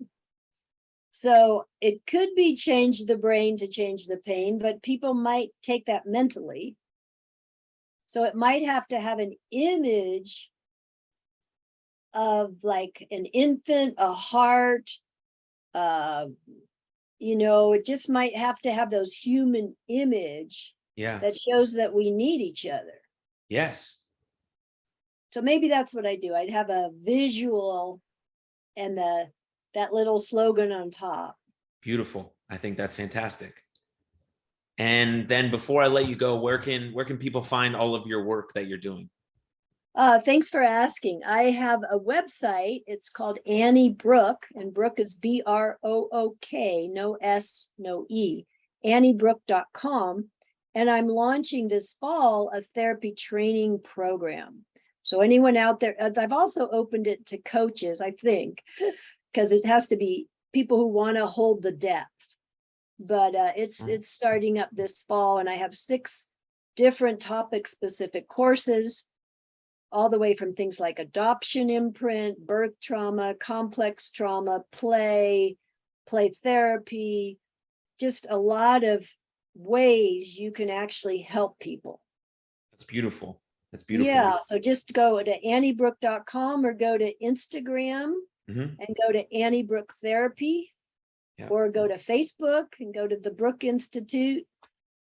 So 1.16 1.68
it 1.80 2.07
could 2.07 2.30
be 2.36 2.55
change 2.55 3.05
the 3.05 3.20
brain 3.20 3.55
to 3.57 3.68
change 3.68 4.07
the 4.07 4.18
pain, 4.18 4.57
but 4.57 4.82
people 4.82 5.14
might 5.14 5.49
take 5.61 5.86
that 5.86 6.07
mentally. 6.07 6.76
So 8.07 8.24
it 8.24 8.34
might 8.34 8.66
have 8.66 8.88
to 8.88 8.99
have 8.99 9.20
an 9.20 9.36
image 9.51 10.49
of 12.16 12.55
like 12.64 13.07
an 13.11 13.26
infant, 13.28 13.93
a 13.99 14.11
heart, 14.11 14.89
uh, 15.76 16.26
you 17.20 17.36
know, 17.36 17.74
it 17.74 17.86
just 17.86 18.09
might 18.09 18.36
have 18.36 18.57
to 18.61 18.74
have 18.74 18.89
those 18.89 19.14
human 19.14 19.76
image 19.89 20.74
Yeah. 20.95 21.20
that 21.20 21.36
shows 21.36 21.74
that 21.74 21.93
we 21.93 22.09
need 22.09 22.41
each 22.41 22.66
other. 22.66 22.99
Yes. 23.49 24.01
So 25.32 25.43
maybe 25.43 25.68
that's 25.68 25.93
what 25.93 26.07
I 26.07 26.16
do. 26.16 26.34
I'd 26.34 26.49
have 26.49 26.72
a 26.72 26.89
visual 26.91 28.01
and 28.76 28.97
the 28.97 29.28
that 29.74 29.93
little 29.93 30.19
slogan 30.19 30.71
on 30.71 30.91
top. 30.91 31.38
Beautiful. 31.82 32.34
I 32.49 32.57
think 32.57 32.78
that's 32.78 32.95
fantastic. 32.95 33.63
And 34.78 35.28
then 35.28 35.51
before 35.51 35.84
I 35.84 35.88
let 35.88 36.07
you 36.07 36.15
go, 36.15 36.36
where 36.39 36.57
can 36.57 36.93
where 36.93 37.05
can 37.05 37.17
people 37.17 37.41
find 37.41 37.76
all 37.76 37.95
of 37.95 38.07
your 38.07 38.24
work 38.24 38.53
that 38.53 38.67
you're 38.67 38.78
doing? 38.78 39.09
Uh, 39.95 40.19
thanks 40.19 40.49
for 40.49 40.63
asking. 40.63 41.21
I 41.24 41.51
have 41.51 41.82
a 41.84 41.99
website. 41.99 42.84
It's 42.88 43.11
called 43.11 43.38
Annie 43.45 43.91
Brook, 43.91 44.47
and 44.55 44.74
Brook 44.74 44.99
is 44.99 45.13
B 45.13 45.43
R 45.45 45.78
O 45.84 46.09
O 46.11 46.36
K, 46.41 46.88
no 46.88 47.15
S, 47.21 47.67
no 47.78 48.07
E, 48.09 48.45
anniebrook.com. 48.84 50.30
And 50.76 50.89
I'm 50.89 51.07
launching 51.07 51.67
this 51.67 51.93
fall 51.99 52.49
a 52.51 52.61
therapy 52.61 53.11
training 53.11 53.82
program. 53.84 54.65
So 55.03 55.21
anyone 55.21 55.57
out 55.57 55.80
there, 55.80 55.99
as 56.01 56.17
I've 56.17 56.34
also 56.34 56.67
opened 56.69 57.05
it 57.05 57.28
to 57.28 57.38
coaches, 57.38 58.01
I 58.01 58.11
think, 58.11 58.63
because 59.34 59.51
it 59.51 59.65
has 59.65 59.88
to 59.88 59.97
be 59.97 60.27
people 60.53 60.77
who 60.77 60.88
want 60.88 61.17
to 61.17 61.25
hold 61.25 61.61
the 61.61 61.71
depth. 61.71 62.36
But 62.99 63.36
uh, 63.36 63.51
it's 63.55 63.81
Mm. 63.81 63.89
it's 63.89 64.09
starting 64.09 64.59
up 64.59 64.69
this 64.71 65.03
fall, 65.03 65.39
and 65.39 65.49
I 65.49 65.55
have 65.55 65.73
six 65.73 66.27
different 66.75 67.19
topic 67.19 67.67
specific 67.67 68.27
courses 68.27 69.07
all 69.91 70.09
the 70.09 70.19
way 70.19 70.34
from 70.34 70.53
things 70.53 70.79
like 70.79 70.99
adoption 70.99 71.69
imprint, 71.69 72.39
birth 72.47 72.79
trauma, 72.79 73.36
complex 73.36 74.09
trauma, 74.09 74.63
play, 74.71 75.55
play 76.07 76.29
therapy, 76.29 77.38
just 77.99 78.25
a 78.29 78.38
lot 78.38 78.84
of 78.84 79.07
ways 79.53 80.36
you 80.36 80.51
can 80.51 80.69
actually 80.71 81.21
help 81.21 81.59
people. 81.59 82.01
That's 82.71 82.86
beautiful. 82.86 83.39
That's 83.71 83.84
beautiful. 83.84 84.11
Yeah, 84.11 84.39
so 84.43 84.57
just 84.57 84.93
go 84.93 85.21
to 85.21 85.41
anniebrook.com 85.41 86.65
or 86.65 86.73
go 86.73 86.97
to 86.97 87.13
Instagram 87.21 88.13
Mhm. 88.49 88.77
and 88.79 88.97
go 89.01 89.11
to 89.11 89.33
Annie 89.33 89.63
Brook 89.63 89.93
Therapy. 90.01 90.71
Yeah. 91.37 91.47
Or 91.47 91.69
go 91.69 91.87
to 91.87 91.95
Facebook 91.95 92.67
and 92.79 92.93
go 92.93 93.07
to 93.07 93.17
the 93.17 93.31
Brook 93.31 93.63
Institute. 93.63 94.45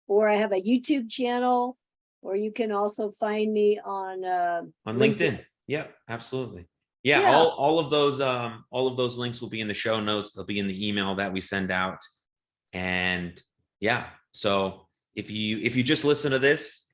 Or 0.07 0.29
I 0.29 0.37
have 0.37 0.53
a 0.53 0.61
YouTube 0.61 1.11
channel, 1.11 1.77
or 2.23 2.37
you 2.37 2.53
can 2.53 2.71
also 2.71 3.11
find 3.11 3.53
me 3.53 3.81
on, 3.85 4.25
uh, 4.25 4.63
on 4.87 4.99
LinkedIn. 4.99 5.45
Yeah, 5.67 5.87
absolutely. 6.09 6.67
Yeah, 7.03 7.21
Yeah. 7.21 7.35
all 7.35 7.49
all 7.51 7.79
of 7.79 7.91
those 7.91 8.21
um 8.21 8.65
all 8.71 8.87
of 8.87 8.97
those 8.97 9.17
links 9.17 9.41
will 9.41 9.49
be 9.51 9.61
in 9.61 9.69
the 9.69 9.75
show 9.75 10.01
notes. 10.01 10.33
They'll 10.33 10.45
be 10.45 10.59
in 10.59 10.69
the 10.69 10.89
email 10.89 11.15
that 11.17 11.33
we 11.33 11.41
send 11.41 11.71
out. 11.71 11.99
And 12.73 13.43
yeah, 13.81 14.11
so 14.33 14.87
if 15.15 15.31
you 15.31 15.59
if 15.59 15.77
you 15.77 15.83
just 15.83 16.05
listen 16.05 16.33
to 16.33 16.39
this 16.39 16.87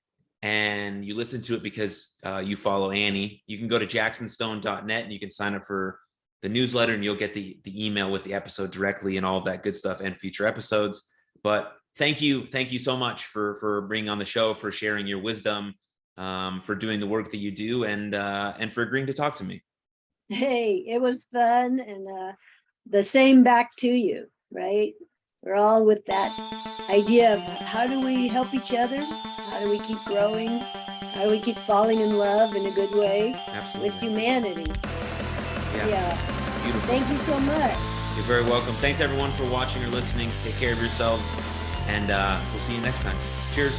and 0.43 1.05
you 1.05 1.15
listen 1.15 1.43
to 1.43 1.55
it 1.55 1.63
because 1.63 2.19
uh, 2.25 2.43
you 2.45 2.57
follow 2.57 2.91
Annie, 2.91 3.43
you 3.47 3.59
can 3.59 3.69
go 3.69 3.79
to 3.79 3.87
jacksonstone.net 3.87 5.05
and 5.05 5.13
you 5.13 5.21
can 5.21 5.31
sign 5.31 5.55
up 5.55 5.65
for 5.67 6.01
the 6.43 6.49
newsletter 6.49 6.95
and 6.95 7.05
you'll 7.05 7.17
get 7.17 7.35
the 7.35 7.59
the 7.65 7.87
email 7.87 8.11
with 8.11 8.25
the 8.25 8.35
episode 8.35 8.71
directly 8.71 9.17
and 9.17 9.27
all 9.27 9.37
of 9.37 9.45
that 9.45 9.63
good 9.63 9.77
stuff 9.77 10.01
and 10.01 10.17
future 10.17 10.47
episodes. 10.47 11.11
But 11.43 11.73
thank 11.97 12.21
you, 12.21 12.47
thank 12.47 12.73
you 12.73 12.79
so 12.79 12.97
much 12.97 13.27
for 13.27 13.55
for 13.57 13.83
bringing 13.83 14.09
on 14.09 14.19
the 14.19 14.25
show, 14.25 14.55
for 14.55 14.73
sharing 14.73 15.07
your 15.07 15.21
wisdom, 15.21 15.75
um, 16.17 16.61
for 16.61 16.75
doing 16.75 17.01
the 17.01 17.07
work 17.07 17.31
that 17.31 17.39
you 17.39 17.51
do, 17.51 17.85
and 17.85 18.15
uh, 18.15 18.55
and 18.59 18.73
for 18.73 18.83
agreeing 18.83 19.07
to 19.07 19.13
talk 19.13 19.35
to 19.37 19.45
me. 19.45 19.63
hey, 20.29 20.85
it 20.87 21.01
was 21.01 21.27
fun 21.33 21.81
and, 21.81 22.07
uh, 22.07 22.33
the 22.89 23.03
same 23.03 23.43
back 23.43 23.75
to 23.77 23.89
you, 23.89 24.27
right? 24.51 24.95
We're 25.43 25.57
all 25.57 25.85
with 25.85 26.05
that 26.07 26.31
idea 26.89 27.35
of 27.35 27.41
how 27.41 27.87
do 27.87 28.01
we 28.01 28.29
help 28.29 28.53
each 28.55 28.75
other? 28.75 29.05
How 29.05 29.61
do 29.61 29.71
we 29.71 29.79
keep 29.79 29.99
growing? 30.05 30.61
How 31.15 31.25
do 31.25 31.31
we 31.31 31.41
keep 31.41 31.59
falling 31.59 32.01
in 32.01 32.19
love 32.19 32.55
in 32.55 32.67
a 32.67 32.71
good 32.71 32.95
way 32.95 33.35
Absolutely. 33.49 33.91
with 33.91 34.01
humanity? 34.01 35.10
Yeah, 35.77 35.87
Yeah, 35.87 36.63
beautiful. 36.65 36.89
thank 36.89 37.09
you 37.09 37.17
so 37.19 37.39
much. 37.41 37.77
You're 38.17 38.25
very 38.27 38.43
welcome. 38.45 38.75
Thanks 38.75 39.01
everyone 39.01 39.31
for 39.33 39.45
watching 39.47 39.83
or 39.85 39.89
listening. 39.89 40.31
Take 40.45 40.57
care 40.57 40.73
of 40.73 40.81
yourselves, 40.81 41.35
and 41.89 42.11
uh, 42.11 42.39
we'll 42.51 42.61
see 42.61 42.75
you 42.75 42.81
next 42.81 43.03
time. 43.03 43.17
Cheers. 43.55 43.79